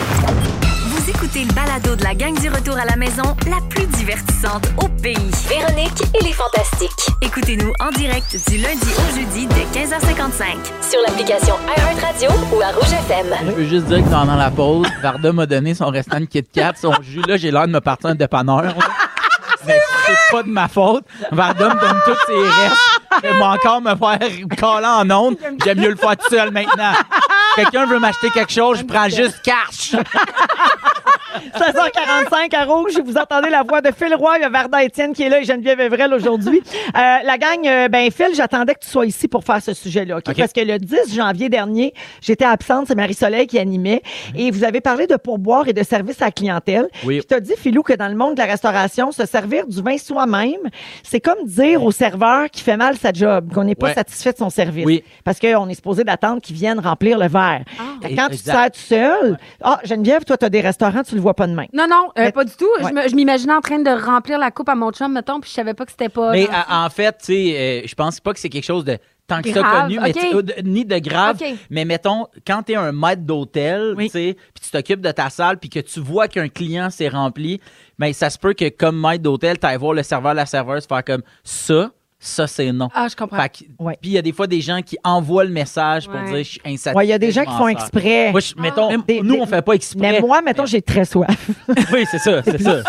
[1.07, 4.66] Vous écoutez le balado de la gang du retour à la maison, la plus divertissante
[4.78, 5.30] au pays.
[5.48, 7.14] Véronique et les Fantastiques.
[7.22, 10.57] Écoutez-nous en direct du lundi au jeudi dès 15h55.
[10.82, 13.36] Sur l'application iHeartRadio ou à Rouge FM.
[13.40, 16.42] Je veux juste dire que pendant la pause, Varda m'a donné son restant de Kit
[16.42, 17.22] Kat, son jus.
[17.28, 18.64] Là, j'ai l'air de me partir un dépanneur.
[19.64, 21.04] Mais c'est pas de ma faute.
[21.30, 22.76] Varda me donne tous ses restes.
[23.22, 25.36] Je vais encore me faire coller en ondes.
[25.64, 26.94] J'aime mieux le faire tout seul maintenant.
[27.57, 29.94] Quelqu'un veut m'acheter quelque chose, je prends juste cash.
[31.54, 35.12] 16h45 à Rouge, vous entendez la voix de Phil Roy, il y a Varda Étienne
[35.12, 36.62] qui est là et Geneviève Evrel aujourd'hui.
[36.96, 40.16] Euh, la gang, euh, ben Phil, j'attendais que tu sois ici pour faire ce sujet-là,
[40.18, 40.24] OK?
[40.28, 40.36] OK.
[40.36, 41.92] Parce que le 10 janvier dernier,
[42.22, 44.02] j'étais absente, c'est Marie-Soleil qui animait,
[44.34, 46.88] et vous avez parlé de pourboire et de service à la clientèle.
[47.04, 47.18] Oui.
[47.18, 49.82] Puis tu as dit, Philou, que dans le monde de la restauration, se servir du
[49.82, 50.61] vin soi-même,
[51.02, 53.94] c'est comme dire au serveur qui fait mal sa job, qu'on n'est pas Ouais.
[53.94, 54.86] satisfait de son service.
[54.86, 55.04] Oui.
[55.22, 57.45] Parce qu'on est supposé d'attendre qu'ils viennent remplir le verre.
[58.03, 61.14] Que Quand tu te sers tout seul, ah, Geneviève, toi, tu as des restaurants, tu
[61.14, 61.66] le vois pas de main.
[61.72, 62.66] Non, non, euh, Mais- pas du tout.
[62.82, 62.88] Ouais.
[62.90, 65.51] Je me- Je m'imaginais en train de remplir la coupe à mon chum, mettons, puis
[65.51, 66.32] je savais pas que c'était pas.
[66.32, 68.99] Mais à- en fait, tu sais, euh, je pense pas que c'est quelque chose de
[69.28, 70.18] tant que ça Grave, connu, mais ok.
[70.20, 71.36] tu- de- ni de grave.
[71.40, 71.49] Ok.
[71.70, 74.05] Mais mettons, quand tu es un maître d'hôtel, Oui.
[74.07, 77.09] tu sais, puis tu t'occupes de ta salle, puis que tu vois qu'un client s'est
[77.09, 77.61] rempli,
[77.99, 80.86] ben ça se peut que comme maître d'hôtel, tu ailles voir le serveur, la serveuse
[80.86, 82.89] faire comme ça, ça c'est non.
[82.95, 83.39] Ah, je comprends.
[83.79, 83.99] Ouais.
[84.01, 86.25] Puis il y a des fois des gens qui envoient le message pour Ouais.
[86.27, 86.95] dire je suis insatisfait.
[86.97, 88.31] Ouais, il y a des gens qui font exprès.
[88.33, 90.12] Moi, je- mettons, Des- nous, des- on fait pas exprès.
[90.12, 91.51] Mais moi, mettons, j'ai très soif.
[91.93, 92.83] oui, c'est ça, c'est ça.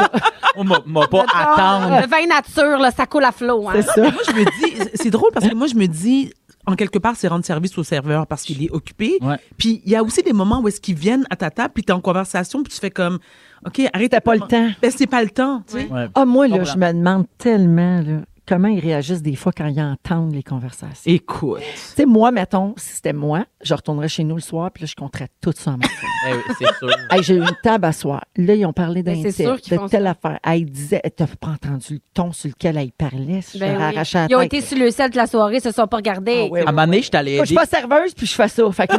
[0.55, 2.01] On m'a- m'a pas attendre.
[2.01, 3.67] Le vin nature, là, ça coule à flot.
[3.67, 3.73] Hein.
[3.75, 4.01] C'est ça.
[4.01, 6.31] Moi, je me dis, c'est drôle parce que moi, je me dis,
[6.65, 9.17] en quelque part, c'est rendre service au serveur parce qu'il est occupé.
[9.21, 9.35] Ouais.
[9.57, 11.83] Puis il y a aussi des moments où est-ce qu'ils viennent à ta table, puis
[11.83, 13.19] t'es en conversation, puis tu fais comme,
[13.65, 14.11] OK, arrête.
[14.11, 14.69] T'as pas le temps.
[14.81, 15.87] Ben, c'est pas le temps, tu sais.
[15.91, 16.07] Ouais.
[16.15, 19.81] Ah, moi, là, je me demande tellement là, comment ils réagissent des fois quand ils
[19.81, 21.11] entendent les conversations.
[21.11, 21.59] Écoute.
[21.61, 24.87] Tu sais, moi, mettons, si c'était moi, je retournerais chez nous le soir, puis là,
[24.89, 26.29] je compterais tout ça en même temps.
[26.29, 26.89] Eh oui, c'est sûr.
[27.11, 28.23] Hey, j'ai eu une table à soir.
[28.35, 30.11] Là, ils ont parlé d'un Ben, sûr qu'ils de font telle ça.
[30.11, 30.39] affaire.
[30.45, 33.41] Hey, ils disaient, t'as pas entendu le ton sur lequel elle parlait?
[33.53, 33.83] Je Ben oui.
[33.83, 34.53] arrachais la Ils ont tête.
[34.53, 36.45] été sur le sel de la soirée, se sont pas regardés.
[36.47, 38.33] Ah ouais, À un moment donné, je suis Moi, je suis pas serveuse, puis je
[38.33, 38.71] fais ça.
[38.71, 38.89] Fait.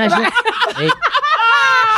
[0.80, 0.90] Hey,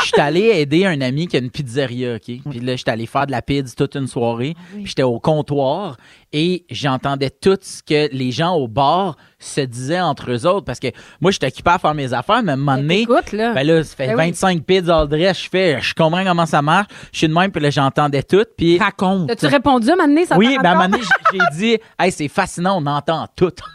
[0.03, 2.23] Je suis allé aider un ami qui a une pizzeria, OK?
[2.51, 4.55] Puis là, j'étais allé faire de la pizza toute une soirée.
[4.73, 5.99] Puis j'étais au comptoir
[6.33, 10.65] et j'entendais tout ce que les gens au bar se disaient entre eux autres.
[10.67, 10.89] Parce que
[11.21, 13.53] moi, j'étais occupé à faire mes affaires, mais à un moment donné, Écoute, là.
[13.55, 14.27] ben là, ça fait Ben oui.
[14.31, 16.89] 25 pieds all dress, je fais, je comprends comment ça marche.
[17.13, 18.45] Je suis de même, puis là, j'entendais tout.
[18.57, 19.29] Puis Raconte.
[19.29, 21.03] T'as-tu répondu à un moment donné, ça oui, ben à un moment donné,
[21.33, 23.51] j'ai dit, hey, c'est fascinant, on entend tout.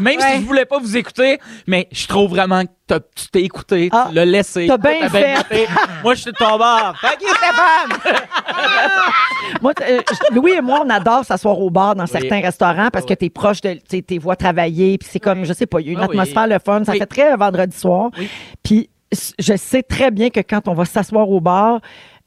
[0.00, 0.34] Même Ouais.
[0.34, 4.06] si je voulais pas vous écouter, mais je trouve vraiment que tu t'es écouté, Ah,
[4.08, 4.66] tu l'as laissé.
[4.66, 5.36] t'as bien fait.
[6.02, 6.64] Moi, je suis tombé.
[7.00, 8.16] Fuck you, Stéphane!
[9.62, 10.00] Moi, euh,
[10.32, 13.60] Louis et moi, on adore s'asseoir au bar dans certains restaurants parce que t'es proche
[13.60, 16.06] de, t'es voix travailler, puis c'est comme, je sais pas, il y a une Ah
[16.08, 16.18] oui.
[16.18, 16.98] atmosphère le fun, ça Oui.
[16.98, 18.10] fait très vendredi soir.
[18.62, 18.90] Puis
[19.38, 21.80] je sais très bien que quand on va s'asseoir au bar,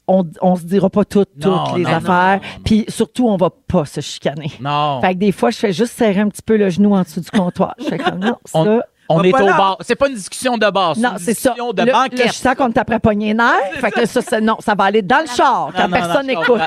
[0.08, 2.40] on, on se dira pas toutes, toutes Non, les non, affaires.
[2.64, 4.50] Puis surtout, on va pas se chicaner.
[4.60, 5.00] Non.
[5.00, 7.20] Fait que des fois, je fais juste serrer un petit peu le genou en dessous
[7.20, 7.74] du comptoir.
[7.78, 8.80] Je fais comme, non, ça...
[9.14, 9.56] On, Va est pas au là.
[9.56, 9.78] bar.
[9.80, 11.54] C'est pas une discussion de bar, c'est Non, c'est ça.
[11.74, 12.28] de là, banquette.
[12.28, 13.50] je sens qu'on après pogner nerf.
[13.80, 16.06] Fait que ça, c'est- non, ça va aller dans le char quand Non, non, non,
[16.06, 16.60] personne n'écoute.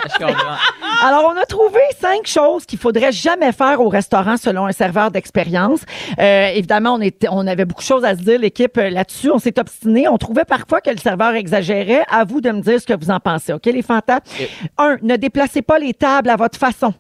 [1.04, 5.12] Alors, on a trouvé cinq choses qu'il faudrait jamais faire au restaurant selon un serveur
[5.12, 5.82] d'expérience.
[6.20, 9.30] Euh, évidemment, on, était, on avait beaucoup de choses à se dire, l'équipe, euh, là-dessus.
[9.32, 10.08] On s'est obstiné.
[10.08, 12.04] On trouvait parfois que le serveur exagérait.
[12.10, 13.54] À vous de me dire ce que vous en pensez.
[13.54, 14.20] OK, les fantas?
[14.78, 16.94] Un, ne déplacez pas les tables à votre façon.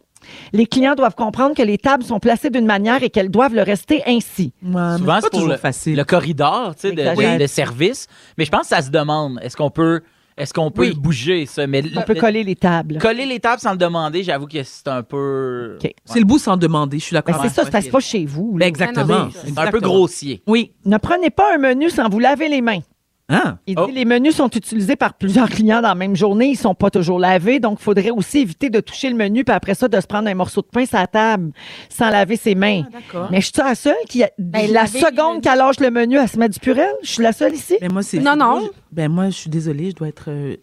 [0.53, 3.61] Les clients doivent comprendre que les tables sont placées d'une manière et qu'elles doivent le
[3.63, 4.53] rester ainsi.
[4.63, 5.95] Ouais, Souvent, c'est pour toujours le, facile.
[5.95, 7.37] le corridor tu sais, de, Exagère.
[7.37, 8.07] de- de service.
[8.37, 9.39] Mais je pense que ça se demande.
[9.41, 10.01] Est-ce qu'on peut,
[10.37, 10.93] est-ce qu'on peut Oui.
[10.95, 11.65] bouger ça?
[11.67, 12.97] Mais On peut coller les tables.
[12.99, 15.77] coller les tables sans le demander, j'avoue que c'est un peu.
[15.83, 15.91] OK.
[16.05, 17.41] C'est le bout sans demander, je suis Ben, d'accord.
[17.43, 18.53] c'est ça, parce que c'est pas chez vous.
[18.57, 19.29] Ben, exactement.
[19.33, 20.41] C'est un peu grossier.
[20.47, 20.71] Oui.
[20.85, 22.79] Ne prenez pas un menu sans vous laver les mains.
[23.27, 23.57] Hein?
[23.65, 23.87] Il Oh.
[23.87, 26.91] dit les menus sont utilisés par plusieurs clients dans la même journée, ils sont pas
[26.91, 29.99] toujours lavés, donc il faudrait aussi éviter de toucher le menu puis après ça de
[29.99, 31.51] se prendre un morceau de pain sur la table
[31.89, 32.83] sans laver ses mains.
[32.85, 33.27] Ah, D'accord.
[33.31, 36.29] Mais je suis la seule qui a, Ben, la seconde qu'elle lâche le menu, elle
[36.29, 36.91] se met du purel.
[37.01, 37.77] Je suis la seule ici?
[37.81, 38.19] Ben, moi, c'est.
[38.19, 38.59] Non, non.
[38.59, 40.25] moi, je- Ben, moi, je suis désolée, je dois être.
[40.29, 40.55] euh,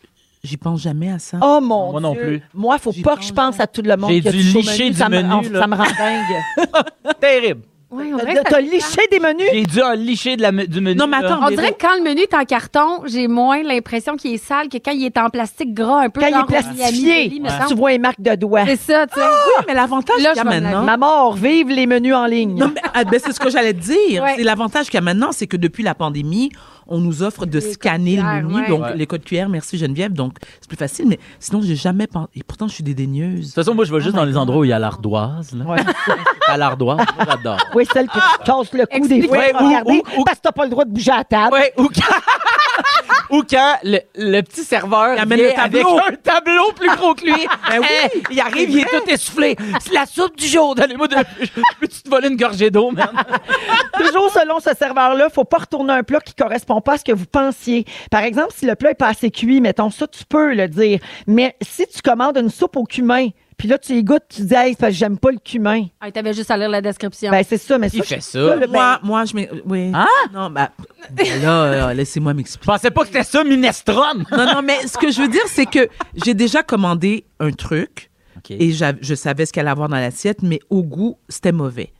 [0.45, 1.39] J'y pense jamais à ça.
[1.41, 2.23] Oh mon Moi non Dieu.
[2.23, 2.43] plus.
[2.53, 5.09] Moi, faut pas que je pense à tout le monde J'ai dû licher du ça
[5.09, 6.67] me- menu, oh, ça me rend dingue.
[7.21, 7.63] Terrible.
[7.93, 8.73] Ouais, on dirait que ça T'as dépend.
[8.75, 9.47] liché des menus?
[9.53, 10.97] J'ai dû en licher de la, me- du menu.
[10.97, 11.27] Non, mais là.
[11.35, 14.43] attends, On dirait que quand le menu est en carton, j'ai moins l'impression qu'il est
[14.45, 17.41] sale que quand il est en plastique gras, un peu Quand il est plastifié, Miami,
[17.41, 17.75] me tu semble.
[17.75, 18.65] vois les marques de doigts.
[18.67, 19.27] C'est ça, tu sais.
[19.27, 20.83] Oui, mais l'avantage Là, qu'il y a je vais me maintenant.
[20.85, 22.59] Ma mort, vive les menus en ligne.
[22.59, 24.23] Non, mais, ah, ben, c'est ce que j'allais te dire.
[24.23, 24.35] Ouais.
[24.37, 26.51] C'est l'avantage qu'il y a maintenant, c'est que depuis la pandémie,
[26.87, 28.69] on nous offre de Les scanner le menu, ouais.
[28.69, 28.97] donc Ouais.
[28.97, 29.47] les codes QR.
[29.49, 31.07] Merci Geneviève, donc c'est plus facile.
[31.09, 32.29] Mais sinon, j'ai jamais pensé.
[32.35, 33.47] Et pourtant, je suis De dédaigneuse.
[33.47, 34.43] toute façon, moi, je vais juste Oh dans my les God.
[34.43, 35.53] endroits où il y a l'ardoise.
[35.55, 35.65] là.
[35.65, 35.79] Ouais.
[36.49, 37.57] À l'ardoise, moi, j'adore.
[37.75, 39.39] Oui, celle tu casses le cou des fois.
[39.63, 41.53] Ou- ou- ou- parce que t'as pas le droit de bouger à la table.
[41.53, 41.89] Ouais, ou
[43.33, 45.99] ou quand le, le petit serveur Il amène vient le tableau.
[45.99, 47.33] avec un tableau plus gros que lui.
[47.73, 49.57] Hey, il arrive, il est tout essoufflé.
[49.81, 50.75] C'est la soupe du jour.
[50.75, 51.17] Donnez-moi de...
[51.81, 53.09] Peux-tu te voler une gorgée d'eau, man?
[53.99, 57.13] Toujours selon ce serveur-là, faut pas retourner un plat qui correspond pas à ce que
[57.13, 57.87] vous pensiez.
[58.11, 61.01] Par exemple, si le plat est pas assez cuit, mettons ça, tu peux le dire.
[61.27, 63.29] Mais si tu commandes une soupe au cumin,
[63.63, 65.85] puis là, tu y goûtes, tu dis, hey, c'est parce que j'aime pas le cumin.
[66.01, 67.31] Ah, t'avais juste à lire la description.
[67.31, 68.03] Ben, c'est ça, mais Qui ça.
[68.03, 68.57] fait je- ça?
[68.57, 69.49] le- Moi, moi, je m'ai.
[69.65, 69.93] Oui.
[69.95, 70.05] Hein?
[70.35, 70.73] Non, bah.
[71.13, 72.67] ben là, euh, laissez-moi Je m'expliquer.
[72.73, 74.25] pensais pas que c'était ça, minestrone.
[74.33, 75.89] Non, non, mais ce que je veux dire, c'est que
[76.25, 78.51] j'ai déjà commandé un truc OK.
[78.51, 81.93] et je savais ce qu'elle allait avoir dans l'assiette, mais au goût, c'était mauvais.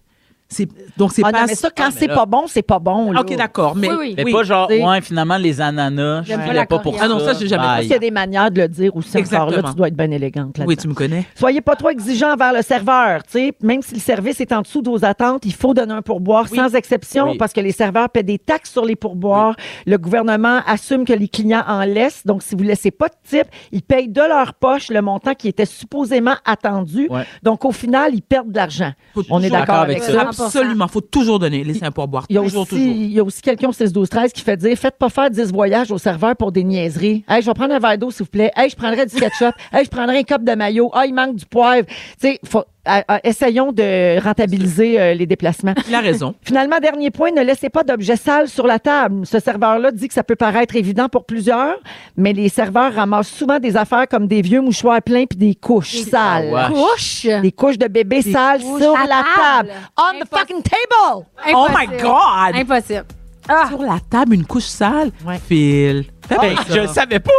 [0.97, 1.41] Donc c'est Ah pas.
[1.41, 3.13] non, mais ça, quand Ah, c'est pas bon, c'est pas bon.
[3.13, 3.21] là.
[3.21, 4.15] Ok, d'accord, mais Oui, oui.
[4.17, 7.05] Mais pas genre, ouais, finalement, les ananas, je J'aime pas pas pour ça.
[7.05, 9.09] Ah non, ça, j'ai jamais qu'il y a des manières de le dire aussi.
[9.17, 9.71] Encore là, Exactement.
[9.71, 11.27] tu dois être bien élégante là Oui, tu me connais.
[11.35, 13.23] Soyez pas trop exigeant envers le serveur.
[13.25, 13.53] tu sais.
[13.63, 16.47] Même si le service est en dessous de vos attentes, il faut donner un pourboire
[16.51, 16.59] Oui.
[16.59, 17.39] sans exception Oui.
[17.39, 19.55] parce que les serveurs paient des taxes sur les pourboires.
[19.87, 22.27] Le gouvernement assume que les clients en laissent.
[22.27, 25.49] Donc, si vous laissez pas de type, ils payent de leur poche le montant qui
[25.49, 27.07] était supposément attendu.
[27.11, 27.25] Ouais.
[27.43, 28.93] Donc, au final, ils perdent de l'argent.
[29.31, 30.03] On est d'accord avec avec
[30.35, 30.42] ça.
[30.47, 32.27] Absolument, faut toujours donner, laisser un pourboire.
[32.29, 32.87] Il y, a toujours, aussi, toujours.
[32.87, 35.31] il y a aussi quelqu'un au 6 12 13 qui fait dire faites pas faire
[35.31, 37.25] 10 voyages au serveur pour des niaiseries.
[37.29, 38.51] Hey, je vais prendre un verre d'eau s'il vous plaît.
[38.57, 39.55] Hey, je prendrai du ketchup.
[39.73, 40.91] hey, je prendrai un cup de maillot.
[40.93, 41.87] Ah, il manque du poivre.
[41.87, 45.75] Tu sais, faut- à- à- essayons de rentabiliser euh, les déplacements.
[45.89, 46.35] Il a raison.
[46.43, 49.27] Finalement, dernier point, ne laissez pas d'objets sales sur la table.
[49.27, 51.77] Ce serveur-là dit que ça peut paraître évident pour plusieurs,
[52.17, 55.97] mais les serveurs ramassent souvent des affaires comme des vieux mouchoirs pleins puis des couches
[56.03, 56.53] sales.
[56.57, 56.75] Ah ouais.
[56.75, 57.27] Couche.
[57.41, 59.69] Des couches de bébé sales couches sur la table.
[59.69, 59.71] table.
[59.99, 61.27] On the fucking table!
[61.55, 61.87] Oh my.
[61.99, 62.55] God!
[62.57, 63.05] Impossible.
[63.49, 65.11] Ah, Sur la table, une couche sale?
[65.27, 65.41] Ouais.
[65.49, 66.05] Phil.
[66.41, 66.63] Ben, ça.
[66.69, 67.33] je le savais pas.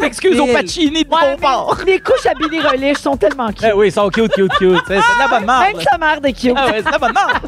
[0.00, 0.46] M'excuse au.
[0.46, 1.76] Pacini de bord.
[1.86, 3.64] mais les couches à Billy Relish sont tellement cute.
[3.68, 4.82] Eh oui, ils sont cute, cute, cute.
[4.86, 5.66] C'est de la bonne marde.
[5.72, 6.54] Même sa mère est cute.
[6.56, 7.38] Ah ouais, c'est de la bonne marde.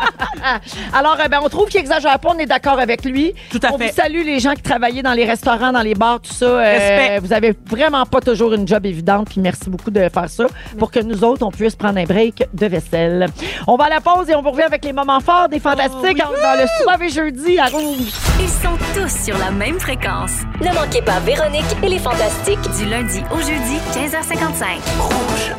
[0.92, 3.34] Alors, euh, ben, on trouve qu'il exagère pas, on est d'accord avec lui.
[3.50, 3.88] Tout à on fait.
[3.88, 6.46] vous salue les gens qui travaillaient dans les restaurants, dans les bars, tout ça.
[6.46, 7.18] Euh, Respect.
[7.20, 10.44] vous avez vraiment pas toujours une job évidente, puis merci beaucoup de faire ça
[10.78, 13.28] pour que nous autres, on puisse prendre un break de vaisselle.
[13.66, 16.22] On va à la pause et on vous revient avec les moments forts des Fantastiques
[16.24, 18.12] Oh, dans le soir et jeudi à Rouge.
[18.40, 20.32] Ils sont tous sur la même fréquence.
[20.60, 24.76] Ne manquez Manquez pas Véronique et les Fantastiques du lundi au jeudi, 15h55.
[25.00, 25.54] Rouge.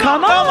[0.00, 0.49] Comment?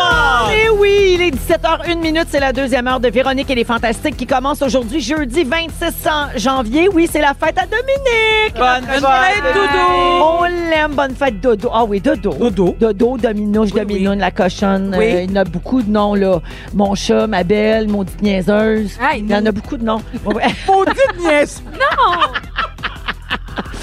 [1.50, 5.43] 17h01 minute, c'est la deuxième heure de Véronique et les Fantastiques qui commence aujourd'hui, jeudi
[5.43, 6.88] 26 janvier.
[6.93, 8.54] Oui, c'est la fête à Dominique.
[8.56, 9.80] Bonne fête, Dodo.
[10.22, 11.72] On l'aime, bonne fête, Dodo.
[11.74, 12.34] Ah oui, Dodo.
[12.34, 12.76] Dodo.
[12.80, 14.93] Dodo, Dominouche, Oui, Dominoune, la cochonne.
[14.95, 15.06] Oui.
[15.06, 16.39] Euh, il y en a beaucoup de noms, là.
[16.76, 18.95] Mon chat, ma belle, maudite niaiseuse.
[19.18, 20.04] Il y en a beaucoup de noms.
[20.24, 21.64] Maudite nièce!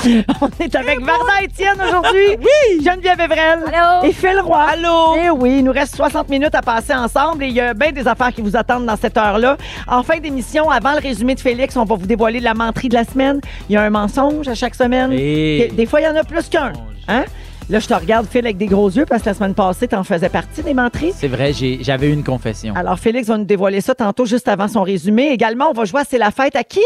[0.40, 2.36] On est avec Varda Étienne aujourd'hui.
[2.38, 2.84] Oui.
[2.84, 3.60] Geneviève Evrel.
[3.72, 4.06] Allô?
[4.08, 4.58] Et Phil Roy.
[4.72, 5.16] Allô.
[5.24, 7.92] Eh oui, il nous reste 60 minutes à passer ensemble et il y a bien
[7.92, 9.56] des affaires qui vous attendent dans cette heure-là.
[9.88, 12.94] En fin d'émission, avant le résumé de Félix, on va vous dévoiler la menterie de
[12.94, 13.40] la semaine.
[13.68, 15.12] Il y a un mensonge à chaque semaine.
[15.12, 16.72] Et- Des fois, il y en a plus qu'un.
[17.08, 17.24] Hein?
[17.68, 19.96] Là, je te regarde, Phil, avec des gros yeux parce que la semaine passée, tu
[19.96, 21.12] en faisais partie des menteries.
[21.16, 22.72] C'est vrai, j'ai- j'avais eu une confession.
[22.76, 25.30] Alors, Félix va nous dévoiler ça tantôt, juste avant son résumé.
[25.32, 26.78] Également, on va jouer à C'est la fête à qui?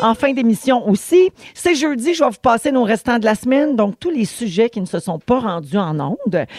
[0.00, 1.30] En fin d'émission aussi.
[1.54, 3.74] C'est jeudi, je vais vous passer nos restants de la semaine.
[3.74, 6.16] Donc, tous les sujets qui ne se sont pas rendus en ondes,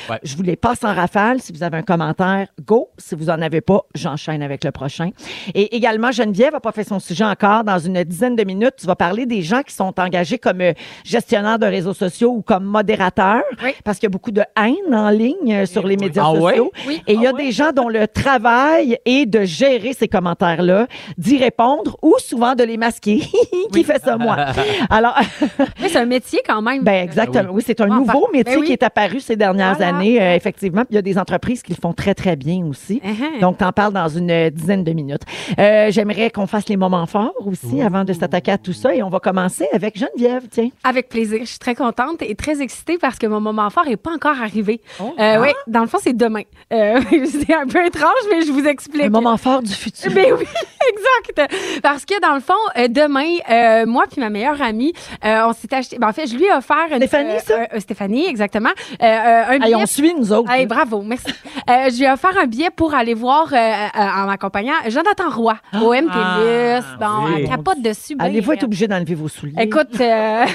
[0.09, 0.19] Ouais.
[0.23, 1.39] je vous les passe en rafale.
[1.39, 2.89] Si vous avez un commentaire, go.
[2.97, 5.11] Si vous en avez pas, j'enchaîne avec le prochain.
[5.55, 7.63] Et également, Geneviève n'a pas fait son sujet encore.
[7.63, 10.73] Dans une dizaine de minutes, tu vas parler des gens qui sont engagés comme euh,
[11.05, 13.41] gestionnaires de réseaux sociaux ou comme modérateurs.
[13.63, 13.71] Oui.
[13.83, 16.71] Parce qu'il y a beaucoup de haine en ligne euh, sur les médias Ah sociaux.
[16.87, 17.01] Oui.
[17.07, 20.87] Et il y a Ah des gens dont le travail est de gérer ces commentaires-là,
[21.17, 23.21] d'y répondre ou souvent de les masquer.
[23.73, 24.37] qui fait ça, moi?
[24.89, 25.15] Alors,
[25.77, 26.83] c'est un métier quand même.
[26.83, 27.51] ben exactement.
[27.51, 28.67] Oui, c'est un Enfin, nouveau métier ben oui.
[28.67, 29.95] qui est apparu ces dernières Voilà.
[29.97, 30.81] années, euh, effectivement.
[30.81, 33.01] Puis il y a des entreprises qui le font très, très bien aussi.
[33.03, 33.39] Uh-huh.
[33.41, 35.21] Donc, t'en parles dans une euh, dizaine de minutes.
[35.59, 38.95] Euh, J'aimerais qu'on fasse les moments forts aussi avant de s'attaquer à tout ça.
[38.95, 40.69] Et on va commencer avec Geneviève, tiens.
[40.83, 41.39] Avec plaisir.
[41.41, 44.41] Je suis très contente et très excitée parce que mon moment fort n'est pas encore
[44.41, 44.81] arrivé.
[44.99, 45.13] Oh.
[45.19, 46.41] Euh, Oui, dans le fond, c'est demain.
[46.71, 49.03] Euh, c'est un peu étrange, mais je vous explique.
[49.03, 50.11] Le moment fort du futur.
[50.15, 50.45] Ben oui,
[50.89, 51.51] exact.
[51.81, 54.93] Parce que dans le fond, euh, demain, euh, moi puis ma meilleure amie,
[55.25, 55.97] euh, on s'est acheté.
[55.99, 56.87] Ben, en fait, je lui ai offert.
[56.91, 57.53] une- Stéphanie, ça?
[57.73, 58.69] euh, Stéphanie, exactement.
[58.99, 60.49] Un Hey, billet on suit, nous autres.
[60.51, 61.27] Hey, bravo, merci.
[61.69, 65.29] Euh, je lui ai offert un billet pour aller voir, euh, euh, en m'accompagnant, Jonathan
[65.29, 66.13] Roy au MTLUS.
[66.13, 67.33] Ah, bon, oui.
[67.37, 68.15] elle capote dessus.
[68.15, 69.61] ben, Allez-vous être obligé d'enlever vos souliers?
[69.61, 70.45] Écoute, euh,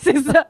[0.00, 0.46] c'est ça.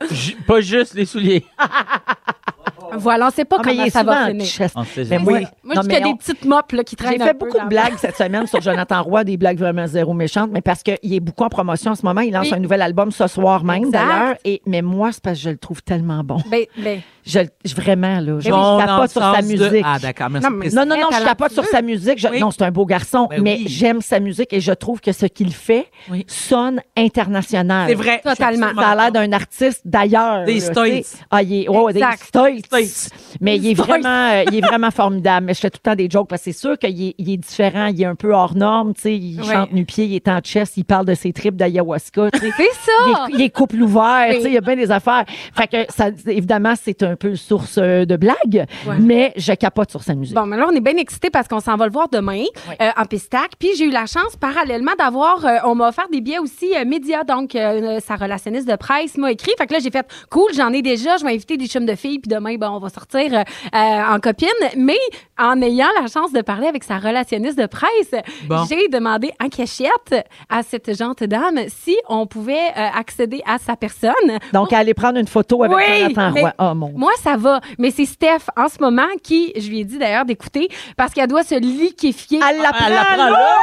[0.46, 1.44] Pas juste les souliers.
[2.98, 4.46] Voilà, on sait pas Ah, mais il comment est ça souvent va en finir.
[4.46, 4.74] chest.
[4.76, 5.24] On sait jamais.
[5.26, 5.46] oui.
[5.64, 7.34] Moi, Non, je mais fais des on- petites mopes là, qui traînent J'ai un fait
[7.34, 10.50] peu beaucoup dans- de blagues cette semaine sur Jonathan Roy, des blagues vraiment zéro méchantes,
[10.52, 12.20] mais parce qu'il est beaucoup en promotion en ce moment.
[12.20, 12.54] Il lance Oui.
[12.54, 13.92] un nouvel album ce soir même, Exact.
[14.06, 14.34] d'ailleurs.
[14.44, 16.38] Et Mais moi, c'est parce que je le trouve tellement bon.
[16.50, 18.38] Ben, ben, Je, je- vraiment, là.
[18.38, 19.82] Je, capote sur sa de- musique.
[19.84, 20.48] Ah, d'accord, merci.
[20.48, 20.68] Non, mais-.
[20.70, 22.18] Non, non, non, je capote sur sa musique.
[22.18, 22.40] Je- Oui.
[22.40, 23.64] Non, c'est un beau garçon, Ben mais oui.
[23.68, 26.24] j'aime sa musique et je trouve que ce qu'il fait Oui.
[26.28, 27.88] sonne international.
[27.88, 28.20] C'est vrai.
[28.22, 28.68] Totalement.
[28.76, 30.44] Ça a l'air d'un artiste d'ailleurs.
[30.44, 30.86] Des là, States.
[30.86, 31.16] tu sais.
[31.30, 32.22] Ah, il est, ouais, des Exact.
[32.24, 32.66] States.
[32.66, 33.10] States.
[33.40, 35.46] Mais il est, vraiment, euh, il est vraiment formidable.
[35.46, 37.30] Mais je fais tout le temps des jokes parce que c'est sûr qu'il est, il
[37.30, 37.86] est différent.
[37.86, 38.94] Il est un peu hors norme.
[38.94, 39.16] tu sais.
[39.16, 39.52] Il Ouais.
[39.52, 42.30] chante nu-pied, il est en chest, il parle de ses tripes d'ayahuasca.
[42.32, 42.50] tu sais.
[42.56, 43.26] c'est Il ça.
[43.28, 45.24] est, il est couple ouvert, tu sais, il y a bien des affaires.
[45.54, 48.96] Fait que ça, évidemment, c'est un peu source euh, de blagues, Ouais.
[49.00, 50.34] mais je capote sur sa musique.
[50.36, 52.44] Bon, mais là, on est bien excités parce qu'on s'en va le voir demain
[52.80, 53.52] euh, en Pistac.
[53.58, 55.44] Puis j'ai eu la chance, parallèlement, d'avoir...
[55.44, 57.24] euh, on m'a offert des billets aussi euh, médias.
[57.24, 59.52] Donc, sa relationniste de presse m'a écrit.
[59.58, 61.16] Fait que là, j'ai fait «Cool, j'en ai déjà.
[61.16, 62.18] Je vais inviter des chums de filles.
[62.18, 64.98] Puis demain, ben, on va sortir en copine.» Mais
[65.38, 68.14] en ayant la chance de parler avec sa relationniste de presse,
[68.48, 68.64] Bon.
[68.68, 70.14] j'ai demandé en cachette
[70.48, 74.12] à cette gente dame si on pouvait accéder à sa personne.
[74.52, 76.52] Donc, aller prendre une photo avec Oui, Jonathan Roy.
[76.58, 77.60] Oh mon Moi, ça va.
[77.78, 81.28] Mais c'est Steph, en ce moment, qui, je lui ai dit d'ailleurs d'écouter, parce qu'elle
[81.28, 82.40] doit se liquéfier.
[82.44, 83.56] Elle la prend, Elle la prend là.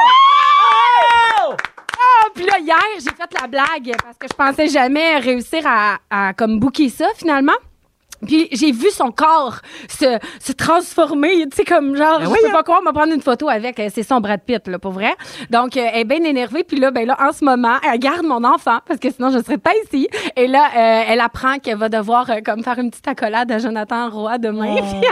[1.46, 5.98] Ah, Puis là, hier, j'ai fait la blague parce que je pensais jamais réussir à,
[6.08, 7.52] à comme booker ça, finalement.
[8.26, 9.56] Puis j'ai vu son corps
[9.88, 12.52] se, se transformer, tu sais, comme genre, Ben je oui, peux hein.
[12.52, 13.78] pas croire me prendre une photo avec.
[13.80, 15.14] euh, C'est son Brad Pitt, là, pour vrai.
[15.50, 16.64] Donc, euh, elle est bien énervée.
[16.64, 19.38] Puis là, ben là, en ce moment, elle garde mon enfant parce que sinon, je
[19.42, 20.08] serais pas ici.
[20.36, 23.58] Et là, euh, elle apprend qu'elle va devoir euh, comme faire une petite accolade à
[23.58, 24.76] Jonathan Roy demain.
[24.82, 25.08] Puis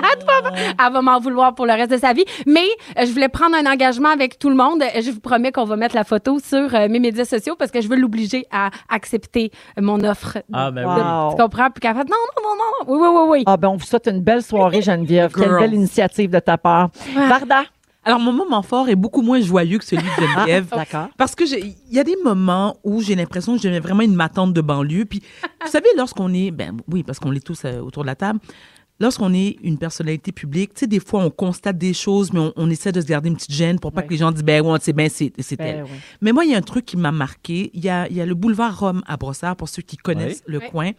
[0.87, 2.25] elle va, m'en vouloir pour le reste de sa vie.
[2.47, 2.67] Mais
[2.99, 4.83] je voulais prendre un engagement avec tout le monde.
[5.01, 7.89] Je vous promets qu'on va mettre la photo sur mes médias sociaux parce que je
[7.89, 10.39] veux l'obliger à accepter mon offre.
[10.53, 11.03] Ah, ben De- oui.
[11.03, 11.31] Wow.
[11.37, 11.71] Tu comprends?
[11.71, 12.57] Puis qu'elle fait non, non, non,
[12.89, 12.92] non.
[12.93, 13.43] Oui, oui, oui, oui.
[13.47, 15.33] Ah ben, on vous souhaite une belle soirée, Geneviève.
[15.33, 16.91] Quelle belle initiative de ta part.
[17.15, 17.63] Varda?
[18.05, 20.67] Alors, mon moment fort est beaucoup moins joyeux que celui de Geneviève.
[20.77, 21.09] D'accord.
[21.17, 24.15] Parce que j'ai- il y a des moments où j'ai l'impression que j'ai vraiment une
[24.17, 25.05] matante de banlieue.
[25.07, 25.23] Puis,
[25.65, 28.41] vous savez, lorsqu'on est, ben oui, parce qu'on est tous euh, autour de la table,
[29.03, 32.53] lorsqu'on est une personnalité publique, tu sais, des fois, on constate des choses, mais on,
[32.57, 34.07] on essaie de se garder une petite gêne pour pas Ouais.
[34.07, 35.83] que les gens disent, ben ouais, c'est ben, c'est c'est Ben, elle.
[35.85, 35.91] ouais.
[36.23, 37.71] Mais moi, il y a un truc qui m'a marqué.
[37.75, 40.43] Il y a, il y a le boulevard Rome à Brossard, pour ceux qui connaissent
[40.47, 40.93] le coin.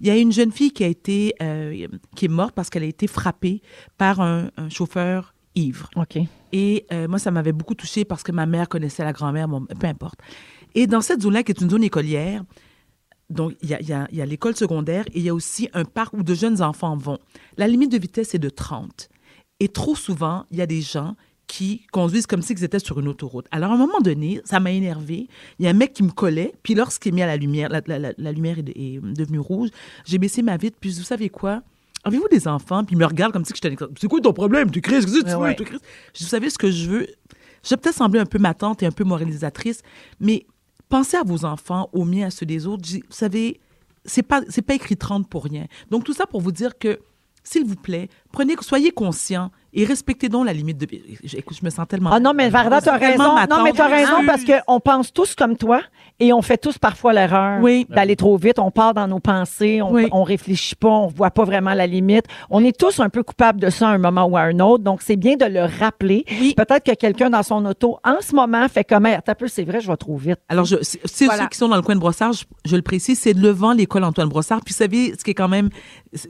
[0.00, 1.86] Il y a une jeune fille qui a été, euh,
[2.16, 3.62] qui est morte parce qu'elle a été frappée
[3.98, 5.90] par un, un chauffeur ivre.
[5.96, 6.18] OK.
[6.52, 9.66] Et euh, moi, ça m'avait beaucoup touchée parce que ma mère connaissait la grand-mère, bon,
[9.78, 10.18] peu importe.
[10.74, 12.42] Et dans cette zone-là, qui est une zone écolière,
[13.30, 15.68] donc il y a, y a- y a l'école secondaire et il y a aussi
[15.72, 17.18] un parc où de jeunes enfants vont.
[17.56, 19.08] La limite de vitesse est de 30.
[19.60, 21.16] Et trop souvent, il y a des gens
[21.46, 23.46] qui conduisent comme si ils étaient sur une autoroute.
[23.50, 25.26] Alors, à un moment donné, ça m'a énervé.
[25.58, 27.68] Il y a un mec qui me collait, puis lorsqu'il est mis à la lumière,
[27.70, 29.68] la, la- la- la lumière est, est devenue rouge,
[30.04, 31.62] j'ai baissé ma vitre, puis vous savez quoi?
[32.04, 32.84] Avez-vous des enfants?
[32.84, 33.76] Puis il me regarde comme si j'étais...
[34.00, 34.70] C'est quoi ton problème?
[34.70, 35.04] Tu crises?
[35.04, 35.56] Qu'est-ce que tu Ouais, veux?
[35.56, 35.80] Tu crises?
[36.14, 37.06] Je dis, vous savez ce que je veux?
[37.64, 39.82] Je vais peut-être sembler un peu ma tante et un peu moralisatrice,
[40.20, 40.46] mais
[40.90, 42.86] pensez à vos enfants, aux miens, à ceux des autres.
[42.86, 43.60] Vous savez,
[44.04, 45.66] c'est pas pas écrit 30 pour rien.
[45.90, 47.00] Donc tout ça pour vous dire que
[47.42, 50.86] s'il vous plaît, prenez soyez conscients et respectez donc la limite de
[51.36, 53.46] écoute, je me sens tellement Ah non, mais Varda, t'as C'est tellement raison.
[53.56, 53.76] Non, mais tante.
[53.78, 55.80] t'as raison parce qu'on pense tous comme toi
[56.18, 57.86] et on fait tous parfois l'erreur Oui.
[57.88, 58.58] d'aller trop vite.
[58.58, 60.08] On part dans nos pensées, on, Oui.
[60.10, 62.24] on réfléchit pas, on voit pas vraiment la limite.
[62.50, 64.82] On est tous un peu coupables de ça à un moment ou à un autre.
[64.82, 66.24] Donc, c'est bien de le rappeler.
[66.28, 66.52] Oui.
[66.56, 69.80] Peut-être que quelqu'un dans son auto, en ce moment, fait comme, un peu, c'est vrai,
[69.80, 70.38] je vais trop vite.
[70.48, 71.44] Alors, je, c'est c'est Voilà.
[71.44, 74.02] ceux qui sont dans le coin de Brossard, je, je le précise, c'est devant l'école
[74.02, 74.62] Antoine Brossard.
[74.64, 75.70] Puis, vous savez, ce qui est quand même,
[76.12, 76.28] c'est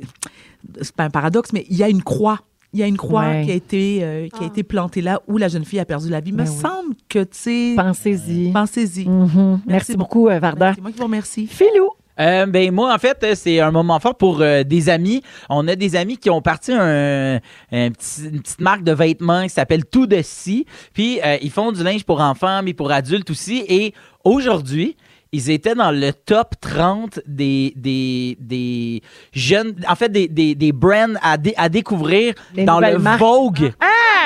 [0.82, 2.40] c'est pas un paradoxe, mais il y a une croix.
[2.72, 3.42] Il y a une croix Ouais.
[3.44, 6.08] qui a été euh, qui a été plantée là où la jeune fille a perdu
[6.08, 6.30] la vie.
[6.30, 6.56] Il me Ben oui.
[6.56, 8.52] semble que tu sais, Pensez-y.
[8.52, 9.08] pensez-y.
[9.08, 9.60] Mhm.
[9.66, 10.74] Merci, beaucoup, euh, Varda.
[10.74, 11.46] C'est moi qui vous remercie.
[11.48, 11.90] Philou.
[12.20, 15.22] Euh, ben moi en fait c'est un moment fort pour euh, des amis.
[15.48, 17.36] On a des amis qui ont parti un,
[17.72, 20.66] un petit- une petite marque de vêtements qui s'appelle Tout de Si.
[20.92, 23.64] Puis euh, ils font du linge pour enfants mais pour adultes aussi.
[23.68, 24.96] Et aujourd'hui
[25.32, 29.02] ils étaient dans le top 30 des, des, des
[29.32, 33.20] jeunes, en fait, des, des, des brands à, dé- à découvrir dans le nouvelles marques.
[33.20, 33.72] Vogue.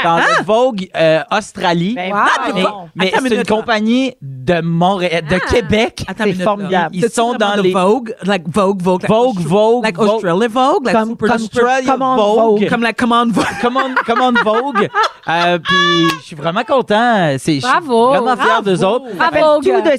[0.03, 1.95] Dans le Vogue euh, Australie.
[1.95, 2.89] Ben, Wow.
[2.95, 5.51] mais mais c'est une compagnie de Montréal, de Ah.
[5.51, 6.05] Québec.
[6.19, 6.95] C'est formidable.
[6.95, 10.09] Ils sont dans les- Vogue, like Vogue, Vogue, like Vogue, Vogue, like Vogue.
[10.09, 12.17] Australia Vogue, like Comme- Super comme- Australia Vogue.
[12.61, 12.69] Vogue.
[12.69, 13.45] comme la commande Vogue.
[13.63, 14.89] Commande, commande Vogue.
[15.27, 17.35] Euh, puis je suis vraiment content.
[17.39, 18.09] C'est, je suis Bravo.
[18.09, 18.63] vraiment fier Bravo.
[18.63, 19.07] d'eux autres.
[19.17, 19.93] Bravo, tout de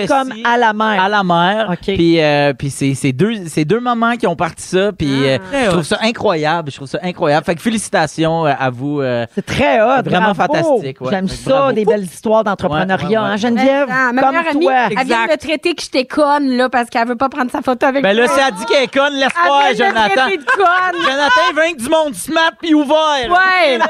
[0.00, 0.32] si comme.
[0.52, 1.02] À la mer.
[1.02, 1.68] À la mer.
[1.72, 1.94] OK.
[1.94, 4.92] Puis, euh, puis c'est, c'est deux, c'est deux mamans qui ont parti ça.
[4.92, 6.70] Puis euh, Très je trouve ça incroyable.
[6.70, 7.44] Je trouve ça incroyable.
[7.46, 9.00] Fait que félicitations euh, à vous.
[9.00, 10.02] euh, C'est très hot.
[10.04, 10.54] Vraiment bravo.
[10.54, 11.08] fantastique, ouais.
[11.10, 11.72] J'aime Fait que ça, bravo.
[11.72, 13.08] des belles histoires d'entrepreneuriat.
[13.08, 13.32] Ouais, ouais, ouais.
[13.32, 14.72] hein, Geneviève, Ah, ma comme amie, toi.
[14.74, 15.36] elle vient de me Exact.
[15.40, 18.24] traiter que j'étais conne, là, parce qu'elle veut pas prendre sa photo avec Ben là,
[18.26, 18.34] moi.
[18.34, 20.14] si elle dit qu'elle est conne, laisse faire, Elle vient de me Jonathan.
[20.22, 21.00] traiter de conne.
[21.02, 22.96] Jonathan, il veut que du monde smart puis ouvert.
[23.30, 23.78] Ouais.
[23.78, 23.88] Laisse-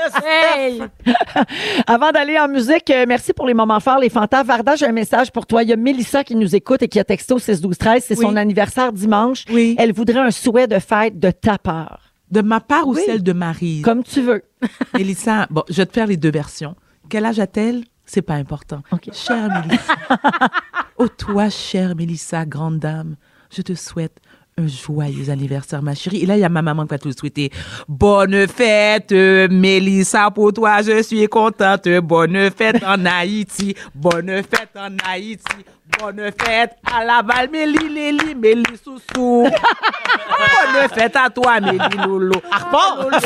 [0.57, 0.83] Hey.
[1.87, 4.43] Avant d'aller en musique, euh, merci pour les moments forts, les fantas.
[4.43, 5.63] Varda, j'ai un message pour toi.
[5.63, 8.05] Il y a Mélissa qui nous écoute et qui a texté au 6 12 13
[8.07, 8.25] C'est Oui.
[8.27, 9.45] son anniversaire dimanche.
[9.51, 9.75] Oui.
[9.79, 12.13] Elle voudrait un souhait de fête de ta part.
[12.31, 13.03] De ma part ou Oui.
[13.05, 13.83] celle de Marie?
[13.83, 14.43] Comme tu veux.
[14.95, 16.77] Mélissa, bon, je vais te faire les deux versions.
[17.09, 17.85] Quel âge a-t-elle?
[18.05, 18.83] C'est pas important.
[18.93, 19.09] OK.
[19.13, 19.95] Chère Mélissa.
[20.99, 23.17] oh, toi, chère Mélissa, grande dame,
[23.55, 24.19] je te souhaite
[24.61, 26.23] un joyeux anniversaire, ma chérie.
[26.23, 27.51] Et là, il y a ma maman qui va te le souhaiter.
[27.89, 31.89] Bonne fête, Mélissa, pour toi, je suis contente.
[32.03, 33.75] Bonne fête en Haïti.
[33.95, 35.45] Bonne fête en Haïti.
[35.99, 39.49] Bonne fête à Laval, Mélie, Lélie, Mélie, Soussou.
[40.73, 42.41] Bonne fête à toi, Mélie, Lolo.
[42.53, 43.19] Uncle.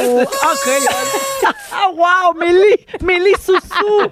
[1.72, 4.08] Ah, wow, Mélie, Mélie Soussou.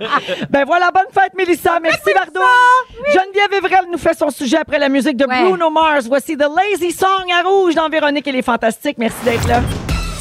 [0.50, 1.78] ben voilà, bonne fête, Mélissa.
[1.80, 2.40] Merci, Vardo.
[3.12, 5.44] Geneviève Evrel nous fait son sujet après la musique de Ouais.
[5.44, 6.07] Bruno Mars.
[6.07, 8.98] Voici The Lazy Song à rouge dans Véronique et les Fantastiques.
[8.98, 9.61] Merci d'être là.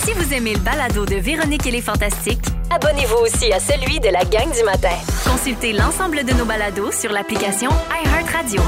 [0.04, 2.39] Si vous aimez le balado de Véronique et les Fantastiques,
[2.74, 4.95] Abonnez-vous aussi à celui de la gang du matin.
[5.30, 8.62] consultez l'ensemble de nos balados sur l'application iHeartRadio.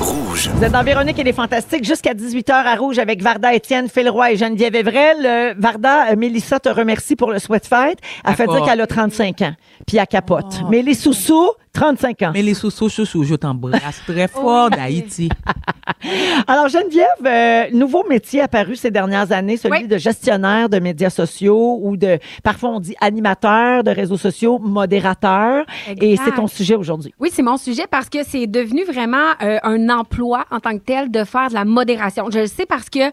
[0.00, 0.50] Rouge.
[0.54, 4.08] Vous êtes dans Véronique et les Fantastiques jusqu'à 18h à Rouge avec Varda, Étienne, Phil
[4.08, 5.26] Roy et Geneviève Evrel.
[5.26, 7.98] Euh, Varda, euh, Mélissa te remercie pour le souhait fête.
[8.26, 9.54] Elle fait dire qu'elle a 35 ans,
[9.86, 10.60] puis elle capote.
[10.62, 10.66] Oh.
[10.70, 12.30] Mais les sous-sous, 35 ans.
[12.32, 15.28] Mais les sous-sous, chouchou, je t'embrasse très fort d'Haïti.
[16.46, 19.88] Alors, Geneviève, euh, nouveau métier apparu ces dernières années, celui Oui.
[19.88, 25.64] de gestionnaire de médias sociaux ou de, parfois on dit animateur de réseaux sociaux, modérateur.
[26.00, 27.12] Et c'est ton sujet aujourd'hui.
[27.18, 30.84] Oui, c'est mon sujet parce que c'est devenu vraiment euh, un emploi en tant que
[30.84, 32.26] tel de faire de la modération.
[32.30, 33.10] Je le sais parce que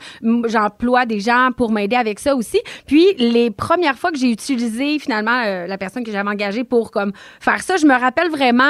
[0.47, 2.59] j'emploie des gens pour m'aider avec ça aussi.
[2.87, 6.91] Puis les premières fois que j'ai utilisé finalement euh, la personne que j'avais engagée pour
[6.91, 8.60] comme faire ça, je me rappelle vraiment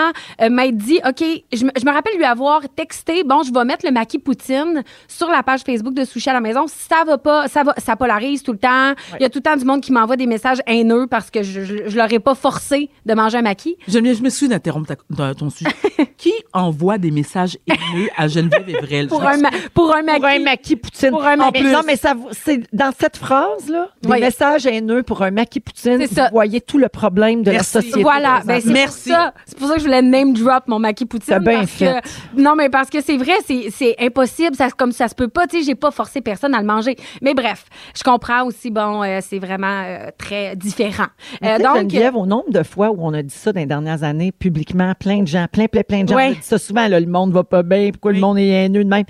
[0.41, 1.23] euh, m'être dit OK,
[1.53, 4.83] je me, je me rappelle lui avoir texté bon, je vais mettre le maquis poutine
[5.07, 6.65] sur la page Facebook de Sushi à la maison.
[6.67, 8.93] Ça va pas, ça va ça polarise tout le temps.
[9.19, 11.43] Il y a tout le temps du monde qui m'envoie des messages haineux parce que
[11.43, 13.75] je, je, je leur ai pas forcé de manger un maquis.
[13.87, 14.93] Geneviève, je me suis d'interrompre
[15.37, 15.71] ton sujet.
[16.17, 19.07] Qui envoie des messages haineux à Geneviève Evrel?
[19.07, 19.39] Pour un,
[19.73, 20.19] pour un maquis.
[20.19, 21.09] Pour un maquis poutine.
[21.09, 21.61] Pour un En maquis.
[21.61, 21.71] plus.
[21.71, 24.19] Non, mais ça, c'est dans cette phrase-là, des Oui.
[24.19, 26.29] messages haineux pour un maquis poutine, vous ça.
[26.31, 27.75] voyez tout le problème de Merci.
[27.75, 28.01] la société.
[28.03, 29.09] Voilà, ben c'est Merci.
[29.09, 29.33] pour ça.
[29.71, 31.33] Ça que je voulais name drop mon maquis poutine.
[31.33, 32.01] T'as bien parce fait.
[32.35, 35.27] Que, non, mais parce que c'est vrai, c'est c'est impossible, ça, comme ça se peut
[35.27, 35.47] pas.
[35.47, 36.95] Tu sais, j'ai pas forcé personne à le manger.
[37.21, 37.65] Mais bref,
[37.95, 38.69] je comprends aussi.
[38.71, 41.07] Bon, euh, c'est vraiment euh, très différent.
[41.43, 44.03] Euh, donc, Geneviève, au nombre de fois où on a dit ça dans les dernières
[44.03, 46.29] années, publiquement, plein de gens, plein, plein, plein de gens Ouais.
[46.29, 48.17] ont dit ça souvent, là, le monde va pas bien, pourquoi Oui.
[48.17, 49.05] le monde est haineux de même.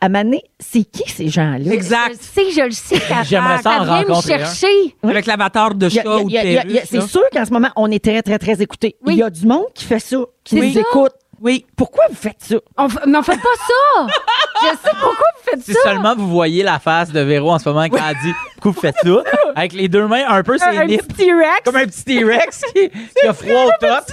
[0.00, 1.58] À Mané, c'est qui ces gens-là?
[1.64, 2.14] Je le Exact.
[2.20, 3.00] sais, je le sais.
[3.24, 4.38] J'aimerais ça en me rencontrer un.
[4.38, 4.96] chercher.
[5.02, 8.38] Avec l'avatar de chat ou de C'est sûr qu'en ce moment, on est très, très,
[8.38, 8.96] très écoutés.
[9.04, 9.14] Oui.
[9.14, 11.12] Il y a du monde qui fait ça, qui nous écoute.
[11.40, 11.64] Oui.
[11.76, 12.56] Pourquoi vous faites ça?
[12.76, 14.06] On f- Mais on fait pas ça.
[14.62, 15.80] je sais pourquoi vous faites Si ça.
[15.84, 18.80] seulement vous voyez la face de Véro en ce moment quand elle dit pourquoi vous
[18.80, 19.22] faites ça,
[19.54, 21.60] avec les deux mains un peu Un, un petit T-Rex.
[21.64, 24.04] comme un petit T-Rex qui, qui a froid au top.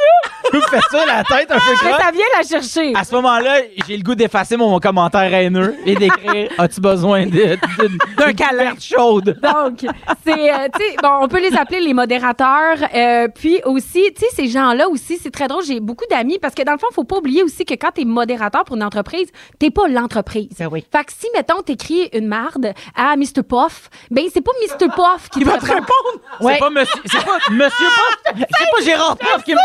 [0.54, 2.02] Vous faites ça, la tête un peu Mais croche.
[2.04, 2.94] ça vient la chercher.
[2.96, 3.56] À ce moment-là,
[3.88, 7.32] j'ai le goût d'effacer mon commentaire haineux et d'écrire As-tu besoin de-
[7.80, 9.40] d'une d'un câlin chaude?
[9.42, 9.80] Donc,
[10.24, 12.78] c'est, euh, tu sais, bon, on peut les appeler les modérateurs.
[12.94, 15.64] euh, puis aussi, tu sais, ces gens-là aussi, c'est très drôle.
[15.66, 18.06] J'ai beaucoup d'amis parce que dans le fond, faut pas oublier aussi que quand t'es
[18.06, 19.28] modérateur pour une entreprise,
[19.60, 20.50] t'es pas l'entreprise.
[20.60, 20.86] Ben oui.
[20.92, 23.44] Fait que si, mettons, t'écris une marde à Mr.
[23.48, 24.88] Puff, ben c'est pas Mr.
[24.90, 25.76] Puff qui Il te va te répond.
[25.76, 26.26] répondre.
[26.42, 26.54] Ouais.
[26.54, 29.58] C'est pas monsieur, c'est pas monsieur Poff, c'est pas Gérard Poff qui me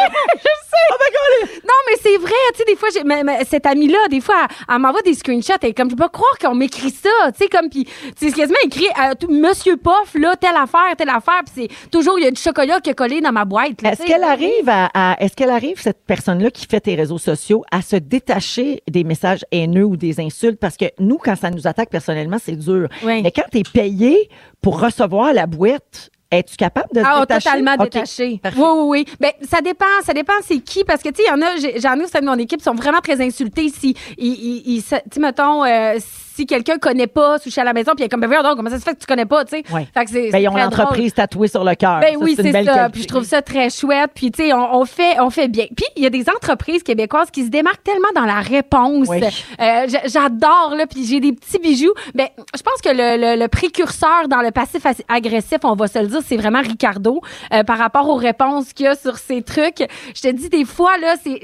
[1.64, 4.34] Non, mais c'est vrai, tu sais, des fois, j'ai, mais- mais cette amie-là, des fois,
[4.48, 7.38] elle, elle m'envoie des screenshots et comme je peux pas croire qu'on m'écrit ça, tu
[7.44, 7.86] sais, comme puis
[8.16, 12.18] c'est quasiment écrit à tout- Monsieur Poff, là, telle affaire, telle affaire, puis c'est toujours
[12.18, 13.82] il y a du chocolat qui est collé dans ma boîte.
[13.82, 14.04] Est-ce tu sais.
[14.12, 17.39] qu'elle arrive à, à- est-ce qu'elle arrive cette personne-là qui fait tes réseaux sociaux
[17.70, 21.66] à se détacher des messages haineux ou des insultes parce que nous quand ça nous
[21.66, 22.88] attaque personnellement c'est dur.
[23.04, 23.22] Oui.
[23.22, 24.28] Mais quand tu es payé
[24.60, 27.44] pour recevoir la boîte, es-tu capable de te Ah, détacher?
[27.48, 27.82] totalement OK.
[27.90, 28.38] détaché.
[28.40, 28.60] Parfait.
[28.60, 29.14] Oui, oui, oui.
[29.18, 31.78] Ben, ça dépend, ça dépend c'est qui, parce que, tu sais, il y en a,
[31.80, 34.76] j'en ai au sein de mon équipe, qui sont vraiment très insultés si, ils, ils,
[34.76, 38.08] ils- tu mettons, euh, si quelqu'un connaît pas Sushi à la maison, puis il est
[38.08, 39.64] comme, ben, voyons donc, comment ça se fait que tu connais pas, tu sais?
[39.72, 39.86] Ouais.
[39.94, 40.30] Fait que c'est.
[40.30, 42.00] Ben, ils ont l'entreprise tatouée sur le cœur.
[42.00, 42.74] Ben Ça, oui, c'est belle ça.
[42.74, 42.92] qualité.
[42.92, 44.10] Puis je trouve ça très chouette.
[44.14, 45.66] Puis tu sais, on, on fait, on fait bien.
[45.76, 49.08] Puis il y a des entreprises québécoises qui se démarquent tellement dans la réponse.
[49.08, 49.20] Oui.
[49.60, 50.86] Euh, J'adore là.
[50.86, 51.92] Puis j'ai des petits bijoux.
[52.14, 55.86] Ben, je pense que le, le- le précurseur dans le passif as- agressif, on va
[55.86, 57.20] se le dire, c'est vraiment Ricardo
[57.52, 59.84] euh, par rapport aux réponses qu'il y a sur ces trucs.
[60.14, 61.40] Je te dis des fois là, c'est,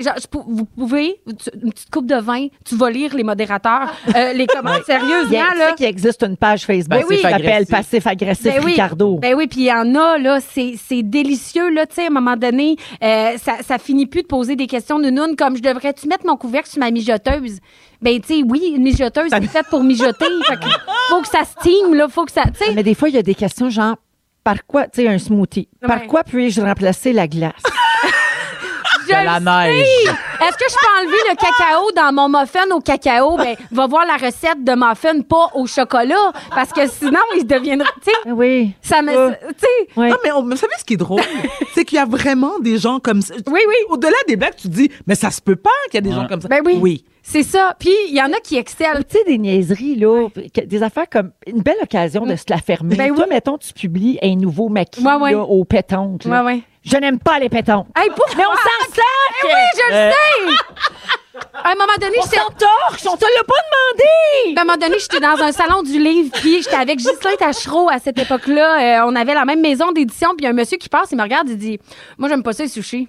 [0.47, 4.47] vous pouvez tu- une petite coupe de vin, tu vas lire les modérateurs, euh, les
[4.57, 5.69] commentaires sérieusement tu là.
[5.69, 7.17] sais qu'il existe une page Facebook Ben oui.
[7.17, 7.67] qui s'appelle.
[7.67, 8.71] Passif Agressif Ben oui.
[8.73, 9.19] Ricardo.
[9.19, 12.07] Ben oui, puis il y en a, là, c'est c'est délicieux, là, tu sais, à
[12.07, 15.57] un moment donné, euh, ça, ça finit plus de poser des questions de noun comme
[15.57, 17.59] je devrais-tu mettre mon couvercle sur ma mijoteuse?
[18.03, 20.27] Ben, tu sais, oui, une mijoteuse, c'est faite pour mijoter.
[20.47, 20.69] fait que
[21.09, 22.73] faut que ça steam, là, faut que ça, tu sais.
[22.75, 23.97] Mais des fois, il y a des questions genre
[24.45, 25.69] par quoi, tu sais, un smoothie?
[25.81, 27.53] Par quoi puis-je remplacer la glace?
[29.09, 29.87] Je De la neige.
[30.07, 33.37] Est-ce que je peux enlever le cacao dans mon muffin au cacao?
[33.37, 37.89] Ben, va voir la recette de muffin, pas au chocolat, parce que sinon, il deviendra,
[38.05, 38.73] tu sais, oui.
[38.83, 39.31] ça me, Euh.
[39.49, 39.99] tu sais.
[40.01, 40.09] Ouais.
[40.11, 41.21] Non, mais on- vous savez ce qui est drôle?
[41.75, 43.35] c'est qu'il y a vraiment des gens comme ça.
[43.47, 43.75] Oui, oui.
[43.89, 46.13] Au-delà des blagues, tu te dis, mais ça se peut pas qu'il y a des
[46.13, 46.49] gens comme ça.
[46.49, 46.79] Ben oui.
[46.81, 47.05] Oui.
[47.29, 47.75] C'est ça.
[47.77, 49.01] Puis, il y en a qui excellent.
[49.01, 50.29] Tu sais, des niaiseries, là,
[50.65, 52.95] des affaires comme une belle occasion de se la fermer.
[52.95, 53.35] Ben Toi, oui.
[53.35, 55.33] mettons, tu publies un nouveau maquis Ouais, ouais.
[55.33, 56.25] là, aux pétanques.
[56.25, 56.45] là.
[56.45, 56.61] Ouais.
[56.87, 57.47] Je n'aime pas les.
[57.47, 59.45] Hey, pour Mais on s'en sac!
[59.45, 60.57] oui, je le sais!
[61.65, 62.37] À un moment donné, On j'étais.
[62.37, 63.07] s'en torche!
[63.13, 64.57] On te l'a pas demandé!
[64.57, 67.91] À un moment donné, j'étais dans un salon du livre, puis j'étais avec Ghislain Tachereau
[67.91, 69.03] à cette époque-là.
[69.03, 71.09] Euh, on avait la même maison d'édition, puis il y a un monsieur qui passe,
[71.11, 71.79] il me regarde, il dit
[72.19, 73.09] Moi, j'aime pas ça, les sushis.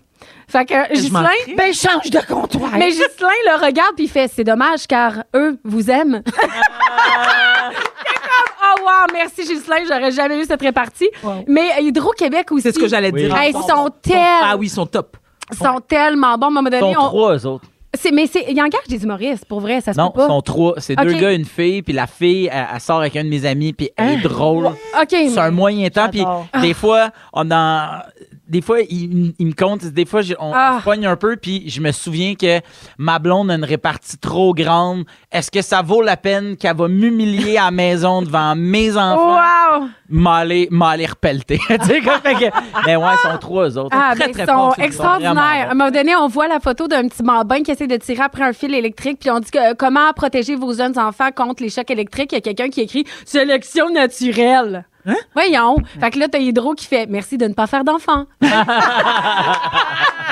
[0.49, 1.29] Fait que euh, m'en Ghislain.
[1.43, 1.55] crie.
[1.55, 2.71] Ben, change de comptoir.
[2.73, 6.23] Mais Ghislain le regarde, puis il fait C'est dommage, car eux vous aiment.
[8.79, 11.09] Oh, wow, merci Ghislain, j'aurais jamais eu cette répartie.
[11.23, 11.43] Wow.
[11.47, 12.63] Mais euh, Hydro-Québec aussi.
[12.63, 13.23] C'est ce que j'allais Oui.
[13.23, 13.35] dire.
[13.35, 15.17] Hey, Ils ils sont tels- Ah oui, ils sont top.
[15.53, 16.47] sont tellement bons.
[16.47, 17.65] À un moment Ils donné, sont on- trois, eux autres.
[17.93, 20.27] c'est- mais c'est- il engage des humoristes, pour vrai, ça se Non, peut ils pas.
[20.27, 20.73] sont trois.
[20.77, 23.45] C'est deux gars, une fille, puis la fille, elle, elle sort avec un de mes
[23.45, 24.65] amis, puis elle est drôle.
[24.67, 24.73] OK.
[25.09, 26.23] C'est mais- un moyen temps, puis
[26.61, 27.87] des fois, on en...
[28.47, 30.75] Des fois, il, il me compte, des fois, on, Ah.
[30.75, 32.61] on se pogne un peu, puis je me souviens que
[32.97, 35.03] ma blonde a une répartie trop grande.
[35.31, 39.35] Est-ce que ça vaut la peine qu'elle va m'humilier à la maison devant mes enfants?
[39.35, 39.87] Wow!
[40.09, 41.59] M'aller, m'aller repelleter.
[41.67, 43.89] tu sais, comme fait que- Mais ouais, ils sont trois, eux autres.
[43.99, 45.35] Ah, très, très ils sont forts, c'est- ils sont extraordinaires.
[45.67, 48.23] À un moment donné, on voit la photo d'un petit bambin qui essaie de tirer
[48.23, 51.61] après un fil électrique, puis on dit que, euh, comment protéger vos jeunes enfants contre
[51.63, 52.31] les chocs électriques?
[52.31, 54.85] Il y a quelqu'un qui écrit sélection naturelle.
[55.07, 55.15] Hein?
[55.33, 55.77] Voyons.
[55.99, 58.25] Fait que là, t'as Hydro qui fait merci de ne pas faire d'enfants.
[58.41, 58.49] non,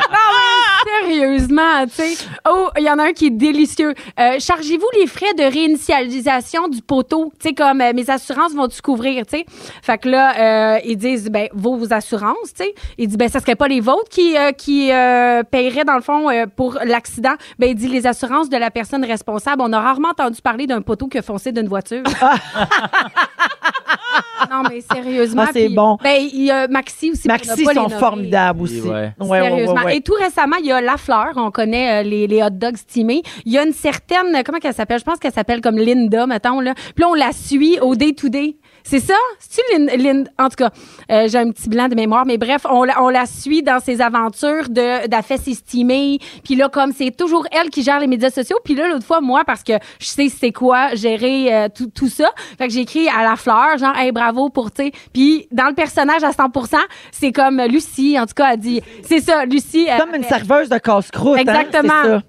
[0.10, 0.56] mais
[1.02, 2.16] sérieusement, tu sais.
[2.50, 3.94] Oh, il y en a un qui est délicieux.
[4.20, 7.32] Euh, Chargez-vous les frais de réinitialisation du poteau.
[7.40, 9.46] Tu sais, comme euh, mes assurances vont-tu couvrir, tu sais?
[9.82, 12.76] Fait que là, euh, ils disent, ben, vos, vos assurances, tu sais.
[12.98, 14.88] Il dit, ben, ça serait pas les vôtres qui, qui
[15.52, 17.36] paieraient, dans le fond, pour l'accident.
[17.60, 19.62] Ben, il dit, les assurances de la personne responsable.
[19.62, 22.04] On a rarement entendu parler d'un poteau qui a foncé d'une voiture.
[24.52, 25.44] non, mais sérieusement.
[25.48, 25.98] Ah, c'est bon.
[26.04, 27.24] Ben, il y a Maxi aussi.
[27.24, 28.82] pour Maxi les sont formidables aussi.
[28.82, 28.90] Ouais.
[28.92, 29.84] Ouais, ouais, ouais, Sérieusement.
[29.84, 29.98] ouais.
[29.98, 31.34] Et tout récemment, il y a La Fleur.
[31.36, 33.22] On connaît euh, les, les hot dogs steamés.
[33.46, 35.00] Il y a une certaine, comment qu'elle s'appelle?
[35.00, 36.74] Je pense qu'elle s'appelle comme Linda, mettons, là.
[36.74, 38.58] Puis là, on la suit au day-to-day.
[38.88, 39.16] C'est ça?
[39.40, 40.70] C'est-tu Lynn, Lynn- En tout cas,
[41.12, 43.80] euh, j'ai un petit blanc de mémoire, mais bref, on, la- on la suit dans
[43.80, 46.20] ses aventures de d'affaires estimées.
[46.44, 48.58] Puis là, comme c'est toujours elle qui gère les médias sociaux.
[48.64, 52.10] Puis là, l'autre fois, moi, parce que je sais c'est quoi gérer euh, tout, tout
[52.10, 52.30] ça,
[52.60, 54.92] fait que j'ai écrit à la fleur, genre, hey, bravo pour, tu.
[55.14, 56.44] Puis dans le personnage à 100
[57.12, 59.88] c'est comme Lucie, en tout cas, a dit, c'est ça, Lucie.
[59.90, 61.38] euh, Comme une serveuse de casse-croûte.
[61.38, 62.22] hein, Exactement.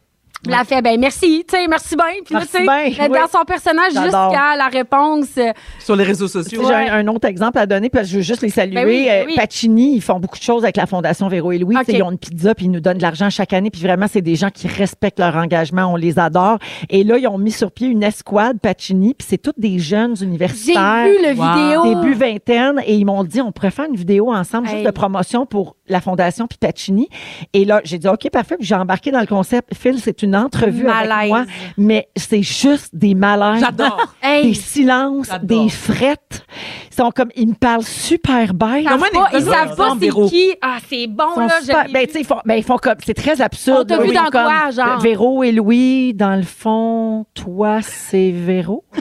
[0.52, 2.04] Elle fait, ben merci, tu sais, merci bien.
[2.24, 3.08] Puis là, Merci tu sais, oui.
[3.18, 5.26] dans son personnage jusqu'à la réponse.
[5.38, 6.62] euh, Sur les réseaux sociaux.
[6.66, 8.74] J'ai un, un autre exemple à donner, parce que je veux juste les saluer.
[8.74, 9.34] Ben oui, ben Euh, oui.
[9.36, 11.76] Pacini, ils font beaucoup de choses avec la Fondation Véro et Louis.
[11.88, 13.70] Ils ont une pizza, puis ils nous donnent de l'argent chaque année.
[13.70, 15.86] Puis vraiment, c'est des gens qui respectent leur engagement.
[15.92, 16.58] On les adore.
[16.90, 20.16] Et là, ils ont mis sur pied une escouade Pacini, puis c'est toutes des jeunes
[20.16, 21.06] J'ai universitaires.
[21.06, 21.84] vu le Wow.
[21.84, 22.00] vidéo.
[22.02, 24.74] Début vingtaine, et ils m'ont dit, on pourrait faire une vidéo ensemble, Hey.
[24.74, 27.08] juste de promotion pour la Fondation puis Pacini.
[27.52, 28.56] Et là, j'ai dit, OK, parfait.
[28.56, 29.74] Puis j'ai embarqué dans le concept.
[29.74, 31.28] Phil, c'est une entrevue avec Malaise.
[31.28, 31.44] moi,
[31.76, 34.14] mais c'est juste des malaises J'adore.
[34.22, 36.44] des Hey, silences, des frettes.
[36.90, 38.76] Ils sont comme, ils me parlent super bien.
[38.78, 40.28] ils savent pas, ils savent pas c'est Véro?
[40.28, 40.54] qui.
[40.62, 41.60] Ah, c'est bon, Ils là.
[41.60, 43.90] super- ben, ils font, ben, ils font comme, c'est très absurde.
[43.92, 45.00] On t'a vu dans comme, quoi, genre?
[45.00, 48.84] Véro et Louis, dans le fond, toi, c'est Véro.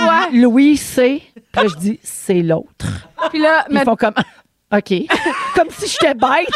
[0.00, 0.38] Ouais.
[0.40, 1.22] Louis, c'est,
[1.52, 2.86] puis là, je dis, c'est l'autre.
[3.30, 4.14] Puis là, Ils font comme,
[4.72, 4.92] OK.
[5.54, 6.48] comme si j'étais bête.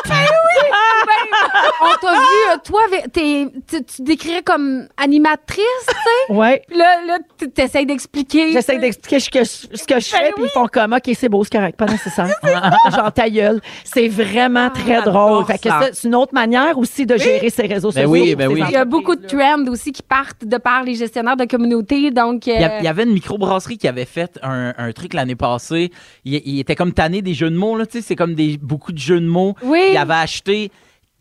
[1.82, 2.18] On t'a vu,
[2.52, 2.80] euh, toi,
[3.12, 5.58] t'es- tu tu te décrirais comme animatrice,
[5.88, 6.34] tu sais?
[6.34, 6.62] Ouais.
[6.68, 8.52] Puis là, là tu t'essayes d'expliquer.
[8.52, 11.28] J'essaie d'expliquer ce que, je- ce que je fais, puis ils font comme, OK, c'est
[11.28, 12.28] beau, c'est correct, pas nécessaire.
[12.94, 13.60] Genre ta gueule.
[13.84, 15.44] C'est vraiment très j'adore drôle.
[15.46, 18.10] Fait que c'est une autre manière aussi de gérer ses réseaux Ben sociaux.
[18.10, 18.62] oui, ben oui.
[18.66, 22.10] Il y a beaucoup de trends aussi qui partent de par les gestionnaires de communauté.
[22.10, 24.92] Donc, euh, Il y, a- il y avait une microbrasserie qui avait fait un, un
[24.92, 25.90] truc l'année passée.
[26.24, 28.58] Il, il était comme tanné des jeux de mots, là, tu sais, c'est comme des,
[28.58, 29.54] beaucoup de jeux de mots.
[29.62, 29.88] Oui.
[29.92, 30.70] Il avait acheté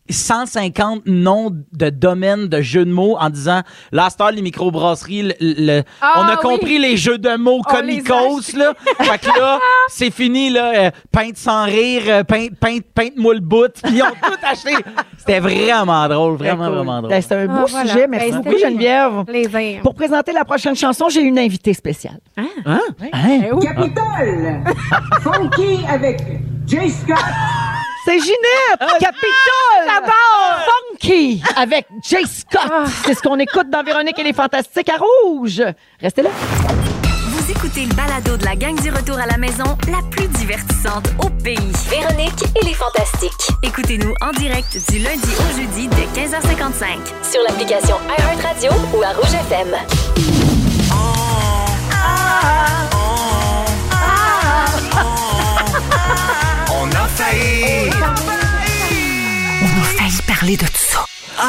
[0.08, 5.34] 150 noms de domaines de jeux de mots en disant cette heure, les microbrasseries, le,
[5.40, 6.36] le- Ah, on a oui.
[6.42, 8.72] compris les jeux de mots On comicos, là.
[9.00, 10.72] fait que là, c'est fini, là.
[10.76, 13.72] euh, peinte sans rire, euh, peinte, peinte, peinte-moi le bout.
[13.82, 14.74] Puis ils ont tout acheté.
[15.18, 16.74] C'était vraiment drôle, Très vraiment, cool.
[16.76, 17.10] vraiment drôle.
[17.10, 17.90] Ben, c'est un Ah, beau voilà.
[17.90, 18.06] sujet.
[18.08, 19.24] Merci Ben, beaucoup, c'était- Geneviève.
[19.24, 19.80] plaisir.
[19.82, 22.20] Pour présenter la prochaine chanson, j'ai une invitée spéciale.
[22.36, 22.80] Hein?
[23.02, 23.64] Eh oui.
[23.66, 24.60] Capitole!
[25.22, 26.20] Funky avec
[26.66, 27.16] Jay Scott.
[28.06, 29.00] C'est Ginette!
[29.00, 29.84] Capitole!
[29.84, 30.60] J'adore!
[30.92, 31.42] Funky!
[31.56, 32.70] Avec Jay Scott.
[33.04, 35.60] C'est ce qu'on écoute dans Véronique et les Fantastiques à Rouge.
[36.00, 36.30] Restez là.
[37.30, 41.08] Vous écoutez le balado de la gang du retour à la maison, la plus divertissante
[41.18, 41.58] au pays.
[41.90, 43.50] Véronique et les Fantastiques.
[43.64, 47.28] Écoutez-nous en direct du lundi au jeudi dès 15h55.
[47.28, 49.74] Sur l'application iHeartRadio ou à Rouge FM.
[57.16, 57.90] On a failli.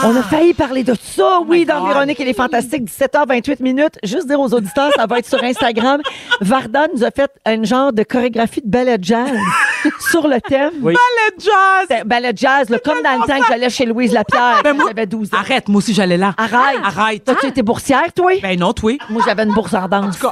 [0.05, 1.89] On a failli parler de ça, oui, dans God.
[1.89, 3.99] Véronique et les Fantastiques, 17h28 minutes.
[4.01, 6.01] Juste dire aux auditeurs, ça va être sur Instagram.
[6.41, 9.29] Varda nous a fait un genre de chorégraphie de ballet jazz
[10.09, 10.71] sur le thème.
[10.81, 10.93] Oui.
[10.93, 12.03] Le jazz.
[12.05, 15.33] Ballet jazz, là, comme dans le temps que j'allais chez Louise Lapierre, Ben j'avais 12
[15.33, 15.37] ans.
[15.37, 16.33] Arrête, moi aussi, j'allais là.
[16.37, 16.79] Arrête.
[16.81, 17.25] Arrête.
[17.25, 18.31] Toi, tu étais boursière, toi?
[18.41, 18.97] Ben non, toi.
[19.09, 20.17] Moi, j'avais une bourse en danse.
[20.17, 20.29] tout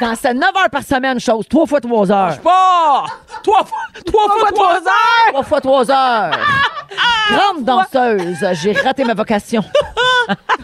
[0.00, 1.46] cas- Dansais 9 heures par semaine, chose.
[1.48, 2.38] 3 fois 3 heures.
[2.40, 3.04] Pas!
[3.42, 5.28] Trois fois, trois fois, trois heures!
[5.30, 6.30] 3 fois 3 heures.
[7.30, 8.44] Grande danseuse.
[8.62, 9.62] J'ai raté ma vocation.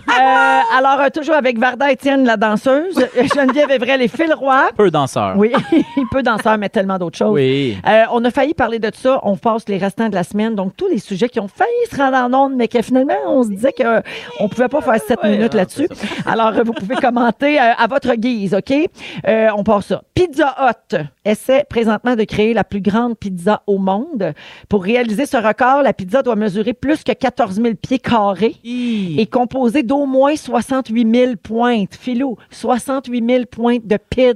[0.09, 2.99] Euh, alors, euh, toujours avec Varda Étienne, la danseuse.
[2.99, 4.71] Euh, Geneviève Evrel et Phil Roy.
[4.77, 5.35] Peu danseur.
[5.37, 7.35] Oui, il peut danseur, mais tellement d'autres choses.
[7.35, 7.77] Oui.
[7.87, 9.21] Euh, on a failli parler de ça.
[9.25, 10.55] On passe les restants de la semaine.
[10.55, 13.43] Donc, tous les sujets qui ont failli se rendre en ondes, mais que finalement, on
[13.43, 15.89] se disait qu'on ne pouvait pas faire sept minutes là-dessus.
[16.27, 18.73] Alors, euh, vous pouvez commenter euh, à votre guise, OK?
[19.27, 20.03] Euh, on part ça.
[20.15, 24.33] Pizza Hut essaie présentement de créer la plus grande pizza au monde.
[24.69, 29.27] Pour réaliser ce record, la pizza doit mesurer plus que 14 000 pieds carrés et
[29.27, 31.95] composée d'au moins 68 000 pointes.
[31.99, 34.35] Philou, 68 000 pointes de pizza.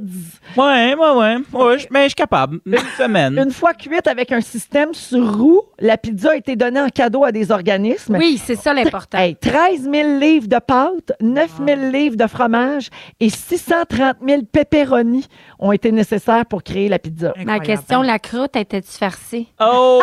[0.56, 1.36] Ouais, ouais, ouais.
[1.52, 2.58] Ouais, je- mais je suis capable.
[2.66, 3.38] Une semaine.
[3.38, 7.24] Une fois cuite avec un système sur roue, la pizza a été donnée en cadeau
[7.24, 8.16] à des organismes.
[8.16, 9.18] Oui, c'est ça l'important.
[9.18, 12.88] Hey, 13 000 livres de pâte, 9 000 livres de fromage
[13.20, 15.26] et 630 000 pepperoni
[15.58, 17.32] ont été nécessaires pour créer la pizza.
[17.44, 19.46] Ma question, la croûte, était-tu farcée?
[19.60, 20.02] Oh!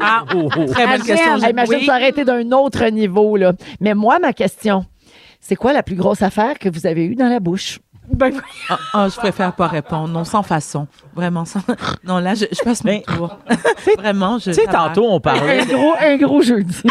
[0.00, 0.64] Ah, oh, oh.
[0.66, 1.14] Très belle Imagine.
[1.16, 1.36] question.
[1.44, 1.86] Hey, imagine, Oui.
[1.86, 3.36] ça aurait été d'un autre niveau.
[3.36, 3.52] Là.
[3.80, 4.84] Mais moi, ma question,
[5.40, 7.78] c'est quoi la plus grosse affaire que vous avez eue dans la bouche?
[8.10, 8.32] Ben,
[8.70, 10.08] Ah, ah, je préfère pas répondre.
[10.08, 10.86] Non, sans façon.
[11.14, 11.60] Vraiment, sans.
[12.04, 13.36] Non, là, je, je passe mon tour.
[13.98, 14.50] Vraiment, je.
[14.50, 15.60] Tu sais, tantôt, on parlait.
[15.60, 16.82] Un gros, un gros jeudi.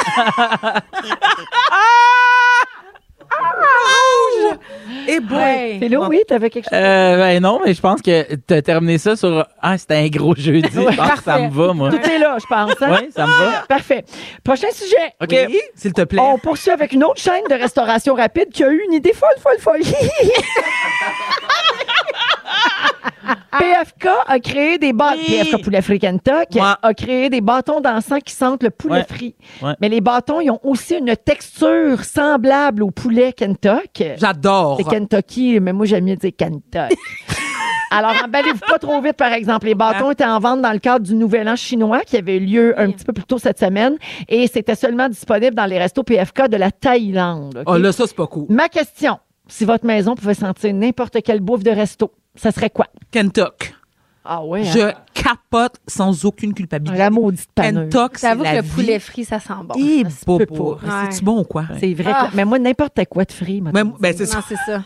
[5.09, 5.37] Et boy.
[5.37, 5.77] Ouais.
[5.79, 6.73] Philo, oui, t'avais quelque chose?
[6.73, 10.35] Euh, ben non, mais je pense que t'as terminé ça sur Ah, c'était un gros
[10.35, 10.67] jeudi.
[10.73, 11.89] Je pense que ça me va, moi.
[11.89, 12.71] Tout est là, je pense.
[12.81, 12.97] hein?
[13.01, 13.63] Oui, ça me va.
[13.69, 14.03] Parfait.
[14.43, 15.13] Prochain sujet.
[15.21, 15.29] OK.
[15.49, 16.19] Oui, s'il te plaît.
[16.21, 19.29] On poursuit avec une autre chaîne de restauration rapide qui a eu une idée folle,
[19.39, 19.81] folle, folle.
[23.51, 25.19] PFK a créé des bâtons.
[25.27, 25.39] Oui.
[25.43, 26.73] PFK Poulet Frit Kentucky Ouais.
[26.81, 29.05] a créé des bâtons d'encens qui sentent le poulet Ouais.
[29.09, 29.35] frit.
[29.61, 29.73] Ouais.
[29.81, 34.05] Mais les bâtons, ils ont aussi une texture semblable au poulet Kentucky.
[34.17, 34.77] J'adore.
[34.77, 36.95] C'est Kentucky, mais moi, j'aime mieux dire Kentucky.
[37.89, 39.65] Alors, emballez-vous pas trop vite, par exemple.
[39.65, 42.41] Les bâtons étaient en vente dans le cadre du Nouvel An chinois qui avait eu
[42.41, 43.95] lieu un petit peu plus tôt cette semaine
[44.27, 47.63] et c'était seulement disponible dans les restos PFK de la Thaïlande.
[47.65, 48.45] Oh là, ça, c'est pas cool.
[48.49, 52.85] Ma question, si votre maison pouvait sentir n'importe quelle bouffe de resto, ça serait quoi?
[53.11, 53.73] Kentuck.
[54.29, 54.71] Ah ouais, hein?
[54.73, 56.97] Je capote sans aucune culpabilité.
[56.97, 57.89] La maudite paneuse.
[57.89, 58.69] Kentuck, c'est J'avoue que le vie.
[58.69, 59.75] poulet frit, ça sent bon.
[59.77, 60.75] Eh, bobo.
[60.75, 61.05] pas.
[61.09, 61.65] C'est-tu bon ou quoi?
[61.79, 62.11] C'est vrai.
[62.13, 62.27] Ah.
[62.29, 63.61] que- mais moi, n'importe quoi de frit.
[63.61, 64.17] ben, dis.
[64.17, 64.37] c'est ça.
[64.37, 64.83] Non, c'est ça.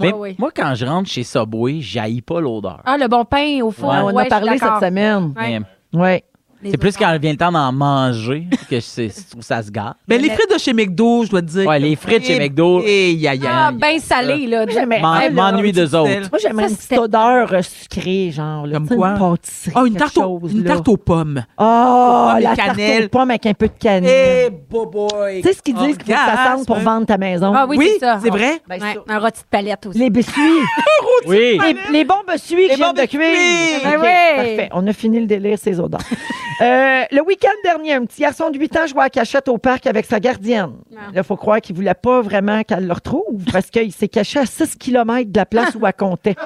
[0.00, 0.36] Mais Ouais, ouais.
[0.38, 2.80] moi, quand je rentre chez Subway, j'haïs pas l'odeur.
[2.86, 3.90] Ah, le bon pain au four.
[3.90, 5.32] Ouais, on ouais, en a parlé cette semaine.
[5.36, 5.60] Mais
[5.92, 6.24] Ouais.
[6.62, 9.96] C'est plus quand vient le temps d'en manger que je trouve ça se gâte.
[10.08, 11.66] Mais les frites de chez McDo, je dois te dire.
[11.66, 12.82] Ouais, les frites chez McDo.
[12.84, 14.66] Eh, aïe, aïe, Ah, ben salé, là.
[14.66, 16.28] de- Ah, là, M'ennuie d'eux autres.
[16.30, 18.66] Moi, j'aimerais une petite odeur euh, sucrée, genre.
[18.66, 19.08] Là, Comme quoi?
[19.10, 19.72] Une pâtisserie.
[19.74, 21.44] Ah, une tarte, une aux pommes.
[21.58, 23.04] Oh, et la tarte cannelle.
[23.04, 24.48] aux pommes avec un peu de cannelle.
[24.48, 25.40] Eh, boy.
[25.42, 27.52] Tu sais ce qu'ils disent qu'il faut que ça sente pour vendre ta maison?
[27.54, 28.18] Ah oui, c'est ça.
[28.22, 28.60] c'est vrai.
[28.68, 29.00] Ben, Ouais, ça.
[29.14, 29.98] un rôti de palette aussi.
[29.98, 30.40] Les biscuits.
[31.26, 31.58] Oui.
[31.62, 33.20] les, les bons biscuits que de cuire.
[33.20, 33.76] biscuits.
[33.76, 34.36] OK, Ben oui.
[34.36, 34.68] Parfait.
[34.72, 36.00] On a fini le délire, ces odeurs.
[36.60, 39.86] Euh, le week-end dernier, un petit garçon de 8 ans jouait à cachette au parc
[39.86, 40.72] avec sa gardienne.
[40.92, 41.00] Ah.
[41.14, 44.40] Là, il faut croire qu'il voulait pas vraiment qu'elle le retrouve parce qu'il s'est caché
[44.40, 46.36] à 6 km de la place où elle comptait.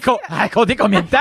[0.00, 1.18] Co- à compter combien de temps?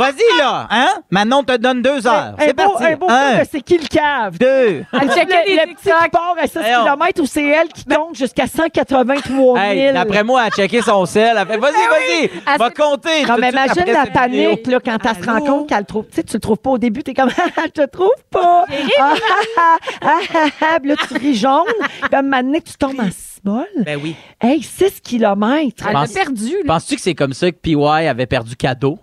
[0.00, 0.88] Vas-y, là, hein?
[1.10, 2.34] Maintenant, on te donne deux heures.
[2.38, 2.84] un C'est beau, parti.
[2.84, 4.38] un beau Un, film de c'est qui le cave?
[4.38, 4.84] deux.
[4.92, 6.84] Elle checkait des le, le petit qui part à 6 Voyons.
[6.84, 9.56] km où c'est elle qui compte jusqu'à 183 000.
[9.56, 11.36] Hey, d'après moi, elle a checké son sel.
[11.38, 13.24] Elle fait, vas-y, vas-y, Elle va compter.
[13.26, 16.06] Non, mais imagine après la panique là, quand elle se rend compte qu'elle le trouve.
[16.06, 18.64] Tu sais, tu le trouves pas au début, t'es comme, ah, je te trouve pas.
[18.98, 19.14] Ah,
[19.58, 20.18] ah, ah,
[20.62, 21.64] ah, là, tu ris jaune.
[22.02, 23.66] Puis à un tu tombes en cibole.
[23.84, 24.16] Ben oui.
[24.40, 25.84] Hey, 6 kilomètres.
[25.86, 26.74] Elle Pense- perdu, là.
[26.74, 28.98] Penses-tu que c'est comme ça que PY avait perdu cadeau?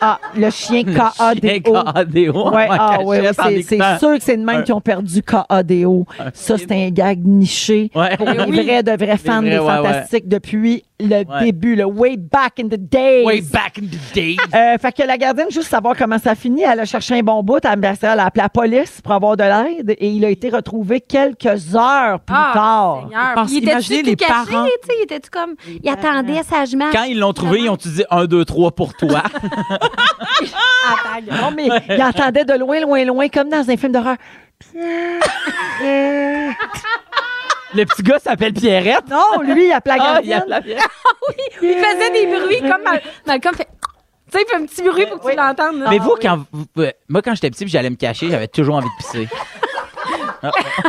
[0.00, 1.72] Ah, le chien Chien KADO.
[1.72, 2.50] KADO.
[2.50, 6.06] Ouais, en ah, ouais, c'est, sûr que c'est de même qui ont perdu KADO.
[6.32, 8.16] Ça, c'est un gag niché Ouais.
[8.16, 9.76] pour les vrais, de vrais fans vrais, des ouais, ouais.
[9.76, 11.44] Fantastiques depuis le Ouais.
[11.46, 13.24] début, le way back in the days.
[13.24, 14.36] Way back in the days.
[14.54, 17.42] Euh, fait que la gardienne, juste savoir comment ça finit, elle a cherché un bon
[17.42, 21.00] bout, elle a appelé la police pour avoir de l'aide et il a été retrouvé
[21.00, 23.08] quelques heures plus Ah, tard.
[23.34, 24.64] Parce il était-tu les caché, parents.
[24.66, 24.94] tu sais?
[25.00, 25.54] Il était-tu comme...
[25.82, 26.90] Il attendait sagement.
[26.92, 29.22] Quand ils l'ont trouvé, ils ont dit 1, 2, 3 pour toi.
[31.30, 34.16] Non, mais il entendait de loin, loin, loin, comme dans un film d'horreur.
[37.74, 39.08] Le petit gars s'appelle Pierrette.
[39.10, 40.84] Non, lui, il appelait la Ah, il y a la Pierrette.
[41.62, 43.68] Il faisait des bruits comme Mal- Malcolm fait...
[44.30, 45.78] Tu sais, il fait un petit bruit pour que tu l'entendes.
[45.80, 45.86] là.
[45.90, 46.18] Mais Ah vous, oui.
[46.22, 48.96] quand vous- euh, moi, quand j'étais petit, puis j'allais me cacher, j'avais toujours envie de
[48.98, 49.28] pisser.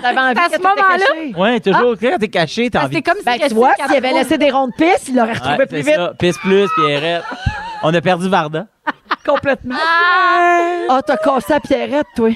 [0.01, 0.97] T'avais envie À que ce t'étais moment-là?
[0.97, 1.33] caché.
[1.35, 1.95] Ouais, toujours.
[1.99, 4.13] Quand t'es caché, t'as Ah, envie c'est comme si Ben, c'était tu vois, s'il avait
[4.13, 5.95] laissé des rondes de piste, il l'aurait retrouvé Ouais, plus c'est vite.
[5.95, 6.13] ça.
[6.17, 7.23] Pisse plus, Pierrette.
[7.83, 8.65] On a perdu Varda.
[9.25, 9.75] Complètement.
[10.89, 12.29] Ah, t'as cassé à Pierrette, toi.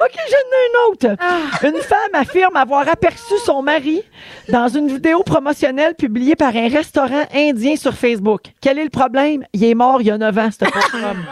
[0.00, 1.16] OK, j'en ai une autre.
[1.62, 4.02] Une femme affirme avoir aperçu son mari
[4.48, 8.42] dans une vidéo promotionnelle publiée par un restaurant indien sur Facebook.
[8.60, 9.44] Quel est le problème?
[9.52, 11.24] Il est mort il y a 9 ans, ce pauvre homme.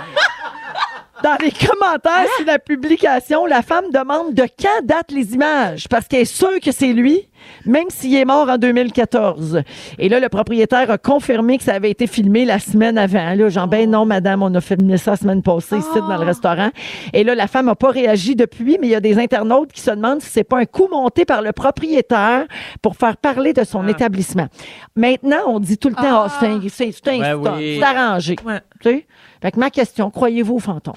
[1.23, 6.07] Dans les commentaires sur la publication, la femme demande de quand datent les images parce
[6.07, 7.28] qu'elle est sûre que c'est lui,
[7.65, 9.63] même s'il est mort en 2014.
[9.99, 13.35] Et là, le propriétaire a confirmé que ça avait été filmé la semaine avant.
[13.35, 16.25] Là, genre, ben non, madame, on a filmé ça la semaine passée ici dans le
[16.25, 16.71] restaurant.
[17.13, 19.81] Et là, la femme n'a pas réagi depuis, mais il y a des internautes qui
[19.81, 22.45] se demandent si c'est pas un coup monté par le propriétaire
[22.83, 24.49] pour faire parler de son établissement.
[24.97, 27.77] Maintenant, on dit tout le temps, Ah, c'est un, c'est- c'est un Ouais, stunt, oui.
[27.81, 28.37] c'est arrangé.
[28.45, 28.61] Ouais.
[28.83, 29.07] Tu sais?
[29.43, 30.95] Fait que ma question, croyez-vous aux fantômes?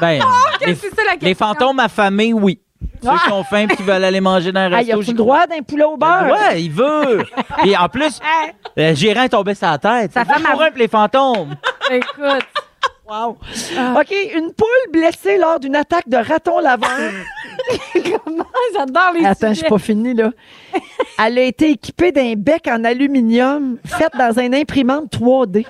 [0.00, 0.20] Ben,
[0.66, 1.46] les, c'est ça la les question.
[1.46, 2.60] fantômes affamés, oui.
[3.02, 4.98] Ceux qui ont faim et qui veulent aller manger dans un Ah, il resto.
[4.98, 6.26] a j'y le droit d'un poulet au beurre?
[6.32, 7.22] Ouais, il veut.
[7.64, 8.18] Et en plus,
[8.76, 10.12] le gérant est tombé sur la tête.
[10.12, 11.54] Sa Ça fait a- pour les fantômes.
[11.90, 12.44] Écoute.
[13.08, 13.38] Wow.
[13.98, 16.88] OK, une poule blessée lors d'une attaque de raton laveur.
[18.24, 18.44] Comment?
[18.74, 20.30] J'adore les Attends, je suis pas fini, là.
[21.24, 25.66] Elle a été équipée d'un bec en aluminium fait dans un imprimante 3D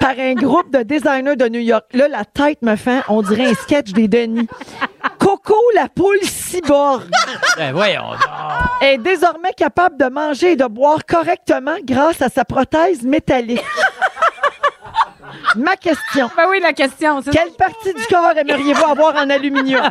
[0.00, 1.84] par un groupe de designers de New York.
[1.92, 4.48] Là, la tête me fait, on dirait un sketch des Denis.
[5.18, 7.02] Coco, la poule cyborg,
[7.56, 8.20] Ben voyons donc.
[8.80, 13.62] est désormais capable de manger et de boire correctement grâce à sa prothèse métallique.
[15.56, 16.30] Ma question.
[16.36, 17.20] Ben oui, la question.
[17.22, 19.82] c'est Quelle partie du corps aimeriez-vous avoir en aluminium?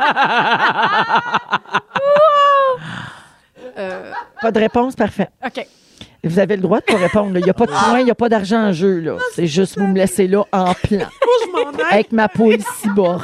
[3.78, 4.12] Euh,
[4.42, 5.30] Pas de réponse, parfait.
[5.46, 5.66] OK.
[6.24, 7.34] Vous avez le droit de pas répondre.
[7.34, 7.40] là.
[7.40, 9.00] Il n'y a pas de points, il n'y a pas d'argent en jeu.
[9.00, 9.18] là.
[9.34, 11.08] C'est juste vous me laissez là en plan Moi,
[11.46, 11.94] je m'en aille.
[11.94, 13.24] avec ma poule cyborg.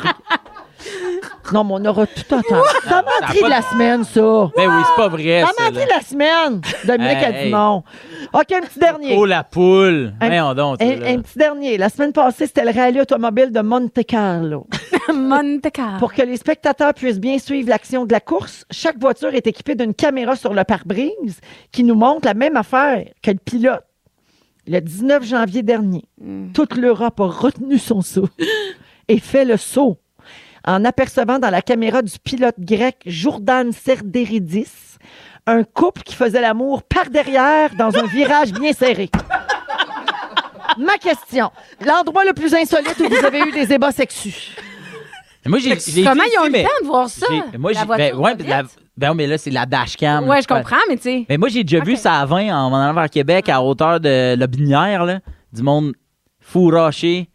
[1.54, 2.68] Non, mais on aura tout entendu.
[2.90, 4.22] Menterie pas de la semaine, ça.
[4.56, 5.64] Ben oui, c'est pas vrai, ça.
[5.64, 6.62] menterie de la semaine.
[6.86, 7.84] Dominique a dit non.
[8.34, 9.16] OK, un petit dernier.
[9.18, 10.14] Oh, la poule.
[10.22, 10.82] Un- Voyons donc.
[10.82, 11.08] Un, ça, là.
[11.10, 11.78] un petit dernier.
[11.78, 14.68] La semaine passée, c'était le rallye automobile de Monte Carlo.
[15.14, 16.00] Monte Carlo.
[16.00, 19.76] Pour que les spectateurs puissent bien suivre l'action de la course, chaque voiture est équipée
[19.76, 21.40] d'une caméra sur le pare-brise
[21.72, 23.84] qui nous montre la même affaire que le pilote.
[24.66, 26.06] Le 19 janvier dernier,
[26.54, 28.30] toute l'Europe a retenu son saut
[29.10, 29.98] et fait le saut
[30.66, 34.72] en apercevant dans la caméra du pilote grec Jourdan Serderidis
[35.46, 39.10] un couple qui faisait l'amour par derrière dans un virage bien serré.
[40.78, 41.52] Ma question,
[41.86, 44.56] l'endroit le plus insolite où vous avez eu des ébats sexus?
[45.46, 45.78] Moi, j'ai.
[45.80, 47.26] j'ai Comment ils ont aussi, le temps de voir ça?
[47.60, 47.86] Moi, La j'ai.
[47.86, 48.64] voiture Ben, ouais, la-
[48.96, 50.28] ben, mais là, c'est la dashcam.
[50.28, 51.26] Ouais, je comprends, mais tu sais.
[51.28, 54.00] Mais moi, j'ai déjà vu ça à 20 en m'en allant vers Québec à hauteur
[54.00, 55.20] de la Binière, là.
[55.52, 55.94] Du monde
[56.40, 57.28] fourraché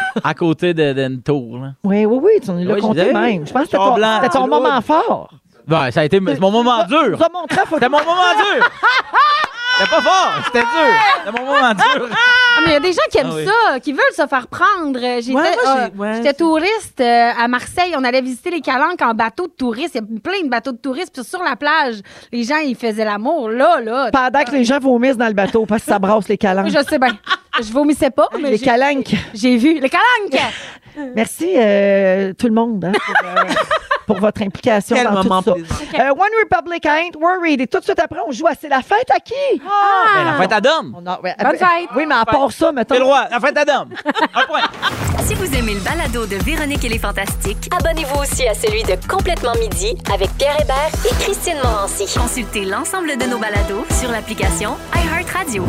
[0.24, 1.72] à côté de- d'une tour, là.
[1.84, 3.46] Oui, oui, oui, tu nous l'as compté même.
[3.46, 5.30] Je pense que c'était ton, moment fort.
[5.66, 7.18] Ben, ça a été c'est mon moment dur.
[7.18, 8.68] C'était mon moment dur.
[9.80, 10.94] C'était pas fort, c'était dur.
[11.24, 12.08] C'était mon moment dur.
[12.12, 13.46] Ah, mais il y a des gens qui aiment Ah oui.
[13.46, 14.98] ça, qui veulent se faire prendre.
[15.02, 17.94] Euh, J'étais moi, ah, j'ai- ouais, j'étais c'est- touriste euh, à Marseille.
[17.96, 19.94] On allait visiter les Calanques en bateau de touristes.
[19.94, 21.14] Il y a plein de bateaux de touristes.
[21.14, 21.96] Puis sur la plage,
[22.32, 23.48] les gens, ils faisaient l'amour.
[23.50, 24.10] Là, là.
[24.12, 26.66] Pendant que les gens vomissent dans le bateau parce que ça brasse les calanques.
[26.66, 27.16] Oui, je sais bien.
[27.62, 29.14] Je vomissais pas, mais Les j'ai- calanques.
[29.34, 29.80] j'ai vu.
[29.80, 30.42] Les Calanques!
[31.14, 33.44] Merci euh, tout le monde hein, pour, euh,
[34.12, 35.54] pour votre implication Quel dans moment tout
[35.94, 36.00] ça.
[36.02, 37.60] Euh, One Republic, I ain't worried.
[37.60, 39.34] Et tout de suite après, on joue à C'est la fête à qui?
[39.58, 40.96] Ben, la fête à Dom.
[41.00, 41.88] On a- ouais, Bonne euh, fête.
[41.94, 42.94] Oui, mais à part ça, mettons.
[42.94, 43.88] C'est le roi, la fête à Dom.
[44.34, 44.60] Un point.
[45.26, 48.96] Si vous aimez le balado de Véronique et les Fantastiques, Abonnez-vous aussi à celui de
[49.08, 52.06] Complètement Midi avec Pierre Hébert et Christine Morancy.
[52.18, 55.64] consultez l'ensemble de nos balados sur l'application iHeartRadio.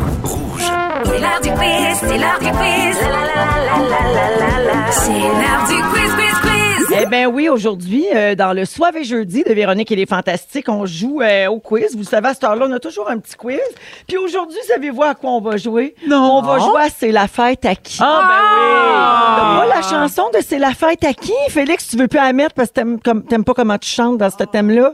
[1.04, 2.96] C'est l'heure du quiz, c'est l'heure du quiz.
[3.00, 4.92] La, la, la, la, la, la, la, la.
[4.92, 6.61] C'est l'heure du quiz, quiz, quiz.
[6.94, 10.68] Eh bien oui, aujourd'hui, euh, dans le Soir et jeudi de Véronique et les Fantastiques,
[10.68, 11.96] on joue euh, au quiz.
[11.96, 13.60] Vous savez, à cette heure-là, on a toujours un petit quiz.
[14.06, 15.94] Puis aujourd'hui, savez-vous à quoi on va jouer?
[16.06, 16.38] Non.
[16.38, 17.98] On va jouer à C'est la fête à qui?
[18.00, 21.32] Ah, ben T'as pas la chanson de C'est la fête à qui?
[21.48, 24.18] Félix, tu veux plus la mettre parce que t'aimes, comme, t'aimes pas comment tu chantes
[24.18, 24.92] dans ce thème-là?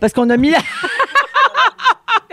[0.00, 0.58] Parce qu'on a mis la...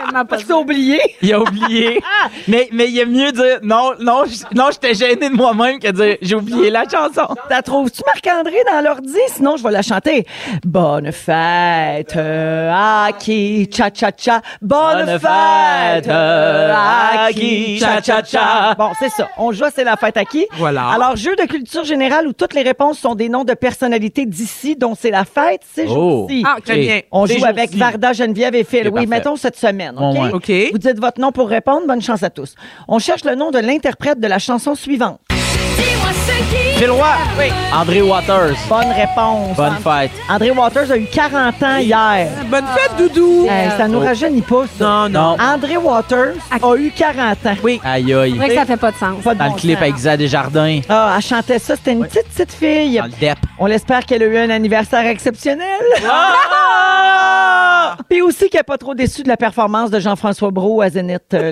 [0.06, 1.00] Tellement pas parce que t'as oublié.
[1.22, 2.02] Il a oublié.
[2.48, 5.88] mais, mais il est mieux dire non, non, je- non, j'étais gêné de moi-même que
[5.88, 7.34] de dire j'ai oublié la chanson.
[7.50, 9.18] T'as trouves-tu Marc-André dans l'ordi?
[9.30, 10.26] Sinon, je vais la chanter.
[10.66, 13.70] Bonne fête euh, à qui?
[13.72, 14.42] Cha-cha-cha.
[14.62, 17.80] Bonne, Bonne fête fête, euh, à qui?
[17.80, 18.76] Cha-cha-cha.
[18.78, 19.30] Bon, c'est ça.
[19.38, 20.46] On joue à C'est la fête à qui?
[20.58, 20.88] Voilà.
[20.90, 24.76] Alors, jeu de culture générale où toutes les réponses sont des noms de personnalités d'ici,
[24.76, 26.28] dont c'est la fête ces Oh.
[26.46, 27.00] Ah, très bien.
[27.12, 27.74] On joue avec.
[27.76, 28.82] Varda, Geneviève et Phil.
[28.84, 29.95] C'est Oui, mettons cette semaine.
[29.98, 30.14] OK?
[30.16, 30.34] Ouais, ouais.
[30.34, 30.72] OK.
[30.72, 31.88] Vous dites votre nom pour répondre.
[31.88, 32.56] Bonne chance à tous.
[32.88, 35.20] On cherche le nom de l'interprète de la chanson suivante.
[35.30, 36.12] Dis-moi.
[36.50, 37.08] Phil Roy.
[37.40, 37.46] Oui.
[37.74, 38.56] André Waters.
[38.70, 39.56] Bonne réponse.
[39.56, 40.12] Bonne fête.
[40.30, 42.28] André Waters a eu 40 ans hier.
[42.50, 43.48] Bonne fête, Doudou.
[43.50, 44.06] Hey, ça nous Oh.
[44.06, 44.84] rajeunit pas, ça.
[44.86, 45.38] Non, non.
[45.40, 47.56] André Waters a eu 40 ans.
[47.64, 47.80] Oui.
[47.84, 48.38] Aïe, C'est aïe.
[48.38, 49.24] vrai que ça fait pas de sens.
[49.24, 49.82] Pas de Dans bon le clip sens.
[49.84, 50.82] avec Isa Desjardins.
[50.90, 51.76] Ah, elle chantait ça.
[51.76, 52.98] C'était une petite, petite fille.
[52.98, 53.38] Dans le DEP.
[53.58, 55.66] On l'espère qu'elle a eu un anniversaire exceptionnel.
[56.10, 57.96] Ah!
[58.10, 61.22] Puis aussi qu'elle n'est pas trop déçue de la performance de Jean-François Brault à Zénith.
[61.34, 61.52] euh,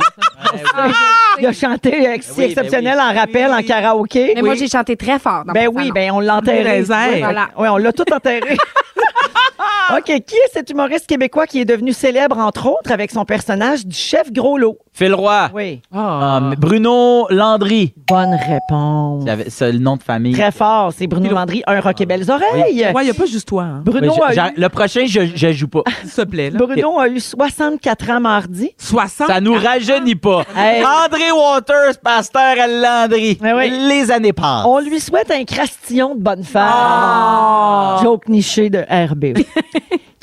[1.39, 4.33] Il a chanté ex- Ben oui, exceptionnel ben en rappel, en karaoké.
[4.35, 5.43] Mais moi, j'ai chanté très fort.
[5.45, 6.19] Dans Ben oui, ben on.
[6.63, 7.09] Les airs.
[7.13, 7.49] Oui, Voilà.
[7.57, 8.57] Oui, on l'a tout enterré.
[9.97, 13.85] OK, qui est cet humoriste québécois qui est devenu célèbre, entre autres, avec son personnage
[13.85, 14.77] du chef Gros Lot?
[14.95, 15.49] Phil Roy.
[15.55, 15.81] Oui.
[15.91, 17.93] Ah, mais Bruno Landry.
[18.07, 19.23] Bonne réponse.
[19.25, 20.33] J'avais- C'est le nom de famille.
[20.33, 22.61] Très fort, c'est Bruno Landry, un rock et belles oreilles.
[22.61, 23.63] Ouais, il n'y a pas juste toi.
[23.63, 23.83] Hein.
[23.85, 25.81] Oui, Bruno, je- a eu, le prochain, je, je joue pas.
[26.05, 26.49] S'il te plaît.
[26.51, 26.59] Là.
[26.59, 28.71] Bruno a eu 64 ans mardi.
[28.77, 29.27] 60.
[29.27, 30.43] Ça nous rajeunit pas.
[30.55, 30.83] Hey.
[30.85, 33.39] André Waters, pasteur à Landry.
[33.41, 33.69] Oui.
[33.89, 34.65] Les années passent.
[34.67, 36.69] On lui souhaite un crastillon de bonne femme.
[36.71, 37.99] Ah.
[38.03, 39.37] Joke niché de RB.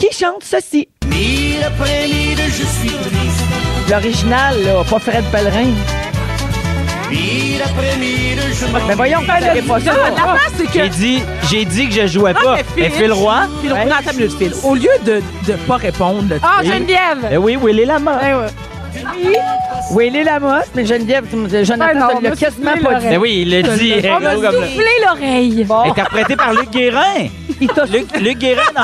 [0.00, 0.88] qui chante ceci?
[3.90, 5.66] L'original, là, pas Fred Pellerin.
[8.86, 9.92] Mais voyons, vous savez pas ça.
[9.94, 10.72] La place, c'est que.
[10.84, 12.56] J'ai dit, j'ai dit que je jouais Ah, pas.
[12.56, 13.40] mais Mais Phil- Phil Roy.
[13.62, 13.84] Phil, Ouais.
[13.84, 14.52] non, attends une minute, Phil.
[14.62, 17.28] Au lieu de ne pas répondre, là, tu Ah, Geneviève!
[17.32, 18.18] Eh oui, Willy Lama.
[18.20, 18.46] Ben ouais.
[19.96, 21.24] Willy Lamotte, mais Geneviève,
[21.64, 23.00] Jonathan non, ne l'a on m'a quasiment soufflé pas l'oreille.
[23.02, 23.08] dit.
[23.08, 23.94] Ben oui, il l'a dit.
[24.04, 25.64] On m'a Gros comme le- soufflé l'oreille.
[25.64, 27.26] Bon, Interprété par Luc Guérin.
[27.60, 28.82] il t'a Luc, Luc Guérin dans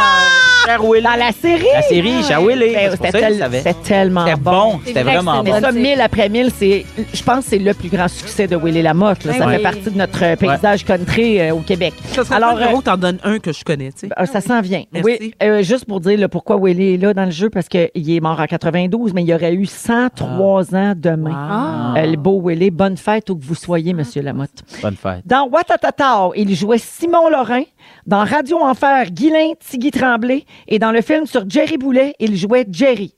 [0.66, 1.02] Cher Willy.
[1.02, 1.66] dans la série.
[1.72, 2.74] La série, Cher Willy.
[2.74, 3.58] Ben, C'est pour C'était ça que je tel- savais.
[3.58, 4.80] c'était tellement C'était bon.
[4.84, 5.52] C'était vrai que vraiment bon.
[5.52, 6.84] Mais ça, mille après mille, c'est,
[7.14, 9.24] je pense que c'est le plus grand succès de Willy Lamotte.
[9.24, 9.32] là.
[9.32, 9.52] Ben ça oui.
[9.56, 11.94] fait partie de notre euh, paysage country euh, au Québec.
[12.12, 14.08] Ça serait Alors, Alors, euh, t'en donnes un que je connais, tu sais.
[14.16, 14.82] Ah, Ça s'en vient.
[14.92, 15.16] Merci.
[15.20, 17.90] Oui, euh, juste pour dire là, pourquoi Willy est là dans le jeu, parce qu'il
[17.94, 21.32] est mort en 92, mais il aurait eu 103 ans demain.
[21.34, 21.94] Ah.
[21.98, 22.70] Euh, le beau Willy.
[22.70, 24.64] Bonne fête où que vous soyez, Monsieur Lamotte.
[24.82, 25.22] Bonne fête.
[25.24, 27.62] Dans Watatata, il jouait Simon Lorrain,
[28.06, 30.44] Dans Radio Enfer, Guylain Tigui Tremblay.
[30.68, 33.14] Et dans le film sur Jerry Boulet, il jouait Jerry.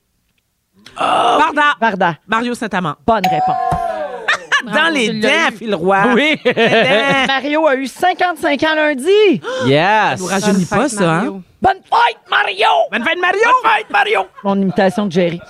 [0.97, 1.75] Varda.
[1.79, 2.15] Varda.
[2.27, 2.95] Mario Saint-Amand.
[3.05, 3.57] Bonne réponse.
[4.65, 5.29] Dans les dents.
[5.57, 5.97] Phil Roy.
[6.15, 6.35] Oui.
[7.27, 9.41] Mario a eu 55 ans lundi.
[9.65, 10.19] yes.
[10.19, 11.15] nous rajeunit Bonne pas, ça, hein?
[11.15, 11.41] Mario.
[11.61, 12.67] Bonne fête, Mario!
[12.89, 13.41] Bonne fête, Mario!
[13.43, 14.19] Bonne fête, Mario!
[14.45, 15.41] Mon imitation de Jerry.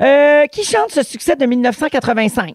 [0.00, 2.54] Euh, qui chante ce succès de 1985?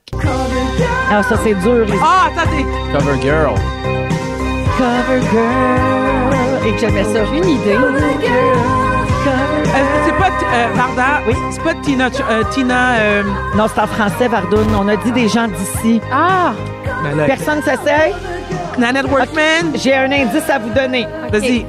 [1.11, 1.85] Ah, ça, c'est dur.
[1.87, 1.97] Les...
[2.01, 2.65] Ah, attendez.
[2.93, 3.55] Cover Girl.
[4.81, 6.67] Cover Girl.
[6.67, 7.19] Et que j'aimais ça.
[7.31, 7.75] J'ai une idée.
[7.75, 8.55] Euh,
[10.05, 11.21] c'est pas euh, Varda.
[11.27, 11.35] Oui.
[11.51, 12.07] C'est pas Tina.
[12.07, 12.93] euh, Tina.
[12.95, 13.23] euh,
[13.55, 14.67] Non, c'est en français, Vardoune.
[14.79, 16.01] On a dit des gens d'ici.
[16.11, 16.53] Ah!
[17.03, 18.13] ben là, Personne s'essaye?
[18.79, 19.73] Nanette Workman.
[19.75, 21.05] J'ai un indice à vous donner.
[21.31, 21.65] Vas-y.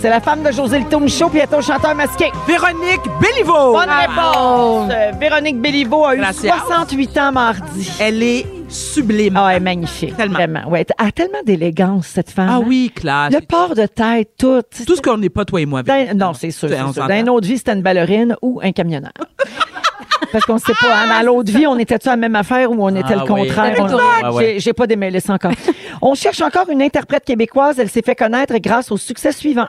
[0.00, 2.32] C'est la femme de José Le Michaud puis elle est au chanteur masqué.
[2.48, 3.72] Véronique Béliveau.
[3.74, 4.90] Bonne réponse.
[4.90, 6.54] Euh, Véronique Béliveau a eu Gracias.
[6.66, 7.92] 68 ans mardi.
[8.00, 9.36] Elle est sublime.
[9.36, 10.16] Ah, elle est magnifique.
[10.16, 10.34] Tellement.
[10.34, 10.68] Vraiment.
[10.68, 12.48] Ouais, elle a tellement d'élégance, cette femme.
[12.50, 12.62] Ah hein?
[12.66, 13.32] oui, classe.
[13.32, 14.62] Le port de tête, tout.
[14.86, 15.82] Tout ce qu'on n'est pas, toi et moi.
[15.82, 16.14] Véro.
[16.14, 16.68] non, c'est sûr.
[16.68, 19.12] Dans une autre vie, c'était une ballerine ou un camionneur.
[20.32, 20.94] Parce qu'on ne sait pas.
[20.94, 23.32] hein, Dans l'autre vie, on était-tu à la même affaire ou on était Ah le
[23.32, 23.46] oui.
[23.48, 23.74] contraire?
[23.76, 23.98] C'était On-.
[24.22, 25.50] Ah J'ai pas démêlé ça encore.
[26.02, 27.78] on cherche encore une interprète québécoise.
[27.80, 29.66] Elle s'est fait connaître grâce au succès suivant.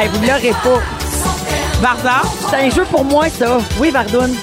[0.00, 0.80] Hey, vous ne l'aurez pas.
[1.82, 2.22] Varda?
[2.50, 3.58] C'est un jeu pour moi, ça.
[3.78, 4.34] Oui, Vardoune.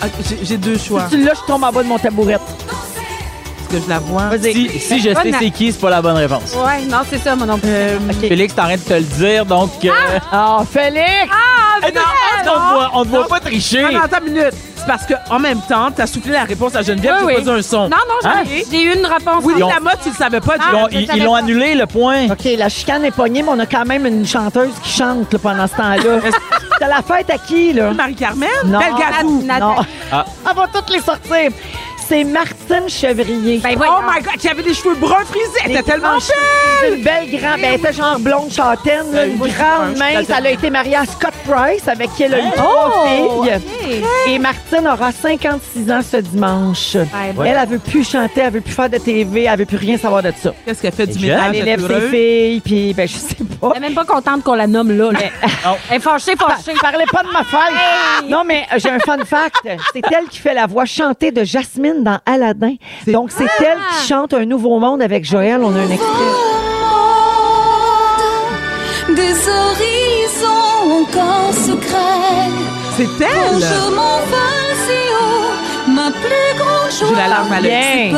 [0.00, 0.06] Ah,
[0.44, 1.04] j'ai- deux choix.
[1.10, 2.34] Si tu l'as, je tombe en bas de mon tabouret.
[2.34, 4.28] Est-ce que je la vois?
[4.30, 4.52] Vas-y.
[4.54, 6.54] Si, si je sais c'est qui, c'est pas la bonne réponse.
[6.54, 7.60] Ouais, non, c'est ça, mon nom.
[7.64, 8.28] Euh, OK.
[8.28, 9.70] Félix, t'es en train de te le dire, donc.
[9.84, 9.90] euh,
[10.32, 11.04] Ah, Félix!
[11.86, 12.00] eh non,
[12.40, 13.84] on te voit- on te voit pas tricher.
[13.84, 14.54] Attends une minute.
[14.88, 17.34] C'est parce qu'en même temps, t'as soufflé la réponse à Geneviève, Oui, j'ai oui.
[17.34, 17.88] pas dit un son.
[17.90, 18.62] Non, non, j'ai Hein?
[18.70, 19.44] j'ai eu une réponse.
[19.44, 20.54] Oui, la mode, tu le savais pas.
[20.90, 22.24] Ils je ils l'ont annulé, le point.
[22.30, 25.38] OK, la chicane est pognée, mais on a quand même une chanteuse qui chante là,
[25.42, 26.20] pendant ce temps-là.
[26.80, 27.92] T'as la fête à qui, là?
[27.92, 28.48] Marie-Carmen?
[28.64, 28.78] Non.
[28.78, 29.42] Belle Gazou.
[29.44, 29.74] Nat- Non.
[30.10, 30.24] Ah.
[30.48, 31.50] Elle va toutes les sortir.
[32.08, 33.58] C'est Martine Chevrier.
[33.58, 35.58] Ben, Oh my God, qui avait des cheveux bruns frisés.
[35.64, 36.94] Elle était tellement belle.
[36.94, 37.60] Une belle grande.
[37.60, 40.26] Ben, elle était genre blonde châtaine, là, Euh, une grande mince.
[40.36, 44.02] Elle a été mariée à Scott Price, avec qui elle a eu Oh, trois filles.
[44.02, 44.28] OK.
[44.28, 46.94] Et Martine aura 56 ans ce dimanche.
[46.94, 47.48] Ouais.
[47.50, 49.98] Elle, elle veut plus chanter, elle veut plus faire de TV, elle veut plus rien
[49.98, 50.52] savoir de ça.
[50.64, 51.50] Qu'est-ce qu'elle fait du métal?
[51.54, 53.72] Elle élève ses filles, puis ben, je sais pas.
[53.76, 55.10] Elle est même pas contente qu'on la nomme là.
[55.12, 55.18] là.
[55.90, 56.78] Elle est fâchée, fâchée.
[56.80, 58.28] Parlez pas de ma fête.
[58.28, 59.56] Non, mais euh, j'ai un fun fact.
[59.92, 62.74] C'est elle qui fait la voix chantée de Jasmine dans Aladdin.
[63.06, 65.60] Donc, c'est elle qui chante Un Nouveau Monde avec Joël.
[65.62, 66.08] On a un extrait.
[69.14, 72.50] Des horizons encore secrets.
[72.96, 73.60] C'est elle.
[73.60, 77.08] Je m'envole si haut, ma plus grande joie.
[77.08, 78.14] J'ai la larme à l'œil.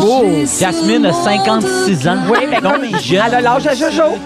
[0.00, 0.46] Beau.
[0.46, 1.24] ce Jasmine a monde.
[1.24, 2.16] 56 ans.
[2.30, 3.22] Oui, ben, donc jeune.
[3.26, 4.16] Elle a l'âge à Jojo.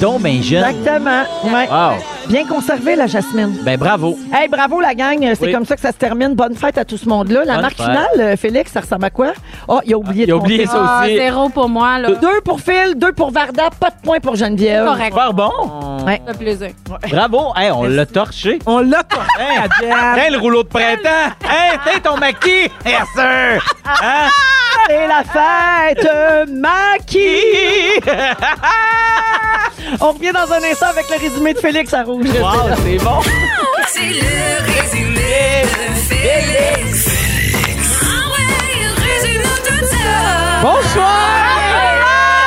[0.00, 0.64] Donc bien jeune.
[0.64, 1.22] Exactement.
[1.44, 1.68] Ouais.
[1.70, 2.15] Wow.
[2.28, 3.56] Bien conservée, la Jasmine.
[3.62, 4.18] Ben bravo.
[4.34, 5.20] Hey, bravo la gang.
[5.34, 5.52] C'est Oui.
[5.52, 6.34] comme ça que ça se termine.
[6.34, 7.44] Bonne fête à tout ce monde-là.
[7.44, 7.86] La Bonne marque fête.
[7.86, 9.28] finale, euh, Félix, ça ressemble à quoi?
[9.68, 10.76] Oh, il a oublié Il de a oublié compter.
[10.76, 11.14] ça Ah, aussi.
[11.16, 12.10] zéro pour moi, là.
[12.10, 14.84] Deux pour Phil, deux pour Varda, pas de point pour Geneviève.
[14.86, 15.12] Correct.
[15.12, 15.50] Super bon.
[16.04, 16.20] Ouais.
[16.26, 16.70] Ça fait plaisir.
[17.10, 17.52] Bravo.
[17.56, 18.58] Hey, on l'a torché.
[18.66, 19.94] On l'a torché Hey, Jen.
[20.14, 21.32] Tiens le rouleau de printemps?
[21.44, 22.68] Hey, tiens ton maquis?
[22.84, 23.62] Yes, sir.
[23.84, 24.28] Hein?
[24.88, 26.08] C'est la fête
[26.50, 28.00] maquis.
[30.00, 32.26] On revient dans un instant avec le résumé de Félix à Rouge.
[32.26, 33.20] Wow, c'est bon.
[33.88, 37.08] C'est le résumé de Félix.
[38.02, 38.46] Ah ouais,
[39.02, 40.60] résume tout ça.
[40.62, 41.22] Bonsoir!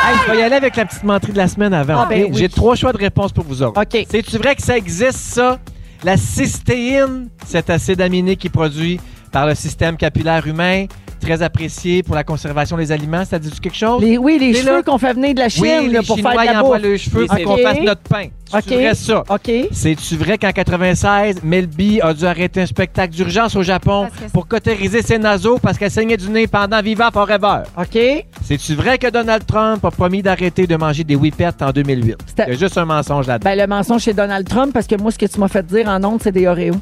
[0.07, 2.01] Hey, je vais y aller avec la petite menterie de la semaine avant.
[2.01, 2.29] Ah, ben oui.
[2.33, 3.81] J'ai trois choix de réponse pour vous autres.
[3.81, 4.05] OK.
[4.09, 5.59] C'est-tu vrai que ça existe, ça?
[6.03, 8.99] La cystéine, cet acide aminé qui est produit
[9.31, 10.85] par le système capillaire humain,
[11.19, 13.23] très apprécié pour la conservation des aliments.
[13.25, 14.01] Ça dit quelque chose?
[14.01, 16.15] Les- oui, les C'est cheveux qu'on fait venir de la Chine oui, là, les pour
[16.17, 16.81] Chinois, faire de la bouffe.
[16.81, 18.25] les cheveux Oui, pour c'est- qu'on fasse notre pain.
[18.51, 18.63] OK.
[18.67, 19.23] C'est vrai ça?
[19.29, 19.51] OK.
[19.71, 24.47] C'est-tu vrai qu'en 96, Melby a dû arrêter un spectacle d'urgence au Japon c'est- pour
[24.47, 27.59] cautériser ses naseaux parce qu'elle saignait du nez pendant Viva Forever?
[27.77, 28.25] OK.
[28.43, 32.15] C'est-tu vrai que Donald Trump a promis d'arrêter de manger des whippets en 2008?
[32.25, 33.49] C'était- Il y a juste un mensonge là-dedans.
[33.51, 35.87] Ben, le mensonge chez Donald Trump, parce que moi, ce que tu m'as fait dire
[35.87, 36.73] en ondes, c'est des Oreos.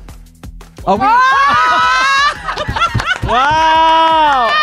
[0.85, 0.99] Ah oui!
[1.01, 1.07] wow!
[3.27, 4.56] Wow!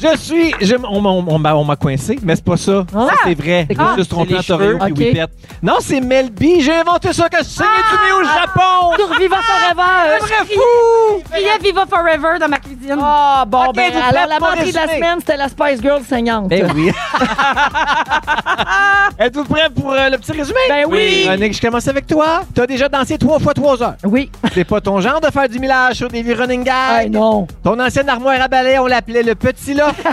[0.00, 0.54] Je suis.
[0.60, 2.84] je- on m'a- on m'a on m'a coincé, mais c'est pas ça.
[2.94, 3.06] Ah!
[3.08, 3.66] Ça, c'est vrai.
[3.68, 4.74] C'est Je me suis trompé C'est les cheveux?
[4.76, 4.82] Ok.
[4.96, 5.26] Whippet.
[5.62, 6.60] Non, c'est Melby.
[6.60, 8.94] J'ai inventé ça que je saignais du au Japon!
[8.96, 10.18] Survivant forever!
[10.20, 11.22] Vrai fou!
[11.36, 12.96] Il y a Viva Forever dans ma cuisine.
[13.02, 15.48] Ah, bon, Ok, ben, vous alors faites la pas menterie de la semaine, c'était la
[15.48, 16.48] Spice Girl saignante.
[16.48, 16.92] Ben oui.
[19.18, 20.58] Êtes-vous prêts pour euh, le petit résumé?
[20.68, 21.24] Ben oui.
[21.24, 22.42] Véronique, je commence avec toi.
[22.54, 23.96] T'as déjà dansé trois fois trois heures.
[24.04, 24.30] Oui.
[24.54, 27.10] C'est pas ton genre de faire du millage sur des vies running gags.
[27.10, 27.48] Non.
[27.64, 29.86] Ton ancienne armoire à balai, on l'appelait le petit lot.
[29.92, 30.12] Tough.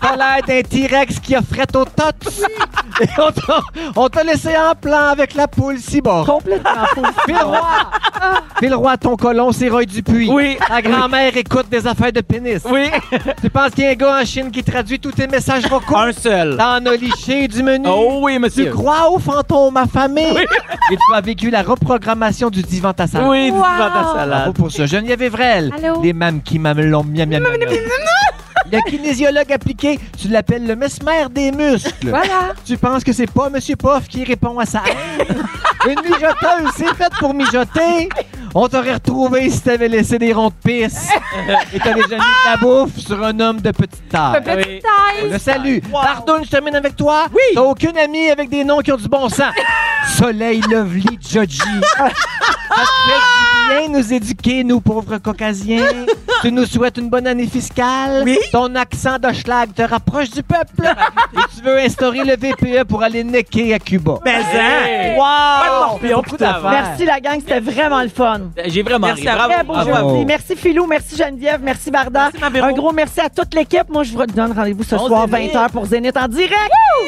[0.00, 2.02] T'as l'air d'un T-Rex qui a fret au tot.
[3.00, 3.06] Et
[3.96, 6.22] on t'a- laissé en plan avec la poule si bas.
[6.26, 7.02] Complètement fou.
[8.60, 10.28] Phil Roy, ton colon, c'est Roy Dupuis.
[10.30, 10.56] Oui.
[10.68, 12.62] Ta grand-mère écoute des affaires de pénis.
[12.70, 12.88] Oui.
[13.42, 15.96] Tu penses qu'il y a un gars en Chine qui traduit tous tes messages vocaux?
[15.96, 16.56] Un seul.
[16.56, 17.88] T'en as liché du menu?
[17.88, 18.70] Oh oui, Tu monsieur.
[18.70, 20.30] crois aux fantômes affamés?
[20.90, 23.28] Et tu as vécu la reprogrammation du divan ta salade.
[23.28, 23.62] Oui, du Wow.
[23.64, 24.52] divan ta Bravo salade.
[24.54, 24.86] pour ça.
[24.86, 25.72] Geneviève Evrel.
[25.76, 26.00] Allô?
[26.02, 27.52] Les mâmes qui mamelont miam miam miam.
[27.58, 27.68] miam.
[28.70, 32.08] Le kinésiologue appliqué, tu l'appelles le mesmer des muscles.
[32.08, 32.52] Voilà.
[32.64, 35.26] Tu penses que c'est pas Monsieur Poff qui répond à sa haine?
[35.86, 38.08] Une mijoteuse, c'est fait pour mijoter.
[38.54, 41.08] On t'aurait retrouvé si t'avais laissé des ronds de pisse.
[41.72, 44.42] Et t'as déjà mis de la bouffe sur un homme de petite taille.
[44.42, 44.80] Petite Oui.
[44.82, 45.30] On taille.
[45.32, 45.78] le salue.
[45.90, 47.26] Pardon, je termine avec toi.
[47.32, 47.40] Oui.
[47.54, 49.52] T'as aucune amie avec des noms qui ont du bon sens.
[50.18, 51.58] Soleil Lovely Joji.
[51.58, 55.86] Ça te fait du bien nous éduquer, nous pauvres caucasiens.
[56.42, 58.22] tu nous souhaites une bonne année fiscale.
[58.24, 58.38] Oui.
[58.50, 60.82] Ton accent de schlag te rapproche du peuple.
[61.34, 64.18] Et tu veux instaurer le VPE pour aller necker à Cuba.
[64.24, 65.14] Mais hein?
[65.16, 65.22] Wow!
[65.22, 66.52] Pas de morpion, Beaucoup putain.
[66.52, 66.70] d'affaires.
[66.70, 68.40] Merci la gang, c'était vraiment le fun.
[68.66, 69.28] J'ai vraiment Merci ri.
[69.28, 69.52] à Bravo.
[69.54, 70.10] Très beau bravo.
[70.14, 70.26] jeudi.
[70.26, 72.30] Merci Philou, merci Geneviève, merci Barda.
[72.40, 73.88] Merci, un gros merci à toute l'équipe.
[73.88, 75.52] Moi, je vous donne rendez-vous ce Bon soir, Zénith.
[75.54, 76.52] 20h pour Zénith en direct.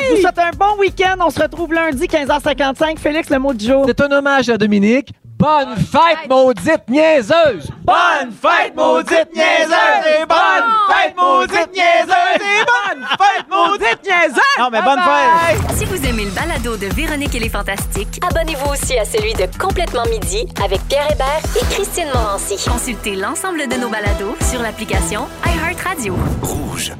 [0.08, 1.16] Je vous souhaite un bon week-end.
[1.20, 2.98] On se retrouve lundi, 15h55.
[2.98, 3.84] Félix, le mot du jour.
[3.86, 5.10] C'est un hommage à Dominique.
[5.36, 7.68] Bonne fête, maudite niaiseuse!
[7.82, 10.06] Bonne fête, maudite niaiseuse!
[10.20, 12.40] Et bonne fête, maudite niaiseuse!
[12.40, 14.40] Et bonne fête, maudite niaiseuse!
[14.58, 15.76] Non, mais bonne fête!
[15.76, 19.46] Si vous aimez le balado de Véronique et les Fantastiques, Abonnez-vous aussi à celui de
[19.58, 22.56] Complètement Midi avec Pierre Hébert et Christine Morancy.
[22.70, 26.16] consultez l'ensemble de nos balados sur l'application iHeartRadio.
[26.42, 26.92] Rouge.